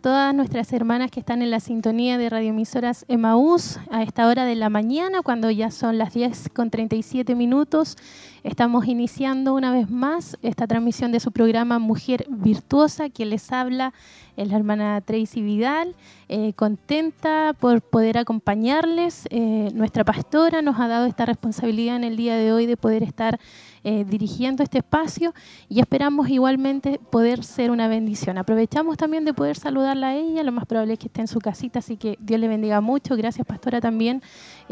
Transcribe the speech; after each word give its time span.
Todas 0.00 0.34
nuestras 0.34 0.72
hermanas 0.72 1.10
que 1.10 1.20
están 1.20 1.42
en 1.42 1.50
la 1.50 1.60
sintonía 1.60 2.18
de 2.18 2.30
radioemisoras 2.30 3.04
Emaús 3.08 3.78
a 3.90 4.02
esta 4.02 4.26
hora 4.26 4.44
de 4.44 4.54
la 4.54 4.70
mañana, 4.70 5.22
cuando 5.22 5.50
ya 5.50 5.70
son 5.70 5.98
las 5.98 6.14
10 6.14 6.48
con 6.54 6.70
37 6.70 7.34
minutos. 7.34 7.96
Estamos 8.42 8.86
iniciando 8.86 9.54
una 9.54 9.70
vez 9.72 9.90
más 9.90 10.38
esta 10.42 10.66
transmisión 10.66 11.12
de 11.12 11.20
su 11.20 11.30
programa 11.30 11.78
Mujer 11.78 12.24
Virtuosa, 12.30 13.10
que 13.10 13.26
les 13.26 13.52
habla 13.52 13.92
es 14.36 14.48
la 14.48 14.56
hermana 14.56 15.00
Tracy 15.02 15.42
Vidal, 15.42 15.94
eh, 16.28 16.54
contenta 16.54 17.54
por 17.58 17.82
poder 17.82 18.16
acompañarles. 18.16 19.26
Eh, 19.30 19.70
nuestra 19.74 20.02
pastora 20.02 20.62
nos 20.62 20.80
ha 20.80 20.88
dado 20.88 21.06
esta 21.06 21.26
responsabilidad 21.26 21.96
en 21.96 22.04
el 22.04 22.16
día 22.16 22.36
de 22.36 22.50
hoy 22.50 22.64
de 22.64 22.78
poder 22.78 23.02
estar 23.02 23.38
eh, 23.82 24.04
dirigiendo 24.04 24.62
este 24.62 24.78
espacio 24.78 25.32
y 25.68 25.80
esperamos 25.80 26.28
igualmente 26.28 27.00
poder 27.10 27.44
ser 27.44 27.70
una 27.70 27.88
bendición. 27.88 28.38
Aprovechamos 28.38 28.96
también 28.96 29.24
de 29.24 29.32
poder 29.32 29.56
saludarla 29.56 30.08
a 30.08 30.14
ella, 30.14 30.42
lo 30.42 30.52
más 30.52 30.66
probable 30.66 30.94
es 30.94 30.98
que 30.98 31.06
esté 31.06 31.22
en 31.22 31.28
su 31.28 31.38
casita, 31.38 31.78
así 31.78 31.96
que 31.96 32.18
Dios 32.20 32.38
le 32.40 32.48
bendiga 32.48 32.80
mucho. 32.80 33.16
Gracias, 33.16 33.46
pastora, 33.46 33.80
también 33.80 34.22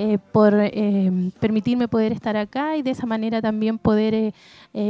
eh, 0.01 0.19
por 0.31 0.55
eh, 0.55 1.11
permitirme 1.41 1.89
poder 1.89 2.13
estar 2.13 2.37
acá 2.37 2.77
y 2.77 2.83
de 2.83 2.93
esa 2.93 3.05
manera 3.05 3.43
también 3.43 3.79
poder 3.79 4.33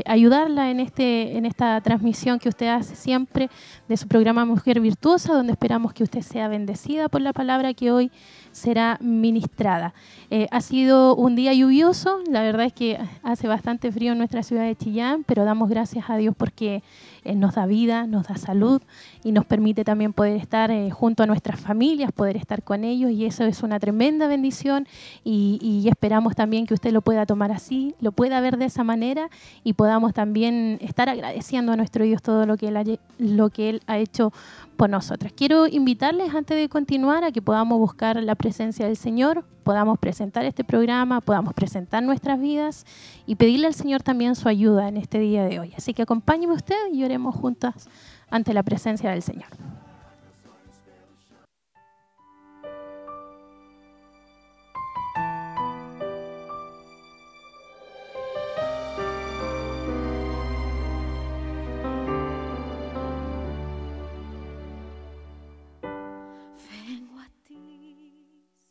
ayudarla 0.04 0.70
en, 0.70 0.80
este, 0.80 1.38
en 1.38 1.46
esta 1.46 1.80
transmisión 1.80 2.38
que 2.38 2.50
usted 2.50 2.66
hace 2.66 2.94
siempre 2.94 3.48
de 3.88 3.96
su 3.96 4.06
programa 4.06 4.44
Mujer 4.44 4.80
Virtuosa, 4.80 5.32
donde 5.32 5.52
esperamos 5.52 5.94
que 5.94 6.02
usted 6.02 6.20
sea 6.20 6.48
bendecida 6.48 7.08
por 7.08 7.22
la 7.22 7.32
palabra 7.32 7.72
que 7.72 7.90
hoy 7.90 8.10
será 8.52 8.98
ministrada. 9.00 9.94
Eh, 10.30 10.46
ha 10.50 10.60
sido 10.60 11.14
un 11.16 11.36
día 11.36 11.54
lluvioso, 11.54 12.18
la 12.30 12.42
verdad 12.42 12.66
es 12.66 12.72
que 12.72 12.98
hace 13.22 13.48
bastante 13.48 13.90
frío 13.92 14.12
en 14.12 14.18
nuestra 14.18 14.42
ciudad 14.42 14.64
de 14.64 14.76
Chillán, 14.76 15.24
pero 15.24 15.44
damos 15.44 15.70
gracias 15.70 16.10
a 16.10 16.16
Dios 16.16 16.34
porque 16.36 16.76
eh, 16.76 16.82
nos 17.36 17.54
da 17.54 17.66
vida, 17.66 18.06
nos 18.06 18.28
da 18.28 18.36
salud 18.36 18.82
y 19.24 19.32
nos 19.32 19.44
permite 19.44 19.84
también 19.84 20.12
poder 20.12 20.36
estar 20.36 20.70
eh, 20.70 20.90
junto 20.90 21.22
a 21.22 21.26
nuestras 21.26 21.60
familias, 21.60 22.12
poder 22.12 22.36
estar 22.36 22.62
con 22.62 22.84
ellos 22.84 23.10
y 23.10 23.24
eso 23.24 23.44
es 23.44 23.62
una 23.62 23.78
tremenda 23.78 24.28
bendición 24.28 24.86
y, 25.24 25.58
y, 25.60 25.88
esperamos 25.88 26.34
también 26.34 26.66
que 26.66 26.74
usted 26.74 26.92
lo 26.92 27.02
pueda 27.02 27.26
tomar 27.26 27.52
así, 27.52 27.94
lo 28.00 28.12
pueda 28.12 28.40
ver 28.40 28.56
de 28.56 28.66
esa 28.66 28.84
manera 28.84 29.30
y 29.64 29.74
podamos 29.74 30.14
también 30.14 30.78
estar 30.80 31.08
agradeciendo 31.08 31.72
a 31.72 31.76
nuestro 31.76 32.04
Dios 32.04 32.22
todo 32.22 32.46
lo 32.46 32.56
que 32.56 32.68
Él 32.68 32.76
ha, 32.76 32.84
lo 33.18 33.50
que 33.50 33.70
él 33.70 33.82
ha 33.86 33.98
hecho 33.98 34.32
por 34.76 34.88
nosotras. 34.88 35.32
Quiero 35.34 35.66
invitarles 35.66 36.34
antes 36.34 36.56
de 36.56 36.68
continuar 36.68 37.24
a 37.24 37.32
que 37.32 37.42
podamos 37.42 37.78
buscar 37.78 38.22
la 38.22 38.34
presencia 38.34 38.86
del 38.86 38.96
Señor, 38.96 39.44
podamos 39.68 39.98
presentar 39.98 40.46
este 40.46 40.64
programa, 40.64 41.20
podamos 41.20 41.52
presentar 41.52 42.02
nuestras 42.02 42.40
vidas 42.40 42.86
y 43.26 43.34
pedirle 43.34 43.66
al 43.66 43.74
Señor 43.74 44.02
también 44.02 44.34
su 44.34 44.48
ayuda 44.48 44.88
en 44.88 44.96
este 44.96 45.18
día 45.18 45.44
de 45.44 45.60
hoy. 45.60 45.74
Así 45.76 45.92
que 45.92 46.00
acompáñeme 46.00 46.54
usted 46.54 46.90
y 46.90 47.04
oremos 47.04 47.34
juntas 47.34 47.86
ante 48.30 48.54
la 48.54 48.62
presencia 48.62 49.10
del 49.10 49.20
Señor. 49.20 49.50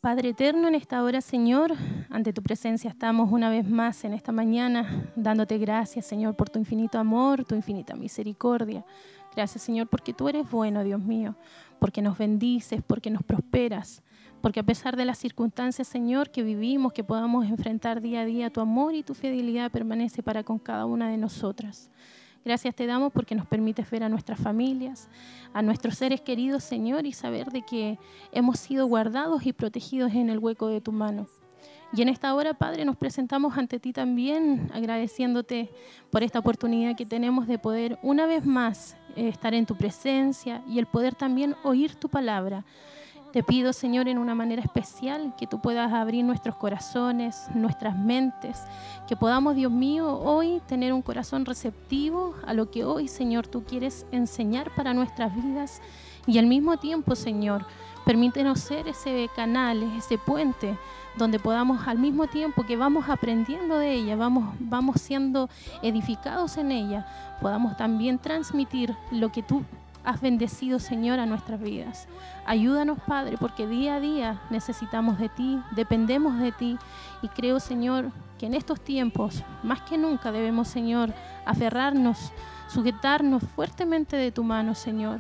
Padre 0.07 0.29
eterno, 0.29 0.69
en 0.69 0.75
esta 0.75 1.03
hora, 1.03 1.19
Señor, 1.19 1.73
ante 2.09 2.31
tu 2.31 2.41
presencia 2.41 2.89
estamos 2.89 3.29
una 3.29 3.49
vez 3.49 3.67
más 3.67 4.05
en 4.05 4.13
esta 4.13 4.31
mañana, 4.31 5.11
dándote 5.17 5.57
gracias, 5.57 6.05
Señor, 6.05 6.33
por 6.37 6.49
tu 6.49 6.59
infinito 6.59 6.97
amor, 6.97 7.43
tu 7.43 7.55
infinita 7.55 7.93
misericordia. 7.93 8.85
Gracias, 9.35 9.65
Señor, 9.65 9.89
porque 9.89 10.13
tú 10.13 10.29
eres 10.29 10.49
bueno, 10.49 10.85
Dios 10.85 11.01
mío, 11.01 11.35
porque 11.77 12.01
nos 12.01 12.17
bendices, 12.17 12.81
porque 12.87 13.09
nos 13.09 13.21
prosperas, 13.21 14.01
porque 14.39 14.61
a 14.61 14.63
pesar 14.63 14.95
de 14.95 15.03
las 15.03 15.17
circunstancias, 15.17 15.89
Señor, 15.89 16.29
que 16.29 16.41
vivimos, 16.41 16.93
que 16.93 17.03
podamos 17.03 17.45
enfrentar 17.45 17.99
día 17.99 18.21
a 18.21 18.25
día, 18.25 18.49
tu 18.49 18.61
amor 18.61 18.95
y 18.95 19.03
tu 19.03 19.13
fidelidad 19.13 19.71
permanece 19.71 20.23
para 20.23 20.41
con 20.41 20.57
cada 20.57 20.85
una 20.85 21.09
de 21.09 21.17
nosotras. 21.17 21.91
Gracias 22.47 22.75
te 22.75 22.87
damos 22.87 23.11
porque 23.11 23.35
nos 23.35 23.45
permites 23.45 23.91
ver 23.91 24.05
a 24.05 24.07
nuestras 24.07 24.39
familias, 24.39 25.09
a 25.51 25.61
nuestros 25.61 25.95
seres 25.95 26.21
queridos, 26.21 26.63
Señor, 26.63 27.05
y 27.05 27.11
saber 27.11 27.47
de 27.47 27.63
que 27.63 27.99
hemos 28.31 28.57
sido 28.57 28.87
guardados 28.87 29.45
y 29.45 29.51
protegidos 29.51 30.13
en 30.13 30.29
el 30.29 30.39
hueco 30.39 30.69
de 30.69 30.79
tu 30.79 30.93
mano. 30.93 31.27
Y 31.91 32.01
en 32.03 32.07
esta 32.07 32.33
hora, 32.33 32.53
Padre, 32.53 32.85
nos 32.85 32.95
presentamos 32.95 33.57
ante 33.57 33.81
ti 33.81 33.91
también, 33.91 34.71
agradeciéndote 34.73 35.69
por 36.09 36.23
esta 36.23 36.39
oportunidad 36.39 36.95
que 36.95 37.05
tenemos 37.05 37.47
de 37.47 37.59
poder 37.59 37.99
una 38.01 38.25
vez 38.25 38.45
más 38.45 38.95
eh, 39.17 39.27
estar 39.27 39.53
en 39.53 39.65
tu 39.65 39.75
presencia 39.75 40.63
y 40.69 40.79
el 40.79 40.85
poder 40.85 41.15
también 41.15 41.53
oír 41.65 41.95
tu 41.95 42.07
palabra. 42.07 42.63
Te 43.31 43.43
pido, 43.43 43.73
Señor, 43.73 44.07
en 44.07 44.19
una 44.19 44.35
manera 44.35 44.61
especial 44.61 45.33
que 45.37 45.47
tú 45.47 45.59
puedas 45.59 45.91
abrir 45.91 46.23
nuestros 46.23 46.55
corazones, 46.55 47.47
nuestras 47.53 47.97
mentes, 47.97 48.63
que 49.05 49.17
podamos, 49.17 49.55
Dios 49.55 49.71
mío, 49.71 50.17
hoy 50.17 50.61
tener 50.65 50.93
un 50.93 51.01
corazón 51.01 51.45
receptivo 51.45 52.35
a 52.45 52.53
lo 52.53 52.71
que 52.71 52.85
hoy, 52.85 53.09
Señor, 53.09 53.45
tú 53.45 53.65
quieres 53.65 54.05
enseñar 54.11 54.73
para 54.75 54.93
nuestras 54.93 55.35
vidas. 55.35 55.81
Y 56.25 56.37
al 56.37 56.45
mismo 56.45 56.77
tiempo, 56.77 57.15
Señor, 57.15 57.65
permítenos 58.05 58.61
ser 58.61 58.87
ese 58.87 59.29
canal, 59.35 59.83
ese 59.97 60.17
puente, 60.17 60.77
donde 61.17 61.37
podamos 61.37 61.85
al 61.85 61.99
mismo 61.99 62.27
tiempo 62.27 62.65
que 62.65 62.77
vamos 62.77 63.09
aprendiendo 63.09 63.77
de 63.77 63.93
ella, 63.93 64.15
vamos, 64.15 64.55
vamos 64.59 65.01
siendo 65.01 65.49
edificados 65.81 66.55
en 66.55 66.71
ella, 66.71 67.05
podamos 67.41 67.75
también 67.75 68.19
transmitir 68.19 68.95
lo 69.11 69.31
que 69.31 69.43
tú 69.43 69.63
has 70.07 70.21
bendecido, 70.21 70.79
Señor, 70.79 71.19
a 71.19 71.25
nuestras 71.25 71.59
vidas. 71.59 72.07
Ayúdanos, 72.45 72.97
Padre, 73.05 73.35
porque 73.37 73.67
día 73.67 73.95
a 73.95 73.99
día 73.99 74.41
necesitamos 74.49 75.19
de 75.19 75.27
ti, 75.27 75.59
dependemos 75.75 76.39
de 76.39 76.53
ti 76.53 76.77
y 77.21 77.27
creo, 77.27 77.59
Señor, 77.59 78.11
que 78.39 78.45
en 78.45 78.53
estos 78.53 78.79
tiempos, 78.79 79.43
más 79.63 79.81
que 79.81 79.97
nunca, 79.97 80.31
debemos, 80.31 80.69
Señor, 80.69 81.13
aferrarnos, 81.45 82.31
sujetarnos 82.69 83.43
fuertemente 83.53 84.15
de 84.15 84.31
tu 84.31 84.45
mano, 84.45 84.75
Señor. 84.75 85.19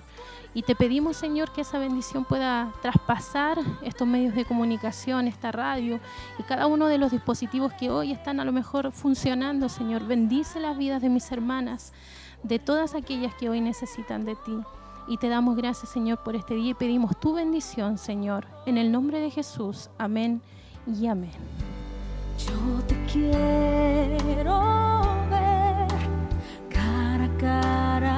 Y 0.53 0.61
te 0.61 0.73
pedimos, 0.73 1.17
Señor, 1.17 1.51
que 1.51 1.61
esa 1.61 1.79
bendición 1.79 2.23
pueda 2.23 2.71
traspasar 2.81 3.57
estos 3.83 4.07
medios 4.07 4.35
de 4.35 4.45
comunicación, 4.45 5.27
esta 5.27 5.51
radio 5.51 5.99
y 6.39 6.43
cada 6.43 6.65
uno 6.65 6.87
de 6.87 6.97
los 6.97 7.11
dispositivos 7.11 7.73
que 7.73 7.89
hoy 7.89 8.13
están 8.13 8.39
a 8.39 8.45
lo 8.45 8.53
mejor 8.53 8.93
funcionando, 8.93 9.67
Señor. 9.67 10.07
Bendice 10.07 10.61
las 10.61 10.77
vidas 10.77 11.01
de 11.01 11.09
mis 11.09 11.29
hermanas, 11.29 11.91
de 12.41 12.57
todas 12.57 12.95
aquellas 12.95 13.33
que 13.35 13.49
hoy 13.49 13.59
necesitan 13.59 14.23
de 14.23 14.35
ti. 14.35 14.57
Y 15.07 15.17
te 15.17 15.29
damos 15.29 15.55
gracias, 15.55 15.89
Señor, 15.89 16.17
por 16.19 16.35
este 16.35 16.53
día 16.53 16.71
y 16.71 16.73
pedimos 16.73 17.17
tu 17.17 17.33
bendición, 17.33 17.97
Señor. 17.97 18.45
En 18.65 18.77
el 18.77 18.91
nombre 18.91 19.19
de 19.19 19.31
Jesús. 19.31 19.89
Amén 19.97 20.41
y 20.85 21.07
amén. 21.07 21.31
Yo 22.37 22.83
te 22.85 22.95
quiero 23.11 24.61
ver 25.29 25.87
cara 26.69 27.25
a 27.25 27.37
cara, 27.37 28.16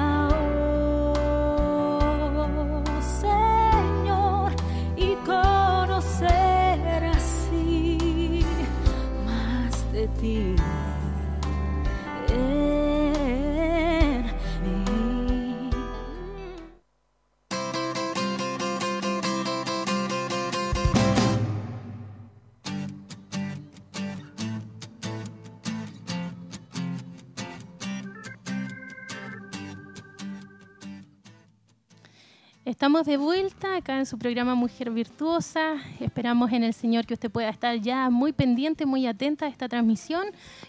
Estamos 32.70 33.04
de 33.04 33.16
vuelta 33.16 33.74
acá 33.74 33.98
en 33.98 34.06
su 34.06 34.16
programa 34.16 34.54
Mujer 34.54 34.92
Virtuosa. 34.92 35.74
Esperamos 35.98 36.52
en 36.52 36.62
el 36.62 36.72
Señor 36.72 37.04
que 37.04 37.14
usted 37.14 37.28
pueda 37.28 37.48
estar 37.48 37.76
ya 37.80 38.10
muy 38.10 38.32
pendiente, 38.32 38.86
muy 38.86 39.08
atenta 39.08 39.46
a 39.46 39.48
esta 39.48 39.68
transmisión, 39.68 40.26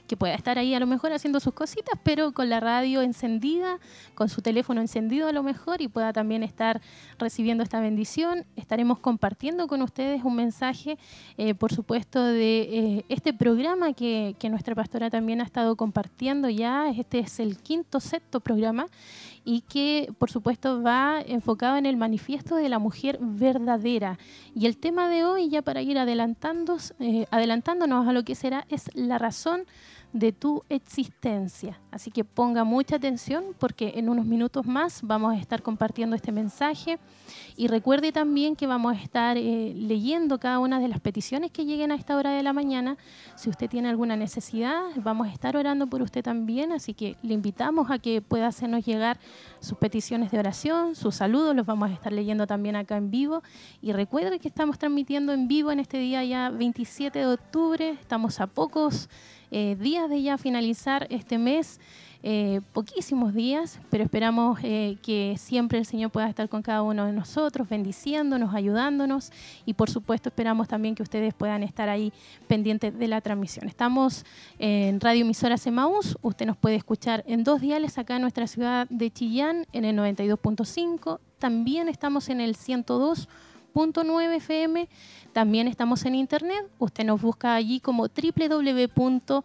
que 0.08 0.18
pueda 0.18 0.34
estar 0.34 0.58
ahí 0.58 0.74
a 0.74 0.80
lo 0.80 0.88
mejor 0.88 1.14
haciendo 1.14 1.40
sus 1.40 1.54
cositas, 1.54 1.94
pero 2.02 2.32
con 2.32 2.50
la 2.50 2.60
radio 2.60 3.04
encendida, 3.04 3.78
con 4.16 4.30
su 4.30 4.42
teléfono 4.42 4.82
encendido 4.82 5.28
a 5.28 5.32
lo 5.32 5.44
mejor 5.44 5.84
y 5.84 5.90
pueda 5.90 6.12
también 6.12 6.42
estar 6.42 6.82
recibiendo 7.20 7.64
esta 7.64 7.80
bendición. 7.80 8.46
Estaremos 8.56 8.98
compartiendo 8.98 9.68
con 9.68 9.84
ustedes 9.84 10.24
un 10.24 10.36
mensaje, 10.36 10.98
eh, 11.38 11.54
por 11.54 11.72
supuesto, 11.72 12.24
de 12.24 12.62
eh, 12.62 13.06
este 13.10 13.32
programa 13.32 13.94
que, 13.94 14.36
que 14.40 14.50
nuestra 14.50 14.74
pastora 14.74 15.12
también 15.12 15.40
ha 15.40 15.44
estado 15.44 15.76
compartiendo 15.76 16.50
ya. 16.50 16.90
Este 16.90 17.20
es 17.20 17.40
el 17.40 17.58
quinto, 17.58 18.00
sexto 18.00 18.40
programa 18.40 18.88
y 19.44 19.62
que 19.62 20.14
por 20.18 20.30
supuesto 20.30 20.82
va 20.82 21.22
enfocado 21.22 21.78
en 21.78 21.86
el 21.86 21.98
manifiesto 21.98 22.56
de 22.56 22.70
la 22.70 22.80
mujer 22.80 23.18
verdadera. 23.22 24.18
Y 24.56 24.66
el 24.66 24.78
tema 24.78 25.10
de 25.10 25.24
hoy, 25.24 25.50
ya 25.50 25.62
para 25.62 25.82
ir 25.82 25.98
adelantando, 25.98 26.78
eh, 27.00 27.26
adelantándonos 27.32 28.08
a 28.08 28.14
lo 28.14 28.24
que 28.24 28.36
será, 28.36 28.66
es 28.70 28.90
la 28.94 29.18
razón 29.18 29.66
de 30.14 30.32
tu 30.32 30.64
existencia. 30.70 31.80
Así 31.90 32.12
que 32.12 32.24
ponga 32.24 32.64
mucha 32.64 32.98
atención 32.98 33.56
porque 33.60 33.94
en 33.96 34.10
unos 34.10 34.26
minutos 34.26 34.66
más 34.66 35.02
vamos 35.04 35.34
a 35.34 35.38
estar 35.38 35.62
compartiendo 35.62 36.16
este 36.16 36.32
mensaje 36.32 37.00
y 37.56 37.68
recuerde 37.68 38.12
también 38.12 38.56
que 38.56 38.68
vamos 38.68 38.94
a 38.94 39.02
estar 39.02 39.38
eh, 39.38 39.74
leyendo 39.76 40.40
cada 40.40 40.60
una 40.60 40.80
de 40.80 40.88
las 40.88 41.00
peticiones 41.00 41.52
que 41.52 41.66
lleguen 41.66 41.92
a 41.92 41.96
esta 41.96 42.16
hora 42.18 42.32
de 42.32 42.44
la 42.44 42.54
mañana. 42.54 42.98
Si 43.36 43.50
usted 43.50 43.70
tiene 43.70 43.90
alguna 43.90 44.16
necesidad, 44.16 44.82
vamos 44.96 45.28
a 45.28 45.32
estar 45.32 45.56
orando 45.56 45.88
por 45.88 46.02
usted 46.02 46.24
también, 46.24 46.72
así 46.72 46.94
que 46.94 47.18
le 47.22 47.34
invitamos 47.34 47.90
a 47.92 48.00
que 48.00 48.22
pueda 48.22 48.48
hacernos 48.48 48.86
llegar 48.86 49.20
sus 49.60 49.78
peticiones 49.78 50.32
de 50.32 50.40
oración, 50.40 50.96
sus 50.96 51.16
saludos, 51.16 51.56
los 51.56 51.66
vamos 51.66 51.90
a 51.90 51.94
estar 51.94 52.12
leyendo 52.12 52.48
también 52.48 52.76
acá 52.76 52.98
en 52.98 53.12
vivo. 53.12 53.44
Y 53.82 53.92
recuerde 53.94 54.40
que 54.40 54.48
estamos 54.48 54.78
transmitiendo 54.78 55.34
en 55.34 55.48
vivo 55.48 55.72
en 55.72 55.80
este 55.80 55.98
día 55.98 56.24
ya 56.24 56.50
27 56.50 57.20
de 57.20 57.28
octubre, 57.28 57.92
estamos 57.92 58.40
a 58.40 58.48
pocos 58.48 59.10
eh, 59.52 59.76
días 59.80 60.10
de 60.10 60.22
ya 60.22 60.38
finalizar 60.38 61.08
este 61.10 61.38
mes. 61.38 61.80
Eh, 62.24 62.62
poquísimos 62.72 63.34
días, 63.34 63.80
pero 63.90 64.04
esperamos 64.04 64.60
eh, 64.62 64.98
que 65.02 65.36
siempre 65.40 65.80
el 65.80 65.88
Señor 65.88 66.12
pueda 66.12 66.30
estar 66.30 66.48
con 66.50 66.62
cada 66.62 66.84
uno 66.84 67.08
de 67.08 67.14
nosotros, 67.14 67.68
bendiciéndonos, 67.68 68.54
ayudándonos 68.54 69.32
y 69.66 69.74
por 69.74 69.90
supuesto 69.90 70.30
esperamos 70.30 70.68
también 70.68 70.94
que 70.94 71.02
ustedes 71.02 71.34
puedan 71.34 71.64
estar 71.64 71.90
ahí 71.90 72.14
pendientes 72.48 72.96
de 72.96 73.08
la 73.08 73.22
transmisión. 73.22 73.68
Estamos 73.68 74.24
en 74.60 75.02
Radio 75.02 75.22
Emisora 75.22 75.58
Semaús, 75.58 76.16
usted 76.22 76.46
nos 76.46 76.58
puede 76.58 76.76
escuchar 76.76 77.24
en 77.26 77.44
dos 77.44 77.60
diales 77.60 77.98
acá 77.98 78.18
en 78.18 78.22
nuestra 78.22 78.46
ciudad 78.46 78.86
de 78.92 79.10
Chillán 79.10 79.66
en 79.74 79.84
el 79.86 79.98
92.5, 79.98 81.20
también 81.40 81.90
estamos 81.90 82.30
en 82.30 82.40
el 82.40 82.56
102.9 83.74 84.36
FM 84.36 84.88
también 85.32 85.68
estamos 85.70 86.04
en 86.06 86.16
internet, 86.16 86.70
usted 86.78 87.06
nos 87.06 87.22
busca 87.22 87.56
allí 87.56 87.80
como 87.80 88.08
www.emaus.cl 88.08 89.44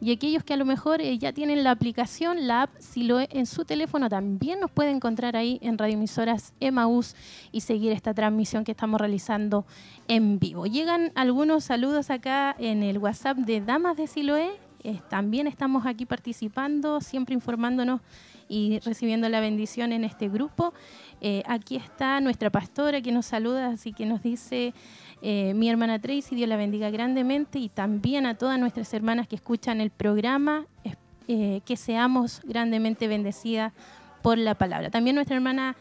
y 0.00 0.12
aquellos 0.12 0.42
que 0.42 0.54
a 0.54 0.56
lo 0.56 0.64
mejor 0.64 1.00
eh, 1.00 1.16
ya 1.18 1.32
tienen 1.32 1.62
la 1.62 1.70
aplicación, 1.70 2.48
la 2.48 2.62
app 2.62 2.70
Siloe 2.80 3.28
en 3.30 3.46
su 3.46 3.64
teléfono, 3.64 4.08
también 4.08 4.58
nos 4.58 4.72
puede 4.72 4.90
encontrar 4.90 5.36
ahí 5.36 5.60
en 5.62 5.78
radioemisoras 5.78 6.52
Emaús 6.58 7.14
y 7.52 7.60
seguir 7.60 7.92
esta 7.92 8.12
transmisión 8.12 8.64
que 8.64 8.72
estamos 8.72 9.00
realizando 9.00 9.66
en 10.08 10.40
vivo. 10.40 10.66
Llegan 10.66 11.12
algunos 11.14 11.62
saludos 11.62 12.10
acá 12.10 12.56
en 12.58 12.82
el 12.82 12.98
WhatsApp 12.98 13.36
de 13.38 13.60
Damas 13.60 13.96
de 13.96 14.08
Siloé. 14.08 14.50
Eh, 14.82 15.00
también 15.08 15.46
estamos 15.46 15.86
aquí 15.86 16.06
participando, 16.06 17.00
siempre 17.00 17.34
informándonos 17.34 18.00
y 18.54 18.78
recibiendo 18.84 19.28
la 19.28 19.40
bendición 19.40 19.92
en 19.92 20.04
este 20.04 20.28
grupo. 20.28 20.72
Eh, 21.20 21.42
aquí 21.46 21.74
está 21.74 22.20
nuestra 22.20 22.50
pastora 22.50 23.00
que 23.00 23.10
nos 23.10 23.26
saluda, 23.26 23.68
así 23.68 23.92
que 23.92 24.06
nos 24.06 24.22
dice 24.22 24.72
eh, 25.22 25.52
mi 25.54 25.68
hermana 25.68 25.98
Tracy, 25.98 26.36
Dios 26.36 26.48
la 26.48 26.56
bendiga 26.56 26.88
grandemente 26.90 27.58
y 27.58 27.68
también 27.68 28.26
a 28.26 28.36
todas 28.36 28.60
nuestras 28.60 28.94
hermanas 28.94 29.26
que 29.26 29.34
escuchan 29.34 29.80
el 29.80 29.90
programa, 29.90 30.66
eh, 31.26 31.62
que 31.64 31.76
seamos 31.76 32.42
grandemente 32.44 33.08
bendecidas 33.08 33.72
por 34.22 34.38
la 34.38 34.54
palabra. 34.54 34.88
También 34.88 35.16
nuestra 35.16 35.34
hermana 35.34 35.76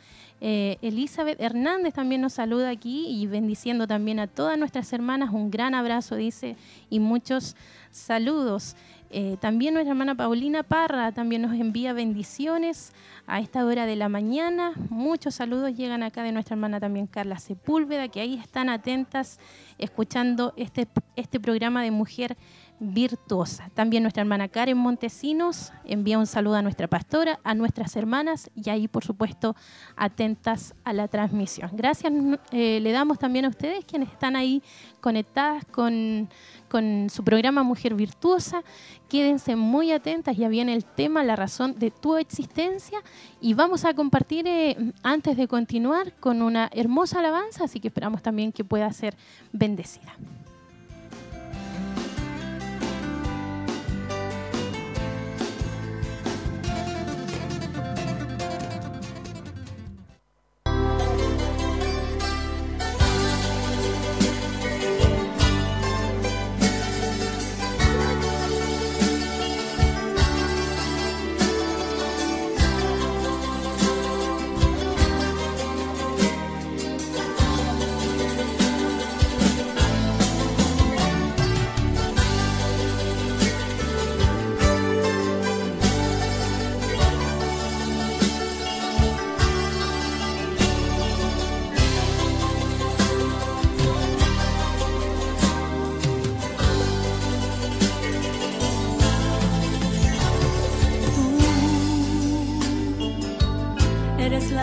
Elizabeth 0.46 1.40
Hernández 1.40 1.94
también 1.94 2.20
nos 2.20 2.34
saluda 2.34 2.70
aquí 2.70 3.08
y 3.08 3.28
bendiciendo 3.28 3.88
también 3.88 4.20
a 4.20 4.28
todas 4.28 4.58
nuestras 4.58 4.92
hermanas. 4.92 5.30
Un 5.32 5.50
gran 5.50 5.74
abrazo, 5.74 6.18
dice, 6.18 6.58
y 6.90 7.00
muchos 7.00 7.56
saludos. 7.92 8.76
Eh, 9.16 9.38
también 9.40 9.76
nuestra 9.76 9.92
hermana 9.92 10.16
Paulina 10.16 10.64
Parra 10.64 11.12
también 11.12 11.44
nos 11.44 11.54
envía 11.54 11.94
bendiciones 11.94 12.94
a 13.28 13.42
esta 13.42 13.64
hora 13.64 13.86
de 13.86 13.96
la 13.96 14.10
mañana. 14.10 14.74
Muchos 14.90 15.36
saludos 15.36 15.78
llegan 15.78 16.02
acá 16.02 16.24
de 16.24 16.32
nuestra 16.32 16.56
hermana 16.56 16.80
también 16.80 17.06
Carla 17.06 17.38
Sepúlveda, 17.38 18.08
que 18.08 18.22
ahí 18.22 18.34
están 18.34 18.70
atentas 18.70 19.40
escuchando 19.78 20.56
este, 20.58 20.88
este 21.16 21.40
programa 21.40 21.84
de 21.84 21.92
Mujer 21.92 22.38
virtuosa. 22.84 23.70
También 23.74 24.04
nuestra 24.04 24.22
hermana 24.22 24.50
Karen 24.50 24.78
Montesinos 24.78 25.72
envía 25.86 26.20
un 26.20 26.28
saludo 26.28 26.56
a 26.56 26.62
nuestra 26.62 26.88
pastora, 26.88 27.40
a 27.44 27.54
nuestras 27.54 27.96
hermanas 27.96 28.52
y 28.56 28.70
ahí, 28.70 28.88
por 28.88 29.04
supuesto, 29.04 29.56
atentas 29.96 30.76
a 30.84 30.94
la 30.94 31.08
transmisión. 31.08 31.72
Gracias 31.74 32.12
eh, 32.52 32.80
le 32.82 32.92
damos 32.92 33.18
también 33.20 33.46
a 33.46 33.50
ustedes 33.50 33.86
quienes 33.86 34.10
están 34.10 34.36
ahí 34.36 34.62
conectadas 35.00 35.66
con, 35.66 36.30
con 36.70 37.10
su 37.10 37.24
programa 37.24 37.64
Mujer 37.64 37.96
Virtuosa. 37.96 38.64
Quédense 39.08 39.56
muy 39.56 39.92
atentas, 39.92 40.36
ya 40.36 40.50
viene 40.50 40.74
el 40.74 40.84
tema, 40.84 41.24
la 41.24 41.36
razón 41.36 41.80
de 41.80 41.92
tu 41.92 42.18
existencia 42.18 43.00
y 43.40 43.54
vamos 43.54 43.86
a 43.86 43.94
compartir 43.94 44.46
eh, 44.48 44.76
antes 45.04 45.38
de 45.38 45.48
continuar 45.48 46.14
con 46.20 46.42
una 46.42 46.70
hermosa 46.74 47.20
alabanza, 47.20 47.64
así 47.64 47.80
que 47.80 47.88
esperamos 47.88 48.22
también 48.22 48.52
que 48.52 48.64
pueda 48.64 48.92
ser 48.92 49.16
bendecida. 49.52 50.14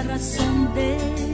la 0.02 0.14
razón 0.14 0.72
de 0.74 1.29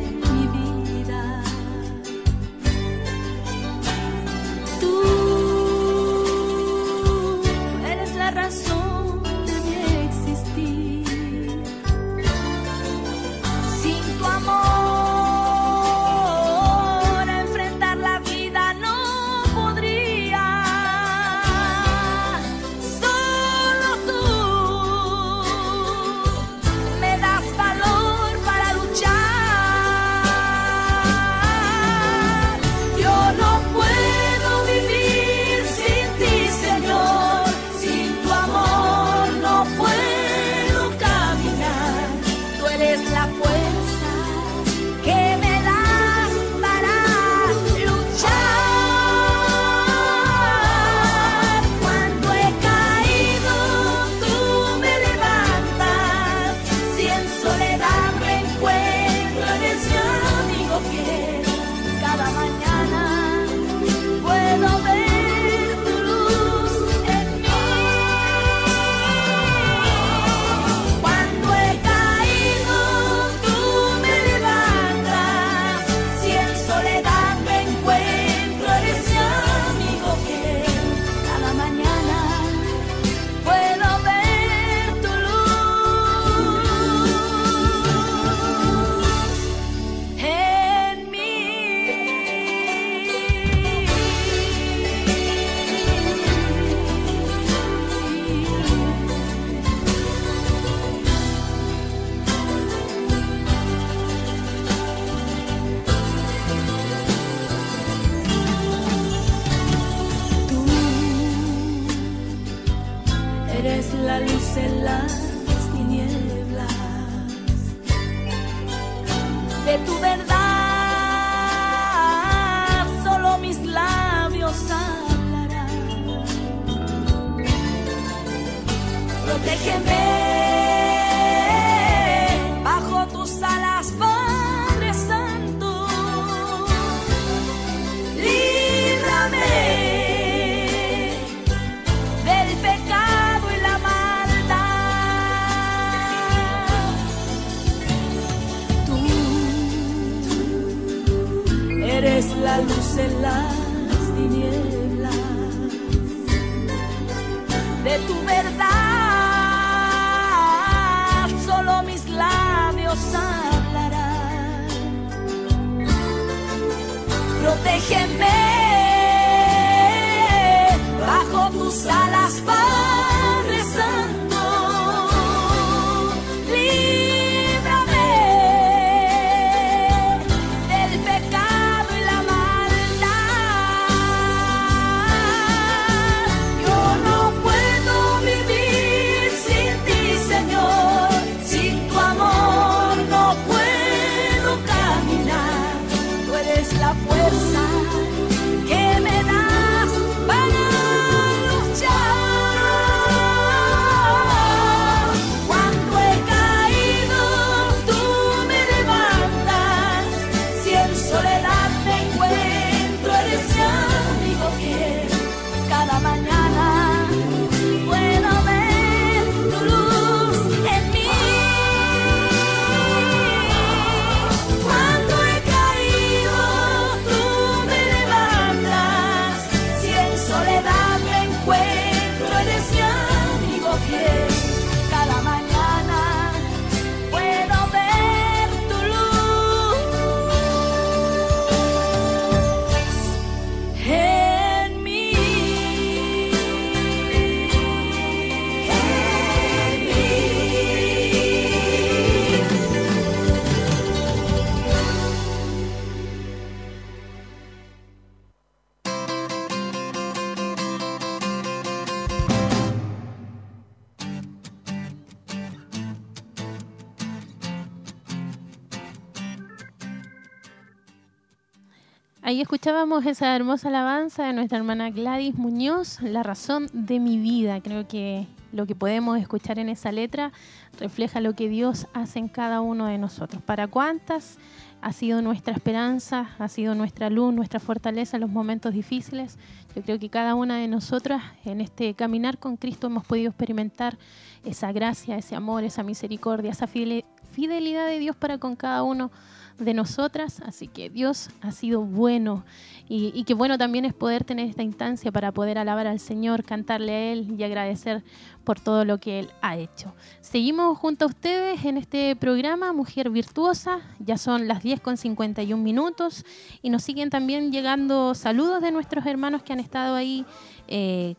Ahí 272.36 272.42
escuchábamos 272.42 273.06
esa 273.06 273.34
hermosa 273.34 273.68
alabanza 273.68 274.26
de 274.26 274.34
nuestra 274.34 274.58
hermana 274.58 274.90
Gladys 274.90 275.36
Muñoz, 275.36 276.02
La 276.02 276.22
razón 276.22 276.66
de 276.74 277.00
mi 277.00 277.16
vida. 277.16 277.62
Creo 277.62 277.88
que 277.88 278.26
lo 278.52 278.66
que 278.66 278.74
podemos 278.74 279.18
escuchar 279.18 279.58
en 279.58 279.70
esa 279.70 279.90
letra 279.90 280.32
refleja 280.78 281.22
lo 281.22 281.32
que 281.32 281.48
Dios 281.48 281.86
hace 281.94 282.18
en 282.18 282.28
cada 282.28 282.60
uno 282.60 282.88
de 282.88 282.98
nosotros. 282.98 283.42
¿Para 283.42 283.68
cuántas 283.68 284.36
ha 284.82 284.92
sido 284.92 285.22
nuestra 285.22 285.54
esperanza, 285.54 286.28
ha 286.38 286.48
sido 286.48 286.74
nuestra 286.74 287.08
luz, 287.08 287.32
nuestra 287.32 287.58
fortaleza 287.58 288.18
en 288.18 288.20
los 288.20 288.30
momentos 288.30 288.74
difíciles? 288.74 289.38
Yo 289.74 289.80
creo 289.80 289.98
que 289.98 290.10
cada 290.10 290.34
una 290.34 290.58
de 290.58 290.68
nosotras 290.68 291.22
en 291.46 291.62
este 291.62 291.94
caminar 291.94 292.36
con 292.36 292.58
Cristo 292.58 292.88
hemos 292.88 293.06
podido 293.06 293.30
experimentar 293.30 293.96
esa 294.44 294.72
gracia, 294.72 295.16
ese 295.16 295.36
amor, 295.36 295.64
esa 295.64 295.82
misericordia, 295.82 296.50
esa 296.50 296.66
fidel- 296.66 297.06
fidelidad 297.32 297.86
de 297.86 297.98
Dios 297.98 298.14
para 298.14 298.36
con 298.36 298.56
cada 298.56 298.82
uno 298.82 299.10
de 299.58 299.74
nosotras, 299.74 300.40
así 300.44 300.68
que 300.68 300.90
Dios 300.90 301.30
ha 301.40 301.52
sido 301.52 301.82
bueno 301.82 302.44
y, 302.88 303.10
y 303.14 303.24
qué 303.24 303.34
bueno 303.34 303.58
también 303.58 303.84
es 303.84 303.94
poder 303.94 304.24
tener 304.24 304.48
esta 304.48 304.62
instancia 304.62 305.10
para 305.10 305.32
poder 305.32 305.58
alabar 305.58 305.86
al 305.86 305.98
Señor, 305.98 306.44
cantarle 306.44 306.92
a 306.92 307.12
Él 307.12 307.34
y 307.38 307.42
agradecer 307.42 308.04
por 308.44 308.60
todo 308.60 308.84
lo 308.84 308.98
que 308.98 309.18
Él 309.18 309.30
ha 309.40 309.56
hecho. 309.56 309.94
Seguimos 310.20 310.78
junto 310.78 311.06
a 311.06 311.08
ustedes 311.08 311.64
en 311.64 311.78
este 311.78 312.14
programa 312.16 312.72
Mujer 312.72 313.10
Virtuosa, 313.10 313.80
ya 313.98 314.18
son 314.18 314.46
las 314.46 314.62
10 314.62 314.80
con 314.80 314.96
51 314.96 315.62
minutos 315.62 316.24
y 316.62 316.70
nos 316.70 316.82
siguen 316.84 317.10
también 317.10 317.50
llegando 317.50 318.14
saludos 318.14 318.62
de 318.62 318.70
nuestros 318.70 319.04
hermanos 319.06 319.42
que 319.42 319.52
han 319.52 319.60
estado 319.60 319.96
ahí 319.96 320.24
eh, 320.68 321.16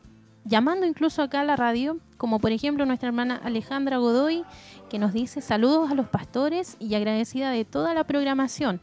llamando 0.47 0.85
incluso 0.85 1.21
acá 1.21 1.41
a 1.41 1.43
la 1.43 1.55
radio, 1.55 1.97
como 2.17 2.39
por 2.39 2.51
ejemplo 2.51 2.85
nuestra 2.85 3.09
hermana 3.09 3.35
Alejandra 3.43 3.97
Godoy, 3.97 4.43
que 4.89 4.99
nos 4.99 5.13
dice 5.13 5.41
saludos 5.41 5.91
a 5.91 5.95
los 5.95 6.07
pastores 6.07 6.77
y 6.79 6.95
agradecida 6.95 7.51
de 7.51 7.65
toda 7.65 7.93
la 7.93 8.03
programación. 8.03 8.79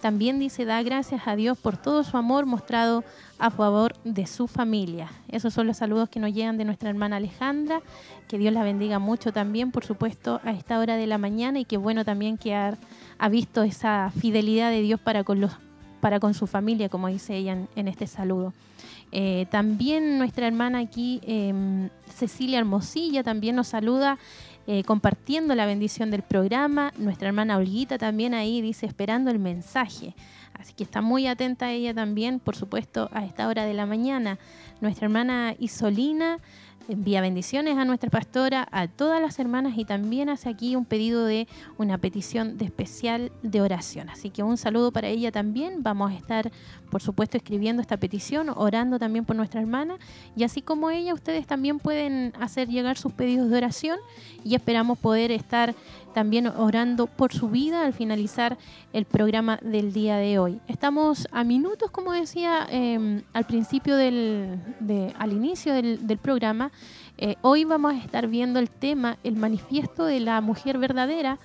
También 0.00 0.38
dice, 0.38 0.64
da 0.64 0.80
gracias 0.82 1.22
a 1.26 1.34
Dios 1.34 1.58
por 1.58 1.76
todo 1.76 2.04
su 2.04 2.16
amor 2.16 2.46
mostrado 2.46 3.02
a 3.38 3.50
favor 3.50 3.94
de 4.04 4.26
su 4.26 4.46
familia. 4.46 5.10
Esos 5.28 5.52
son 5.54 5.66
los 5.66 5.78
saludos 5.78 6.08
que 6.08 6.20
nos 6.20 6.32
llegan 6.32 6.56
de 6.56 6.64
nuestra 6.64 6.88
hermana 6.88 7.16
Alejandra. 7.16 7.80
Que 8.28 8.38
Dios 8.38 8.52
la 8.52 8.62
bendiga 8.62 9.00
mucho 9.00 9.32
también, 9.32 9.72
por 9.72 9.84
supuesto, 9.84 10.40
a 10.44 10.52
esta 10.52 10.78
hora 10.78 10.96
de 10.96 11.06
la 11.08 11.18
mañana 11.18 11.58
y 11.58 11.64
qué 11.64 11.76
bueno 11.76 12.04
también 12.04 12.38
que 12.38 12.54
ha, 12.54 12.78
visto 13.28 13.62
esa 13.64 14.12
fidelidad 14.16 14.70
de 14.70 14.82
Dios 14.82 15.00
para 15.00 15.24
con, 15.24 15.40
los, 15.40 15.52
para 16.00 16.20
con 16.20 16.34
su 16.34 16.46
familia, 16.46 16.88
como 16.88 17.08
dice 17.08 17.36
ella 17.36 17.58
en, 17.74 17.88
este 17.88 18.06
saludo. 18.06 18.52
Eh, 19.10 19.46
también 19.50 20.18
nuestra 20.18 20.46
hermana 20.46 20.78
aquí, 20.78 21.20
eh, 21.24 21.88
Cecilia 22.14 22.58
Hermosilla, 22.58 23.24
también 23.24 23.56
nos 23.56 23.68
saluda 23.68 24.18
eh, 24.70 24.84
compartiendo 24.84 25.54
la 25.54 25.64
bendición 25.64 26.10
del 26.10 26.20
programa. 26.20 26.92
Nuestra 26.98 27.28
hermana 27.28 27.56
Olguita 27.56 27.96
también 27.96 28.34
ahí 28.34 28.60
dice 28.60 28.84
esperando 28.84 29.30
el 29.30 29.38
mensaje. 29.38 30.14
Así 30.52 30.74
que 30.74 30.84
está 30.84 31.00
muy 31.00 31.26
atenta 31.26 31.72
ella 31.72 31.94
también, 31.94 32.38
por 32.38 32.54
supuesto, 32.54 33.08
a 33.14 33.24
esta 33.24 33.48
hora 33.48 33.64
de 33.64 33.72
la 33.72 33.86
mañana. 33.86 34.38
Nuestra 34.82 35.06
hermana 35.06 35.54
Isolina 35.58 36.40
envía 36.88 37.20
bendiciones 37.20 37.76
a 37.76 37.84
nuestra 37.84 38.10
pastora, 38.10 38.66
a 38.72 38.88
todas 38.88 39.20
las 39.20 39.38
hermanas 39.38 39.74
y 39.76 39.84
también 39.84 40.28
hace 40.28 40.48
aquí 40.48 40.74
un 40.74 40.84
pedido 40.84 41.24
de 41.26 41.46
una 41.76 41.98
petición 41.98 42.56
de 42.56 42.64
especial 42.64 43.30
de 43.42 43.60
oración. 43.60 44.08
Así 44.08 44.30
que 44.30 44.42
un 44.42 44.56
saludo 44.56 44.90
para 44.90 45.08
ella 45.08 45.30
también. 45.30 45.82
Vamos 45.82 46.10
a 46.10 46.14
estar, 46.14 46.50
por 46.90 47.02
supuesto, 47.02 47.36
escribiendo 47.36 47.82
esta 47.82 47.98
petición, 47.98 48.48
orando 48.48 48.98
también 48.98 49.24
por 49.24 49.36
nuestra 49.36 49.60
hermana. 49.60 49.98
Y 50.34 50.44
así 50.44 50.62
como 50.62 50.90
ella, 50.90 51.14
ustedes 51.14 51.46
también 51.46 51.78
pueden 51.78 52.32
hacer 52.40 52.68
llegar 52.68 52.96
sus 52.96 53.12
pedidos 53.12 53.50
de 53.50 53.56
oración 53.58 53.98
y 54.44 54.54
esperamos 54.54 54.98
poder 54.98 55.30
estar 55.30 55.74
también 56.14 56.46
orando 56.46 57.06
por 57.06 57.32
su 57.32 57.48
vida 57.48 57.84
al 57.84 57.92
finalizar 57.92 58.58
el 58.92 59.04
programa 59.04 59.58
del 59.62 59.92
día 59.92 60.16
de 60.16 60.38
hoy. 60.38 60.60
Estamos 60.68 61.28
a 61.32 61.44
minutos, 61.44 61.90
como 61.90 62.12
decía 62.12 62.66
eh, 62.70 63.22
al 63.32 63.44
principio 63.44 63.96
del, 63.96 64.60
de, 64.80 65.14
al 65.18 65.32
inicio 65.32 65.74
del 65.74 66.18
programa. 66.18 66.72
Eh, 67.16 67.36
hoy 67.42 67.64
vamos 67.64 67.94
a 67.94 67.98
estar 67.98 68.28
viendo 68.28 68.58
el 68.60 68.70
tema, 68.70 69.18
el 69.24 69.36
manifiesto 69.36 70.04
de 70.04 70.20
la 70.20 70.40
mujer 70.40 70.78
verdadera. 70.78 71.38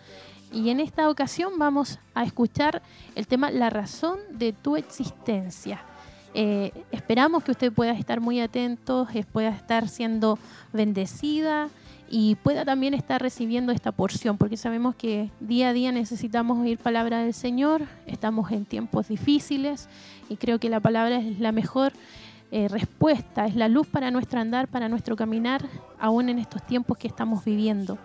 Y 0.51 0.70
en 0.70 0.79
esta 0.79 1.10
ocasión 1.10 1.58
vamos 1.58 2.00
a 2.13 2.24
escuchar 2.24 2.84
el 3.15 3.25
tema 3.25 3.50
La 3.50 3.72
razón 3.72 4.20
de 4.32 4.53
tu 4.53 4.77
existencia. 4.77 5.82
Eh, 6.36 6.72
esperamos 6.91 7.43
que 7.43 7.51
usted 7.51 7.72
pueda 7.72 7.91
estar 7.93 8.20
muy 8.20 8.39
atento, 8.39 9.08
eh, 9.13 9.24
pueda 9.32 9.50
estar 9.50 9.88
siendo 9.88 10.38
bendecida 10.72 11.70
y 12.15 12.36
pueda 12.36 12.63
también 12.63 12.93
estar 12.93 13.20
recibiendo 13.20 13.72
esta 13.72 13.91
porción, 13.91 14.38
porque 14.38 14.55
sabemos 14.55 14.93
que 14.93 15.32
día 15.39 15.70
a 15.70 15.74
día 15.74 15.91
necesitamos 15.91 16.60
oír 16.60 16.77
palabra 16.77 17.24
del 17.24 17.34
Señor, 17.34 17.88
estamos 18.05 18.51
en 18.51 18.65
tiempos 18.65 19.08
difíciles 19.08 19.89
y 20.29 20.36
creo 20.36 20.60
que 20.60 20.70
la 20.70 20.79
palabra 20.79 21.17
es 21.17 21.39
la 21.39 21.51
mejor 21.51 21.91
eh, 22.51 22.67
respuesta, 22.67 23.48
es 23.48 23.55
la 23.55 23.67
luz 23.67 23.88
para 23.88 24.12
nuestro 24.12 24.39
andar, 24.39 24.67
para 24.67 24.89
nuestro 24.89 25.15
caminar, 25.15 25.65
aún 25.98 26.29
en 26.29 26.38
estos 26.38 26.63
tiempos 26.67 27.00
que 27.00 27.08
estamos 27.08 27.43
viviendo. 27.43 27.98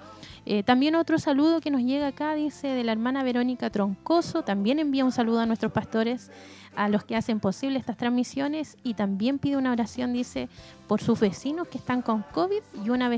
Eh, 0.47 0.63
también 0.63 0.95
otro 0.95 1.19
saludo 1.19 1.61
que 1.61 1.71
nos 1.71 1.83
llega 1.83 2.07
acá, 2.07 2.33
dice 2.33 2.69
de 2.69 2.85
la 2.85 2.93
hermana 2.93 3.23
Verónica 3.23 3.69
Troncoso, 3.69 4.41
también 4.41 4.79
envía 4.79 5.05
un 5.05 5.13
saludo 5.13 5.41
a 5.41 5.47
nuestros 5.47 5.71
pastores, 5.71 6.31
a 6.75 6.89
los 6.89 7.05
que 7.05 7.15
hacen 7.15 7.41
posible 7.41 7.79
estas 7.79 7.99
transmisiones 7.99 8.79
y 8.83 8.95
también 8.95 9.39
pide 9.39 9.59
una 9.59 9.71
oración, 9.71 10.15
dice, 10.15 10.49
por 10.87 11.03
sus 11.03 11.21
vecinos 11.21 11.69
que 11.69 11.77
están 11.77 12.01
con 12.01 12.23
COVID 12.33 12.63
y 12.87 12.89
una, 12.89 13.11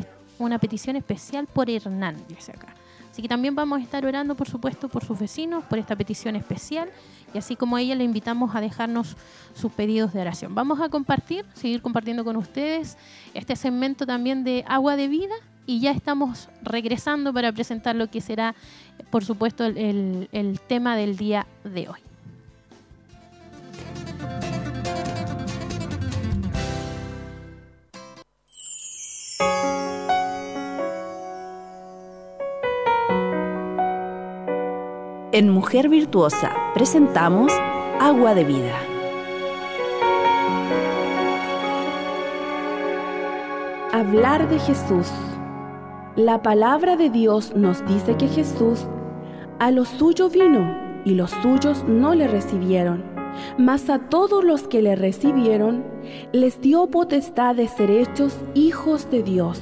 una 0.44 0.58
petición 0.58 0.96
especial 0.96 1.46
por 1.46 1.68
Hernán, 1.68 2.16
dice 2.28 2.52
acá. 2.52 2.74
Así 3.10 3.22
que 3.22 3.28
también 3.28 3.54
vamos 3.54 3.80
a 3.80 3.82
estar 3.82 4.06
orando, 4.06 4.36
por 4.36 4.48
supuesto, 4.48 4.88
por 4.88 5.04
sus 5.04 5.18
vecinos, 5.18 5.64
por 5.64 5.78
esta 5.78 5.96
petición 5.96 6.36
especial. 6.36 6.88
Y 7.34 7.38
así 7.38 7.56
como 7.56 7.76
a 7.76 7.80
ella 7.80 7.94
le 7.94 8.04
invitamos 8.04 8.54
a 8.54 8.60
dejarnos 8.60 9.16
sus 9.54 9.72
pedidos 9.72 10.12
de 10.12 10.20
oración. 10.20 10.54
Vamos 10.54 10.80
a 10.80 10.88
compartir, 10.88 11.44
seguir 11.54 11.82
compartiendo 11.82 12.24
con 12.24 12.36
ustedes 12.36 12.96
este 13.34 13.56
segmento 13.56 14.06
también 14.06 14.44
de 14.44 14.64
agua 14.68 14.96
de 14.96 15.08
vida. 15.08 15.34
Y 15.66 15.80
ya 15.80 15.90
estamos 15.90 16.48
regresando 16.62 17.32
para 17.32 17.52
presentar 17.52 17.94
lo 17.94 18.08
que 18.08 18.20
será, 18.20 18.54
por 19.10 19.24
supuesto, 19.24 19.64
el, 19.64 20.28
el 20.32 20.60
tema 20.60 20.96
del 20.96 21.16
día 21.16 21.46
de 21.64 21.88
hoy. 21.88 22.09
En 35.40 35.48
Mujer 35.48 35.88
Virtuosa 35.88 36.52
presentamos 36.74 37.50
Agua 37.98 38.34
de 38.34 38.44
Vida. 38.44 38.78
Hablar 43.90 44.50
de 44.50 44.58
Jesús. 44.58 45.10
La 46.14 46.42
palabra 46.42 46.98
de 46.98 47.08
Dios 47.08 47.56
nos 47.56 47.82
dice 47.86 48.18
que 48.18 48.28
Jesús 48.28 48.84
a 49.58 49.70
lo 49.70 49.86
suyo 49.86 50.28
vino 50.28 50.76
y 51.06 51.14
los 51.14 51.30
suyos 51.30 51.84
no 51.88 52.14
le 52.14 52.28
recibieron, 52.28 53.02
mas 53.56 53.88
a 53.88 53.98
todos 53.98 54.44
los 54.44 54.68
que 54.68 54.82
le 54.82 54.94
recibieron 54.94 55.82
les 56.32 56.60
dio 56.60 56.86
potestad 56.88 57.54
de 57.54 57.66
ser 57.66 57.90
hechos 57.90 58.36
hijos 58.52 59.10
de 59.10 59.22
Dios. 59.22 59.58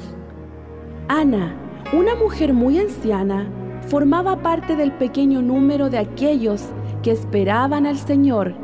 Ana, 1.06 1.54
una 1.92 2.16
mujer 2.16 2.52
muy 2.52 2.80
anciana, 2.80 3.46
formaba 3.88 4.42
parte 4.42 4.76
del 4.76 4.92
pequeño 4.92 5.40
número 5.40 5.88
de 5.88 5.98
aquellos 5.98 6.62
que 7.02 7.10
esperaban 7.10 7.86
al 7.86 7.96
Señor, 7.96 8.54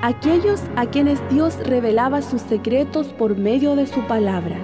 aquellos 0.00 0.62
a 0.76 0.86
quienes 0.86 1.20
Dios 1.28 1.58
revelaba 1.66 2.22
sus 2.22 2.40
secretos 2.42 3.08
por 3.08 3.36
medio 3.36 3.76
de 3.76 3.86
su 3.86 4.00
palabra. 4.06 4.56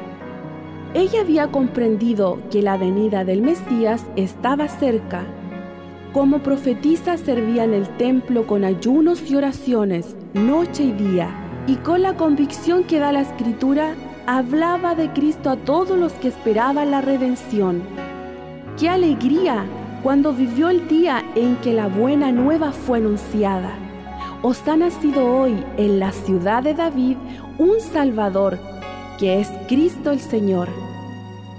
Ella 0.94 1.20
había 1.20 1.48
comprendido 1.48 2.38
que 2.50 2.62
la 2.62 2.76
venida 2.78 3.24
del 3.24 3.42
Mesías 3.42 4.06
estaba 4.16 4.68
cerca. 4.68 5.24
Como 6.12 6.38
profetisa 6.40 7.16
servía 7.16 7.64
en 7.64 7.74
el 7.74 7.88
templo 7.96 8.46
con 8.46 8.64
ayunos 8.64 9.30
y 9.30 9.36
oraciones, 9.36 10.16
noche 10.32 10.82
y 10.84 10.92
día, 10.92 11.28
y 11.66 11.76
con 11.76 12.02
la 12.02 12.14
convicción 12.14 12.84
que 12.84 12.98
da 12.98 13.12
la 13.12 13.20
escritura, 13.20 13.94
hablaba 14.26 14.94
de 14.94 15.12
Cristo 15.12 15.50
a 15.50 15.56
todos 15.56 15.96
los 15.96 16.14
que 16.14 16.28
esperaban 16.28 16.90
la 16.90 17.02
redención. 17.02 17.82
¡Qué 18.76 18.88
alegría 18.88 19.66
cuando 20.02 20.32
vivió 20.32 20.70
el 20.70 20.88
día 20.88 21.22
en 21.34 21.56
que 21.56 21.74
la 21.74 21.88
buena 21.88 22.32
nueva 22.32 22.72
fue 22.72 22.98
anunciada. 22.98 23.78
Os 24.42 24.66
ha 24.66 24.76
nacido 24.76 25.26
hoy 25.26 25.62
en 25.76 26.00
la 26.00 26.12
ciudad 26.12 26.62
de 26.62 26.72
David 26.72 27.16
un 27.58 27.80
Salvador, 27.80 28.58
que 29.18 29.40
es 29.40 29.48
Cristo 29.68 30.10
el 30.10 30.20
Señor. 30.20 30.68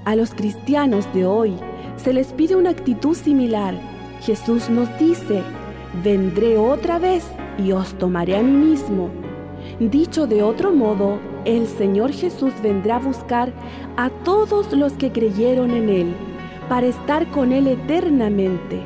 A 0.06 0.16
los 0.16 0.34
cristianos 0.34 1.12
de 1.14 1.28
hoy 1.28 1.56
se 1.98 2.14
les 2.14 2.34
pide 2.34 2.56
una 2.56 2.72
actitud 2.72 3.16
similar. 3.16 3.76
Jesús 4.22 4.70
nos 4.70 4.90
dice, 4.98 5.44
vendré 6.04 6.58
otra 6.58 6.98
vez 6.98 7.24
y 7.60 7.72
os 7.74 7.94
tomaré 8.00 8.38
a 8.38 8.42
mí 8.42 8.70
mismo. 8.70 9.10
Dicho 9.80 10.26
de 10.26 10.42
otro 10.42 10.72
modo, 10.72 11.20
el 11.46 11.68
Señor 11.68 12.12
Jesús 12.12 12.54
vendrá 12.64 12.96
a 12.96 13.00
buscar 13.00 13.54
a 13.98 14.10
todos 14.10 14.74
los 14.74 14.94
que 14.94 15.12
creyeron 15.12 15.72
en 15.72 15.90
Él 15.90 16.16
para 16.70 16.88
estar 16.88 17.28
con 17.28 17.52
Él 17.52 17.68
eternamente. 17.68 18.82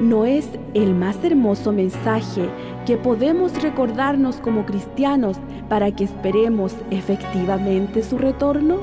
¿No 0.00 0.24
es 0.24 0.48
el 0.74 0.94
más 0.94 1.22
hermoso 1.24 1.72
mensaje 1.72 2.48
que 2.86 2.96
podemos 2.96 3.62
recordarnos 3.62 4.36
como 4.36 4.66
cristianos 4.66 5.36
para 5.68 5.94
que 5.94 6.04
esperemos 6.04 6.74
efectivamente 6.90 8.02
su 8.02 8.18
retorno? 8.18 8.78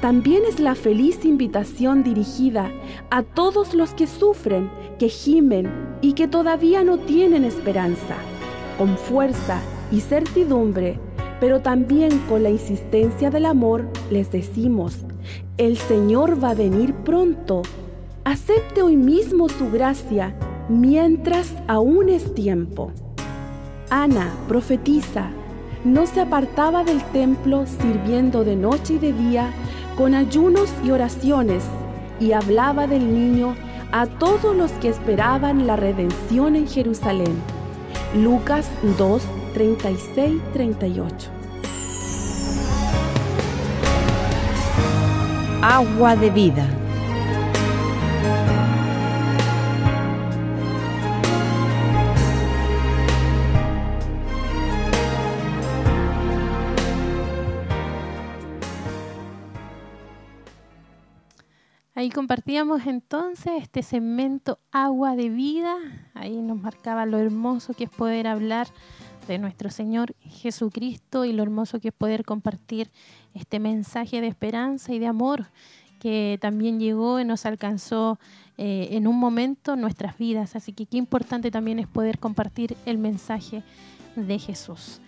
También 0.00 0.42
es 0.48 0.60
la 0.60 0.74
feliz 0.74 1.24
invitación 1.24 2.04
dirigida 2.04 2.70
a 3.10 3.22
todos 3.22 3.74
los 3.74 3.94
que 3.94 4.06
sufren, 4.06 4.70
que 4.98 5.08
gimen 5.08 5.68
y 6.00 6.12
que 6.12 6.28
todavía 6.28 6.84
no 6.84 6.98
tienen 6.98 7.44
esperanza. 7.44 8.16
Con 8.78 8.96
fuerza 8.96 9.60
y 9.90 10.00
certidumbre, 10.00 11.00
pero 11.40 11.60
también 11.60 12.16
con 12.28 12.44
la 12.44 12.50
insistencia 12.50 13.30
del 13.30 13.46
amor, 13.46 13.88
les 14.10 14.30
decimos, 14.30 15.04
el 15.58 15.76
Señor 15.76 16.42
va 16.42 16.50
a 16.50 16.54
venir 16.54 16.94
pronto. 16.94 17.62
Acepte 18.24 18.80
hoy 18.80 18.96
mismo 18.96 19.48
su 19.48 19.70
gracia 19.70 20.34
mientras 20.68 21.52
aún 21.66 22.08
es 22.08 22.32
tiempo. 22.34 22.92
Ana, 23.90 24.32
profetiza, 24.46 25.30
no 25.84 26.06
se 26.06 26.20
apartaba 26.20 26.84
del 26.84 27.02
templo 27.10 27.66
sirviendo 27.66 28.44
de 28.44 28.54
noche 28.54 28.94
y 28.94 28.98
de 28.98 29.12
día 29.12 29.52
con 29.96 30.14
ayunos 30.14 30.72
y 30.84 30.90
oraciones 30.90 31.64
y 32.20 32.32
hablaba 32.32 32.86
del 32.86 33.12
niño 33.12 33.56
a 33.90 34.06
todos 34.06 34.54
los 34.54 34.70
que 34.72 34.88
esperaban 34.88 35.66
la 35.66 35.74
redención 35.74 36.54
en 36.54 36.68
Jerusalén. 36.68 37.34
Lucas 38.14 38.68
2, 38.96 39.22
36, 39.54 40.40
38. 40.52 41.37
Agua 45.70 46.16
de 46.16 46.30
vida. 46.30 46.66
Ahí 61.94 62.08
compartíamos 62.08 62.86
entonces 62.86 63.52
este 63.60 63.82
segmento 63.82 64.60
Agua 64.72 65.16
de 65.16 65.28
Vida. 65.28 65.76
Ahí 66.14 66.40
nos 66.40 66.58
marcaba 66.58 67.04
lo 67.04 67.18
hermoso 67.18 67.74
que 67.74 67.84
es 67.84 67.90
poder 67.90 68.26
hablar 68.26 68.68
de 69.28 69.38
nuestro 69.38 69.70
Señor 69.70 70.14
Jesucristo 70.22 71.24
y 71.24 71.32
lo 71.32 71.42
hermoso 71.42 71.80
que 71.80 71.88
es 71.88 71.94
poder 71.94 72.24
compartir 72.24 72.90
este 73.34 73.60
mensaje 73.60 74.20
de 74.20 74.26
esperanza 74.26 74.92
y 74.92 74.98
de 74.98 75.06
amor 75.06 75.46
que 75.98 76.38
también 76.40 76.80
llegó 76.80 77.20
y 77.20 77.24
nos 77.24 77.44
alcanzó 77.46 78.18
eh, 78.56 78.88
en 78.92 79.06
un 79.06 79.18
momento 79.18 79.76
nuestras 79.76 80.16
vidas. 80.16 80.56
Así 80.56 80.72
que 80.72 80.86
qué 80.86 80.96
importante 80.96 81.50
también 81.50 81.78
es 81.78 81.86
poder 81.86 82.18
compartir 82.18 82.76
el 82.86 82.98
mensaje 82.98 83.62
de 84.16 84.38
Jesús. 84.38 85.00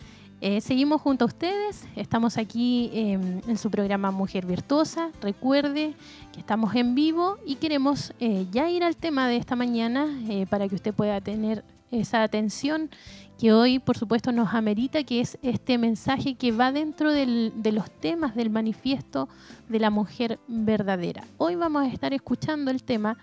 Eh, 0.42 0.62
seguimos 0.62 1.02
junto 1.02 1.26
a 1.26 1.28
ustedes, 1.28 1.86
estamos 1.96 2.38
aquí 2.38 2.90
em, 2.94 3.42
en 3.46 3.58
su 3.58 3.70
programa 3.70 4.10
Mujer 4.10 4.46
Virtuosa. 4.46 5.10
Recuerde 5.20 5.94
que 6.32 6.40
estamos 6.40 6.74
en 6.74 6.94
vivo 6.94 7.36
y 7.44 7.56
queremos 7.56 8.14
eh, 8.20 8.46
ya 8.50 8.70
ir 8.70 8.82
al 8.82 8.96
tema 8.96 9.28
de 9.28 9.36
esta 9.36 9.54
mañana 9.54 10.06
para 10.48 10.66
que 10.66 10.76
usted 10.76 10.94
pueda 10.94 11.20
tener 11.20 11.62
esa 11.90 12.22
atención 12.22 12.90
que 13.38 13.52
hoy, 13.52 13.78
por 13.78 13.96
supuesto, 13.96 14.32
nos 14.32 14.54
amerita, 14.54 15.02
que 15.02 15.20
es 15.20 15.38
este 15.42 15.78
mensaje 15.78 16.34
que 16.34 16.52
va 16.52 16.72
dentro 16.72 17.10
de 17.12 17.72
los 17.72 17.90
temas 17.90 18.34
del 18.34 18.50
manifiesto 18.50 19.28
de 19.68 19.78
la 19.80 19.90
mujer 19.90 20.38
verdadera. 20.46 21.24
Hoy 21.38 21.54
vamos 21.54 21.84
a 21.84 21.88
estar 21.88 22.12
escuchando 22.12 22.70
el 22.70 22.82
tema 22.82 23.16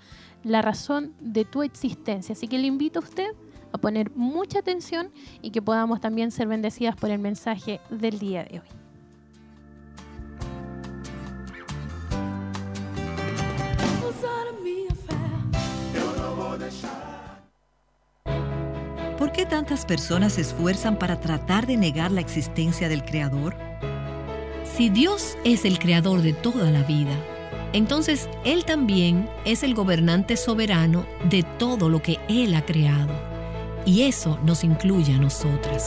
La 0.43 0.61
razón 0.61 1.13
de 1.19 1.45
tu 1.45 1.61
existencia. 1.61 2.33
Así 2.33 2.47
que 2.47 2.57
le 2.57 2.67
invito 2.67 2.99
a 2.99 3.03
usted 3.03 3.29
a 3.71 3.77
poner 3.77 4.11
mucha 4.15 4.59
atención 4.59 5.11
y 5.41 5.51
que 5.51 5.61
podamos 5.61 6.01
también 6.01 6.31
ser 6.31 6.47
bendecidas 6.47 6.95
por 6.95 7.11
el 7.11 7.19
mensaje 7.19 7.79
del 7.91 8.17
día 8.17 8.43
de 8.43 8.59
hoy. 8.59 8.86
¿Por 19.27 19.35
qué 19.35 19.45
tantas 19.45 19.85
personas 19.85 20.33
se 20.35 20.41
esfuerzan 20.41 20.97
para 20.97 21.19
tratar 21.19 21.67
de 21.67 21.75
negar 21.75 22.11
la 22.11 22.21
existencia 22.21 22.87
del 22.87 23.03
Creador? 23.03 23.57
Si 24.63 24.87
Dios 24.87 25.37
es 25.43 25.65
el 25.65 25.79
creador 25.79 26.21
de 26.21 26.31
toda 26.31 26.71
la 26.71 26.81
vida, 26.83 27.11
entonces 27.73 28.29
Él 28.45 28.63
también 28.63 29.29
es 29.43 29.63
el 29.63 29.73
gobernante 29.73 30.37
soberano 30.37 31.05
de 31.29 31.43
todo 31.43 31.89
lo 31.89 32.01
que 32.01 32.19
Él 32.29 32.55
ha 32.55 32.63
creado. 32.63 33.11
Y 33.85 34.03
eso 34.03 34.39
nos 34.45 34.63
incluye 34.63 35.13
a 35.15 35.17
nosotras. 35.17 35.85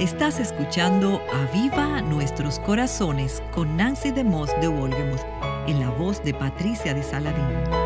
Estás 0.00 0.40
escuchando 0.40 1.22
Aviva 1.32 2.02
Nuestros 2.02 2.58
Corazones 2.58 3.40
con 3.54 3.76
Nancy 3.76 4.10
DeMoss 4.10 4.50
de 4.60 4.66
Wolgemuth 4.66 5.22
en 5.68 5.78
la 5.78 5.90
voz 5.90 6.24
de 6.24 6.34
Patricia 6.34 6.92
de 6.92 7.04
Saladín. 7.04 7.83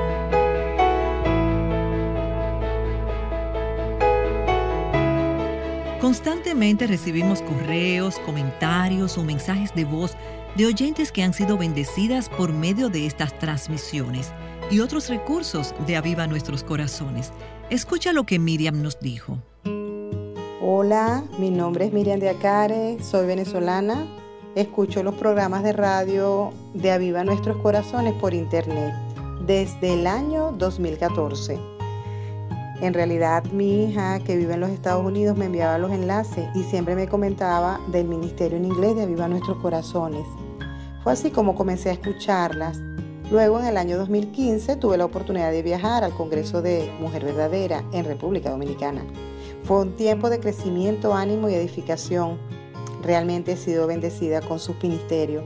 Constantemente 6.08 6.86
recibimos 6.86 7.42
correos, 7.42 8.18
comentarios 8.20 9.18
o 9.18 9.24
mensajes 9.24 9.74
de 9.74 9.84
voz 9.84 10.16
de 10.56 10.64
oyentes 10.64 11.12
que 11.12 11.22
han 11.22 11.34
sido 11.34 11.58
bendecidas 11.58 12.30
por 12.30 12.50
medio 12.50 12.88
de 12.88 13.04
estas 13.04 13.38
transmisiones 13.38 14.32
y 14.70 14.80
otros 14.80 15.10
recursos 15.10 15.74
de 15.86 15.96
Aviva 15.96 16.26
Nuestros 16.26 16.64
Corazones. 16.64 17.30
Escucha 17.68 18.14
lo 18.14 18.24
que 18.24 18.38
Miriam 18.38 18.80
nos 18.82 18.98
dijo. 19.00 19.36
Hola, 20.62 21.24
mi 21.38 21.50
nombre 21.50 21.84
es 21.84 21.92
Miriam 21.92 22.20
de 22.20 22.30
Acare, 22.30 22.96
soy 23.02 23.26
venezolana. 23.26 24.06
Escucho 24.54 25.02
los 25.02 25.14
programas 25.14 25.62
de 25.62 25.74
radio 25.74 26.54
de 26.72 26.90
Aviva 26.90 27.22
Nuestros 27.22 27.58
Corazones 27.58 28.14
por 28.14 28.32
internet 28.32 28.94
desde 29.46 29.92
el 29.92 30.06
año 30.06 30.52
2014. 30.52 31.77
En 32.80 32.94
realidad 32.94 33.42
mi 33.46 33.84
hija 33.84 34.20
que 34.20 34.36
vive 34.36 34.54
en 34.54 34.60
los 34.60 34.70
Estados 34.70 35.04
Unidos 35.04 35.36
me 35.36 35.46
enviaba 35.46 35.78
los 35.78 35.90
enlaces 35.90 36.48
y 36.54 36.62
siempre 36.62 36.94
me 36.94 37.08
comentaba 37.08 37.80
del 37.90 38.06
ministerio 38.06 38.56
en 38.56 38.66
inglés 38.66 38.94
de 38.94 39.02
Aviva 39.02 39.26
Nuestros 39.26 39.58
Corazones. 39.58 40.24
Fue 41.02 41.12
así 41.12 41.30
como 41.32 41.56
comencé 41.56 41.90
a 41.90 41.94
escucharlas. 41.94 42.78
Luego 43.32 43.58
en 43.58 43.66
el 43.66 43.76
año 43.78 43.98
2015 43.98 44.76
tuve 44.76 44.96
la 44.96 45.06
oportunidad 45.06 45.50
de 45.50 45.62
viajar 45.62 46.04
al 46.04 46.14
Congreso 46.14 46.62
de 46.62 46.88
Mujer 47.00 47.24
Verdadera 47.24 47.82
en 47.92 48.04
República 48.04 48.50
Dominicana. 48.50 49.02
Fue 49.64 49.80
un 49.80 49.96
tiempo 49.96 50.30
de 50.30 50.38
crecimiento, 50.38 51.14
ánimo 51.14 51.48
y 51.48 51.54
edificación. 51.54 52.38
Realmente 53.02 53.52
he 53.52 53.56
sido 53.56 53.88
bendecida 53.88 54.40
con 54.40 54.60
su 54.60 54.74
ministerio. 54.80 55.42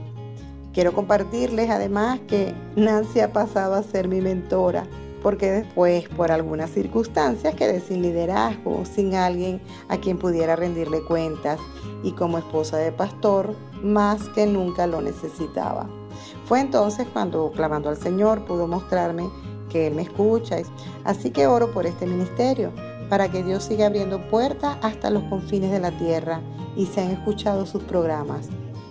Quiero 0.71 0.93
compartirles 0.93 1.71
además 1.71 2.19
que 2.27 2.53
Nancy 2.75 3.21
ha 3.21 3.33
pasado 3.33 3.73
a 3.73 3.83
ser 3.83 4.07
mi 4.07 4.21
mentora, 4.21 4.85
porque 5.23 5.51
después, 5.51 6.07
por 6.09 6.31
algunas 6.31 6.69
circunstancias, 6.69 7.55
quedé 7.55 7.79
sin 7.79 8.01
liderazgo, 8.01 8.83
sin 8.85 9.15
alguien 9.15 9.61
a 9.87 9.97
quien 9.97 10.19
pudiera 10.19 10.55
rendirle 10.55 11.01
cuentas, 11.01 11.59
y 12.03 12.11
como 12.11 12.37
esposa 12.37 12.77
de 12.77 12.91
pastor, 12.91 13.55
más 13.81 14.27
que 14.29 14.45
nunca 14.45 14.85
lo 14.85 15.01
necesitaba. 15.01 15.89
Fue 16.45 16.59
entonces 16.59 17.07
cuando, 17.11 17.51
clamando 17.55 17.89
al 17.89 17.97
Señor, 17.97 18.45
pudo 18.45 18.67
mostrarme 18.67 19.29
que 19.69 19.87
Él 19.87 19.95
me 19.95 20.03
escucha. 20.03 20.57
Así 21.05 21.31
que 21.31 21.47
oro 21.47 21.71
por 21.71 21.85
este 21.85 22.05
ministerio 22.05 22.71
para 23.09 23.29
que 23.29 23.43
Dios 23.43 23.63
siga 23.63 23.87
abriendo 23.87 24.27
puertas 24.27 24.77
hasta 24.81 25.09
los 25.09 25.23
confines 25.23 25.71
de 25.71 25.79
la 25.79 25.91
tierra 25.91 26.41
y 26.75 26.85
se 26.85 27.01
han 27.01 27.11
escuchado 27.11 27.65
sus 27.65 27.83
programas. 27.83 28.49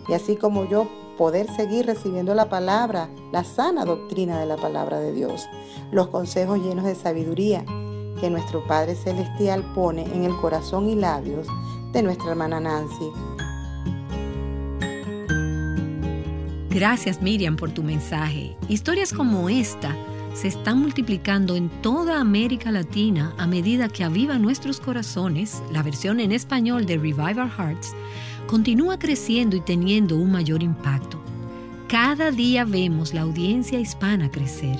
Y 0.08 0.14
así 0.14 0.36
como 0.36 0.68
yo, 0.68 0.88
poder 1.22 1.46
seguir 1.54 1.86
recibiendo 1.86 2.34
la 2.34 2.48
palabra, 2.48 3.08
la 3.30 3.44
sana 3.44 3.84
doctrina 3.84 4.40
de 4.40 4.46
la 4.46 4.56
palabra 4.56 4.98
de 4.98 5.12
Dios, 5.12 5.48
los 5.92 6.08
consejos 6.08 6.58
llenos 6.58 6.84
de 6.84 6.96
sabiduría 6.96 7.64
que 8.20 8.28
nuestro 8.28 8.66
Padre 8.66 8.96
Celestial 8.96 9.62
pone 9.72 10.02
en 10.02 10.24
el 10.24 10.34
corazón 10.40 10.88
y 10.88 10.96
labios 10.96 11.46
de 11.92 12.02
nuestra 12.02 12.30
hermana 12.30 12.58
Nancy. 12.58 13.12
Gracias 16.70 17.22
Miriam 17.22 17.54
por 17.54 17.70
tu 17.70 17.84
mensaje. 17.84 18.56
Historias 18.68 19.12
como 19.12 19.48
esta 19.48 19.94
se 20.34 20.48
están 20.48 20.80
multiplicando 20.80 21.54
en 21.54 21.68
toda 21.82 22.18
América 22.18 22.72
Latina 22.72 23.32
a 23.38 23.46
medida 23.46 23.88
que 23.88 24.02
Aviva 24.02 24.38
Nuestros 24.38 24.80
Corazones, 24.80 25.62
la 25.70 25.84
versión 25.84 26.18
en 26.18 26.32
español 26.32 26.84
de 26.84 26.96
Revive 26.96 27.40
Our 27.40 27.50
Hearts, 27.50 27.94
continúa 28.52 28.98
creciendo 28.98 29.56
y 29.56 29.62
teniendo 29.62 30.18
un 30.18 30.30
mayor 30.30 30.62
impacto. 30.62 31.18
Cada 31.88 32.30
día 32.30 32.66
vemos 32.66 33.14
la 33.14 33.22
audiencia 33.22 33.80
hispana 33.80 34.30
crecer. 34.30 34.76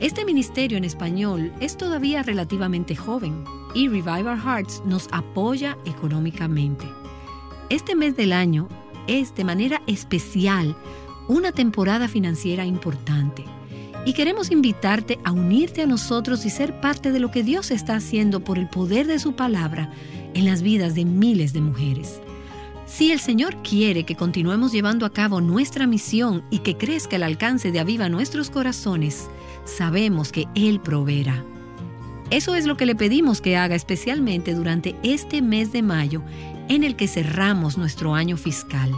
Este 0.00 0.24
ministerio 0.24 0.78
en 0.78 0.86
español 0.86 1.52
es 1.60 1.76
todavía 1.76 2.22
relativamente 2.22 2.96
joven 2.96 3.44
y 3.74 3.88
Revive 3.88 4.30
Our 4.30 4.38
Hearts 4.38 4.82
nos 4.86 5.06
apoya 5.12 5.76
económicamente. 5.84 6.86
Este 7.68 7.94
mes 7.94 8.16
del 8.16 8.32
año 8.32 8.68
es 9.06 9.34
de 9.34 9.44
manera 9.44 9.82
especial 9.86 10.74
una 11.28 11.52
temporada 11.52 12.08
financiera 12.08 12.64
importante 12.64 13.44
y 14.06 14.14
queremos 14.14 14.50
invitarte 14.50 15.18
a 15.24 15.32
unirte 15.32 15.82
a 15.82 15.86
nosotros 15.86 16.46
y 16.46 16.48
ser 16.48 16.80
parte 16.80 17.12
de 17.12 17.20
lo 17.20 17.30
que 17.30 17.42
Dios 17.42 17.70
está 17.70 17.96
haciendo 17.96 18.40
por 18.40 18.58
el 18.58 18.66
poder 18.66 19.06
de 19.06 19.18
su 19.18 19.34
palabra 19.34 19.92
en 20.32 20.46
las 20.46 20.62
vidas 20.62 20.94
de 20.94 21.04
miles 21.04 21.52
de 21.52 21.60
mujeres. 21.60 22.22
Si 22.88 23.12
el 23.12 23.20
Señor 23.20 23.62
quiere 23.62 24.04
que 24.04 24.16
continuemos 24.16 24.72
llevando 24.72 25.04
a 25.04 25.12
cabo 25.12 25.42
nuestra 25.42 25.86
misión 25.86 26.42
y 26.50 26.60
que 26.60 26.78
crezca 26.78 27.16
el 27.16 27.22
alcance 27.22 27.70
de 27.70 27.80
Aviva 27.80 28.08
nuestros 28.08 28.48
corazones, 28.48 29.28
sabemos 29.64 30.32
que 30.32 30.46
Él 30.54 30.80
proveerá. 30.80 31.44
Eso 32.30 32.54
es 32.54 32.66
lo 32.66 32.76
que 32.76 32.86
le 32.86 32.94
pedimos 32.94 33.40
que 33.40 33.56
haga 33.56 33.74
especialmente 33.74 34.54
durante 34.54 34.96
este 35.02 35.42
mes 35.42 35.70
de 35.70 35.82
mayo 35.82 36.22
en 36.68 36.82
el 36.82 36.96
que 36.96 37.08
cerramos 37.08 37.76
nuestro 37.76 38.14
año 38.14 38.36
fiscal. 38.36 38.90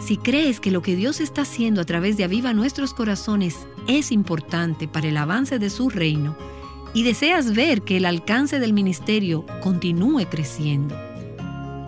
Si 0.00 0.16
crees 0.16 0.58
que 0.58 0.70
lo 0.70 0.82
que 0.82 0.96
Dios 0.96 1.20
está 1.20 1.42
haciendo 1.42 1.82
a 1.82 1.84
través 1.84 2.16
de 2.16 2.24
Aviva 2.24 2.54
Nuestros 2.54 2.92
Corazones 2.92 3.56
es 3.88 4.10
importante 4.10 4.88
para 4.88 5.08
el 5.08 5.16
avance 5.16 5.58
de 5.58 5.70
su 5.70 5.90
reino 5.90 6.36
y 6.94 7.02
deseas 7.02 7.54
ver 7.54 7.82
que 7.82 7.98
el 7.98 8.06
alcance 8.06 8.58
del 8.58 8.72
ministerio 8.72 9.44
continúe 9.62 10.26
creciendo, 10.28 10.96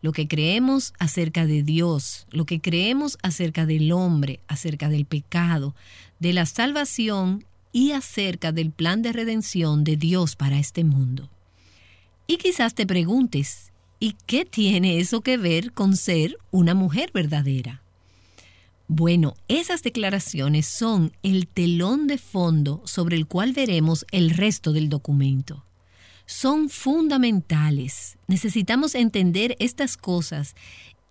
lo 0.00 0.12
que 0.12 0.28
creemos 0.28 0.94
acerca 0.98 1.46
de 1.46 1.62
Dios, 1.62 2.26
lo 2.30 2.46
que 2.46 2.60
creemos 2.60 3.18
acerca 3.22 3.66
del 3.66 3.92
hombre, 3.92 4.40
acerca 4.46 4.88
del 4.88 5.04
pecado, 5.04 5.74
de 6.18 6.32
la 6.32 6.46
salvación 6.46 7.44
y 7.72 7.92
acerca 7.92 8.52
del 8.52 8.70
plan 8.70 9.02
de 9.02 9.12
redención 9.12 9.84
de 9.84 9.96
Dios 9.96 10.36
para 10.36 10.58
este 10.58 10.84
mundo. 10.84 11.28
Y 12.26 12.36
quizás 12.36 12.74
te 12.74 12.86
preguntes, 12.86 13.72
¿y 13.98 14.16
qué 14.26 14.44
tiene 14.44 14.98
eso 14.98 15.22
que 15.22 15.36
ver 15.36 15.72
con 15.72 15.96
ser 15.96 16.36
una 16.50 16.74
mujer 16.74 17.10
verdadera? 17.12 17.82
Bueno, 18.86 19.34
esas 19.48 19.82
declaraciones 19.82 20.66
son 20.66 21.12
el 21.22 21.46
telón 21.46 22.06
de 22.06 22.16
fondo 22.16 22.80
sobre 22.84 23.16
el 23.16 23.26
cual 23.26 23.52
veremos 23.52 24.06
el 24.12 24.30
resto 24.30 24.72
del 24.72 24.88
documento. 24.88 25.64
Son 26.30 26.68
fundamentales. 26.68 28.18
Necesitamos 28.26 28.94
entender 28.94 29.56
estas 29.60 29.96
cosas 29.96 30.56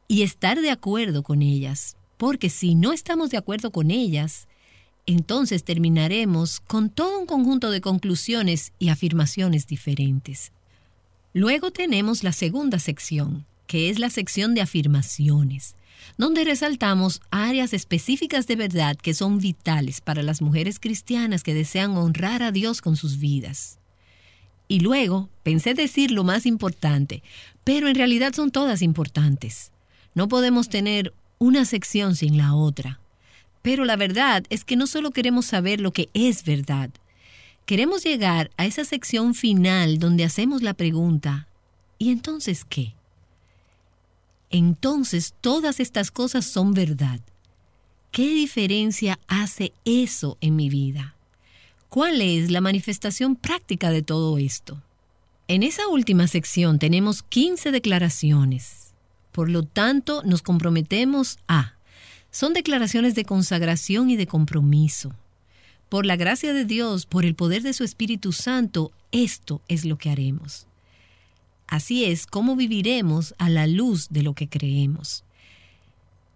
y 0.08 0.22
estar 0.22 0.62
de 0.62 0.70
acuerdo 0.70 1.24
con 1.24 1.42
ellas, 1.42 1.98
porque 2.18 2.52
si 2.52 2.76
no 2.76 2.94
estamos 2.94 3.32
de 3.32 3.38
acuerdo 3.38 3.72
con 3.72 3.90
ellas, 3.90 4.48
entonces 5.08 5.64
terminaremos 5.64 6.60
con 6.60 6.92
todo 6.92 7.20
un 7.20 7.26
conjunto 7.26 7.72
de 7.72 7.82
conclusiones 7.82 8.74
y 8.78 8.90
afirmaciones 8.90 9.66
diferentes. 9.66 10.52
Luego 11.34 11.72
tenemos 11.72 12.24
la 12.24 12.32
segunda 12.32 12.78
sección, 12.78 13.48
que 13.66 13.90
es 13.90 13.98
la 13.98 14.12
sección 14.12 14.54
de 14.54 14.62
afirmaciones, 14.62 15.76
donde 16.20 16.44
resaltamos 16.44 17.22
áreas 17.32 17.74
específicas 17.74 18.46
de 18.46 18.56
verdad 18.56 18.96
que 18.96 19.16
son 19.16 19.40
vitales 19.40 20.00
para 20.00 20.22
las 20.22 20.44
mujeres 20.44 20.80
cristianas 20.80 21.42
que 21.42 21.56
desean 21.56 21.98
honrar 21.98 22.44
a 22.44 22.52
Dios 22.52 22.82
con 22.82 22.96
sus 22.96 23.18
vidas. 23.18 23.77
Y 24.68 24.82
luego 24.82 25.30
pensé 25.44 25.74
decir 25.74 26.12
lo 26.12 26.24
más 26.24 26.46
importante, 26.46 27.24
pero 27.64 27.88
en 27.88 27.96
realidad 27.96 28.34
son 28.34 28.52
todas 28.52 28.82
importantes. 28.82 29.72
No 30.14 30.28
podemos 30.28 30.70
tener 30.70 31.14
una 31.40 31.66
sección 31.66 32.16
sin 32.16 32.38
la 32.38 32.54
otra. 32.54 33.00
Pero 33.62 33.86
la 33.86 33.96
verdad 33.96 34.46
es 34.50 34.64
que 34.64 34.76
no 34.76 34.88
solo 34.88 35.12
queremos 35.12 35.46
saber 35.46 35.82
lo 35.82 35.92
que 35.92 36.10
es 36.14 36.44
verdad, 36.44 36.90
queremos 37.66 38.04
llegar 38.04 38.50
a 38.56 38.66
esa 38.66 38.86
sección 38.86 39.34
final 39.36 40.00
donde 40.00 40.24
hacemos 40.24 40.62
la 40.62 40.74
pregunta, 40.74 41.48
¿y 41.98 42.12
entonces 42.12 42.64
qué? 42.64 42.94
Entonces 44.50 45.34
todas 45.42 45.82
estas 45.82 46.12
cosas 46.12 46.46
son 46.46 46.74
verdad. 46.74 47.20
¿Qué 48.12 48.30
diferencia 48.30 49.20
hace 49.28 49.74
eso 49.84 50.38
en 50.40 50.56
mi 50.56 50.70
vida? 50.70 51.17
¿Cuál 51.90 52.22
es 52.22 52.52
la 52.52 52.60
manifestación 52.60 53.38
práctica 53.38 53.92
de 53.92 54.02
todo 54.02 54.38
esto? 54.38 54.82
En 55.48 55.64
esa 55.64 55.88
última 55.88 56.28
sección 56.28 56.80
tenemos 56.80 57.24
15 57.24 57.72
declaraciones. 57.72 58.94
Por 59.32 59.50
lo 59.50 59.64
tanto, 59.64 60.22
nos 60.24 60.42
comprometemos 60.42 61.40
a... 61.48 61.76
Son 62.30 62.54
declaraciones 62.54 63.16
de 63.16 63.24
consagración 63.24 64.10
y 64.10 64.18
de 64.18 64.28
compromiso. 64.28 65.16
Por 65.88 66.06
la 66.06 66.18
gracia 66.18 66.54
de 66.54 66.66
Dios, 66.66 67.06
por 67.06 67.24
el 67.24 67.36
poder 67.36 67.62
de 67.62 67.72
su 67.72 67.86
Espíritu 67.86 68.34
Santo, 68.34 68.92
esto 69.14 69.62
es 69.70 69.86
lo 69.86 69.98
que 69.98 70.10
haremos. 70.10 70.68
Así 71.68 72.04
es 72.04 72.28
como 72.28 72.58
viviremos 72.58 73.34
a 73.38 73.50
la 73.50 73.66
luz 73.66 74.10
de 74.10 74.24
lo 74.24 74.34
que 74.34 74.50
creemos. 74.50 75.24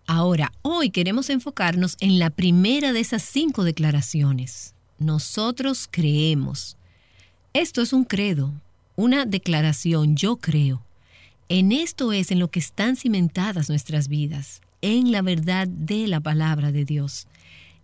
Ahora, 0.07 0.53
hoy 0.61 0.91
queremos 0.91 1.29
enfocarnos 1.29 1.97
en 1.99 2.19
la 2.19 2.29
primera 2.29 2.93
de 2.93 3.01
esas 3.01 3.21
cinco 3.21 3.65
declaraciones. 3.65 4.70
Nosotros 5.01 5.87
creemos. 5.89 6.77
Esto 7.53 7.81
es 7.81 7.91
un 7.91 8.03
credo, 8.03 8.53
una 8.95 9.25
declaración, 9.25 10.15
yo 10.15 10.37
creo. 10.37 10.83
En 11.49 11.71
esto 11.71 12.13
es 12.13 12.31
en 12.31 12.39
lo 12.39 12.49
que 12.49 12.59
están 12.59 12.95
cimentadas 12.95 13.67
nuestras 13.67 14.07
vidas, 14.07 14.61
en 14.81 15.11
la 15.11 15.21
verdad 15.21 15.67
de 15.67 16.07
la 16.07 16.19
palabra 16.19 16.71
de 16.71 16.85
Dios. 16.85 17.27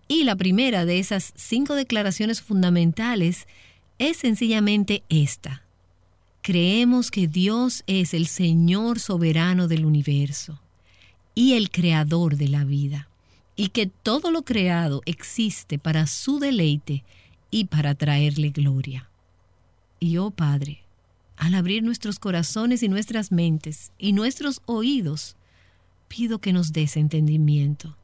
Y 0.08 0.26
la 0.26 0.36
primera 0.36 0.86
de 0.86 1.00
esas 1.00 1.34
cinco 1.36 1.74
declaraciones 1.74 2.42
fundamentales 2.42 3.48
es 3.98 4.18
sencillamente 4.18 5.04
esta. 5.10 5.64
Creemos 6.44 7.10
que 7.10 7.28
Dios 7.28 7.84
es 7.88 8.14
el 8.14 8.28
Señor 8.28 9.00
soberano 9.00 9.68
del 9.68 9.86
universo 9.86 10.62
y 11.36 11.54
el 11.54 11.72
creador 11.72 12.38
de 12.38 12.48
la 12.48 12.64
vida, 12.64 13.10
y 13.58 13.70
que 13.70 13.88
todo 13.88 14.32
lo 14.32 14.44
creado 14.44 15.02
existe 15.06 15.78
para 15.78 16.08
su 16.08 16.40
deleite 16.40 17.04
y 17.52 17.66
para 17.66 17.94
traerle 17.96 18.52
gloria. 18.52 19.10
Y 20.00 20.16
oh 20.18 20.32
Padre, 20.32 20.86
al 21.36 21.54
abrir 21.54 21.84
nuestros 21.84 22.20
corazones 22.20 22.82
y 22.82 22.88
nuestras 22.88 23.34
mentes 23.34 23.92
y 23.98 24.14
nuestros 24.14 24.62
oídos, 24.66 25.36
pido 26.08 26.40
que 26.40 26.54
nos 26.54 26.72
des 26.72 26.96
entendimiento, 26.96 27.98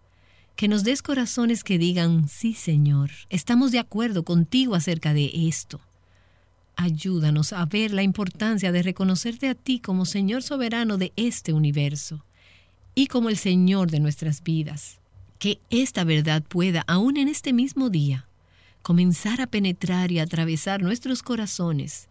que 0.58 0.68
nos 0.68 0.84
des 0.84 1.02
corazones 1.02 1.64
que 1.64 1.78
digan, 1.78 2.28
sí 2.28 2.54
Señor, 2.54 3.12
estamos 3.30 3.72
de 3.72 3.80
acuerdo 3.80 4.24
contigo 4.24 4.76
acerca 4.76 5.14
de 5.14 5.32
esto 5.48 5.80
Ayúdanos 6.76 7.54
a 7.54 7.66
ver 7.66 7.94
la 7.94 8.04
importancia 8.04 8.72
de 8.72 8.82
reconocerte 8.82 9.48
a 9.48 9.56
ti 9.56 9.80
como 9.80 10.06
Señor 10.06 10.42
soberano 10.42 10.98
de 10.98 11.14
este 11.16 11.54
universo 11.54 12.26
y 12.96 13.08
como 13.08 13.30
el 13.30 13.38
Señor 13.38 13.92
de 13.92 14.00
nuestras 14.00 14.44
vidas. 14.44 15.00
Que 15.44 15.60
esta 15.70 16.06
verdad 16.06 16.42
pueda, 16.42 16.86
aún 16.88 17.18
en 17.18 17.28
este 17.28 17.52
mismo 17.52 17.90
día, 17.90 18.30
comenzar 18.82 19.42
a 19.42 19.48
penetrar 19.48 20.10
y 20.10 20.20
atravesar 20.20 20.82
nuestros 20.82 21.22
corazones 21.22 22.08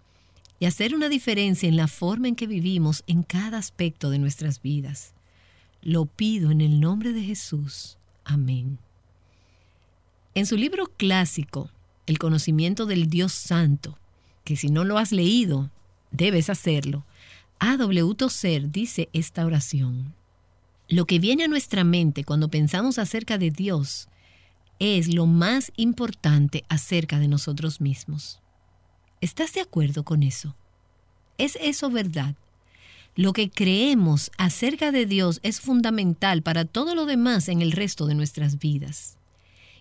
y 0.61 0.67
hacer 0.67 0.95
una 0.95 1.09
diferencia 1.09 1.67
en 1.67 1.77
la 1.77 1.89
forma 1.89 2.29
en 2.29 2.37
que 2.37 2.47
vivimos 2.47 3.03
en 3.07 3.23
cada 3.23 3.57
aspecto 3.57 4.11
de 4.11 4.19
nuestras 4.19 4.61
vidas. 4.61 5.15
Lo 5.81 6.05
pido 6.05 6.51
en 6.51 6.61
el 6.61 6.79
nombre 6.79 7.15
de 7.15 7.23
Jesús. 7.23 7.97
Amén. 8.23 8.79
En 10.35 10.45
su 10.45 10.59
libro 10.59 10.93
clásico, 10.99 11.71
El 12.05 12.19
conocimiento 12.19 12.85
del 12.85 13.09
Dios 13.09 13.33
Santo, 13.33 13.97
que 14.45 14.57
si 14.57 14.69
no 14.69 14.85
lo 14.85 14.99
has 14.99 15.11
leído, 15.11 15.71
debes 16.11 16.51
hacerlo. 16.51 17.07
A.W. 17.61 18.15
Tozer 18.15 18.71
dice 18.71 19.09
esta 19.15 19.47
oración. 19.47 20.13
Lo 20.89 21.07
que 21.07 21.19
viene 21.19 21.45
a 21.45 21.49
nuestra 21.49 21.85
mente 21.85 22.25
cuando 22.25 22.49
pensamos 22.49 22.99
acerca 22.99 23.39
de 23.39 23.51
Dios 23.51 24.09
es 24.79 25.15
lo 25.15 25.27
más 25.27 25.73
importante 25.77 26.65
acerca 26.69 27.19
de 27.19 27.29
nosotros 27.29 27.81
mismos. 27.81 28.41
¿Estás 29.21 29.53
de 29.55 29.61
acuerdo 29.61 30.05
con 30.05 30.23
eso? 30.23 30.57
¿Es 31.39 31.57
eso 31.61 31.91
verdad? 31.91 32.35
Lo 33.15 33.33
que 33.33 33.51
creemos 33.51 34.31
acerca 34.39 34.91
de 34.91 35.07
Dios 35.07 35.39
es 35.43 35.61
fundamental 35.61 36.43
para 36.43 36.65
todo 36.65 36.95
lo 36.95 37.07
demás 37.07 37.49
en 37.49 37.63
el 37.63 37.73
resto 37.73 38.07
de 38.07 38.15
nuestras 38.15 38.59
vidas. 38.59 39.19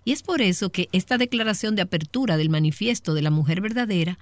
Y 0.04 0.12
es 0.12 0.22
por 0.22 0.42
eso 0.42 0.72
que 0.72 0.90
esta 0.92 1.18
declaración 1.18 1.76
de 1.76 1.84
apertura 1.84 2.38
del 2.38 2.50
manifiesto 2.50 3.14
de 3.14 3.22
la 3.22 3.32
mujer 3.32 3.62
verdadera 3.62 4.20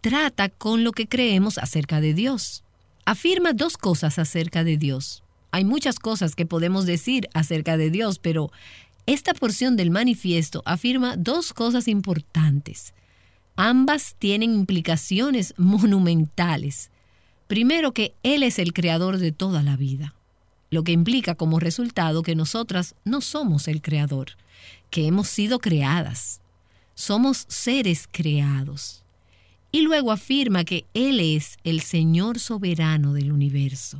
trata 0.00 0.48
con 0.48 0.84
lo 0.84 0.92
que 0.92 1.08
creemos 1.08 1.58
acerca 1.58 2.00
de 2.00 2.14
Dios. 2.14 2.64
Afirma 3.04 3.52
dos 3.52 3.76
cosas 3.76 4.18
acerca 4.18 4.62
de 4.62 4.76
Dios. 4.76 5.22
Hay 5.50 5.64
muchas 5.64 5.98
cosas 5.98 6.34
que 6.34 6.46
podemos 6.46 6.86
decir 6.86 7.28
acerca 7.34 7.76
de 7.76 7.90
Dios, 7.90 8.18
pero 8.18 8.50
esta 9.06 9.34
porción 9.34 9.76
del 9.76 9.90
manifiesto 9.90 10.62
afirma 10.64 11.16
dos 11.16 11.52
cosas 11.52 11.88
importantes. 11.88 12.94
Ambas 13.56 14.14
tienen 14.18 14.54
implicaciones 14.54 15.54
monumentales. 15.56 16.90
Primero 17.46 17.92
que 17.92 18.14
Él 18.22 18.42
es 18.42 18.58
el 18.58 18.72
creador 18.72 19.18
de 19.18 19.32
toda 19.32 19.62
la 19.62 19.76
vida, 19.76 20.14
lo 20.70 20.84
que 20.84 20.92
implica 20.92 21.34
como 21.34 21.58
resultado 21.58 22.22
que 22.22 22.36
nosotras 22.36 22.94
no 23.04 23.20
somos 23.20 23.66
el 23.66 23.82
creador, 23.82 24.36
que 24.90 25.06
hemos 25.06 25.28
sido 25.28 25.58
creadas. 25.58 26.40
Somos 26.94 27.46
seres 27.48 28.08
creados 28.10 29.02
y 29.72 29.82
luego 29.82 30.12
afirma 30.12 30.64
que 30.64 30.84
Él 30.94 31.20
es 31.20 31.56
el 31.64 31.80
Señor 31.80 32.38
soberano 32.38 33.12
del 33.12 33.32
universo. 33.32 33.98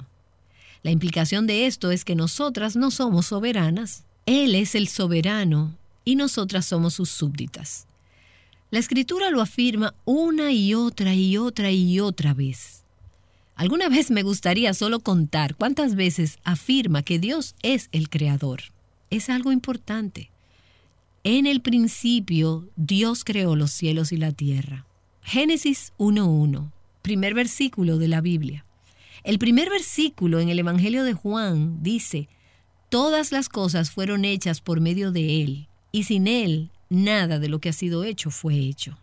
La 0.82 0.90
implicación 0.90 1.46
de 1.46 1.66
esto 1.66 1.90
es 1.90 2.04
que 2.04 2.14
nosotras 2.14 2.76
no 2.76 2.90
somos 2.90 3.26
soberanas, 3.26 4.04
Él 4.26 4.54
es 4.54 4.74
el 4.74 4.88
soberano 4.88 5.76
y 6.04 6.16
nosotras 6.16 6.66
somos 6.66 6.94
sus 6.94 7.10
súbditas. 7.10 7.86
La 8.70 8.78
escritura 8.78 9.30
lo 9.30 9.40
afirma 9.40 9.94
una 10.04 10.52
y 10.52 10.74
otra 10.74 11.14
y 11.14 11.36
otra 11.36 11.70
y 11.70 12.00
otra 12.00 12.34
vez. 12.34 12.84
Alguna 13.56 13.88
vez 13.88 14.10
me 14.10 14.22
gustaría 14.22 14.72
solo 14.72 15.00
contar 15.00 15.54
cuántas 15.54 15.94
veces 15.94 16.38
afirma 16.44 17.02
que 17.02 17.18
Dios 17.18 17.54
es 17.62 17.90
el 17.92 18.08
creador. 18.08 18.62
Es 19.10 19.28
algo 19.28 19.52
importante. 19.52 20.30
En 21.24 21.46
el 21.46 21.60
principio 21.60 22.68
Dios 22.76 23.24
creó 23.24 23.56
los 23.56 23.70
cielos 23.70 24.12
y 24.12 24.16
la 24.16 24.32
tierra. 24.32 24.86
Génesis 25.20 25.92
1.1, 25.98 26.70
primer 27.02 27.34
versículo 27.34 27.98
de 27.98 28.08
la 28.08 28.22
Biblia. 28.22 28.64
El 29.22 29.38
primer 29.38 29.68
versículo 29.68 30.40
en 30.40 30.48
el 30.48 30.58
Evangelio 30.58 31.04
de 31.04 31.12
Juan 31.12 31.82
dice, 31.82 32.28
Todas 32.88 33.32
las 33.32 33.48
cosas 33.48 33.90
fueron 33.90 34.24
hechas 34.24 34.60
por 34.60 34.80
medio 34.80 35.12
de 35.12 35.42
Él, 35.42 35.68
y 35.92 36.04
sin 36.04 36.26
Él 36.26 36.70
nada 36.88 37.38
de 37.38 37.48
lo 37.48 37.60
que 37.60 37.68
ha 37.68 37.72
sido 37.72 38.04
hecho 38.04 38.30
fue 38.30 38.56
hecho. 38.56 38.98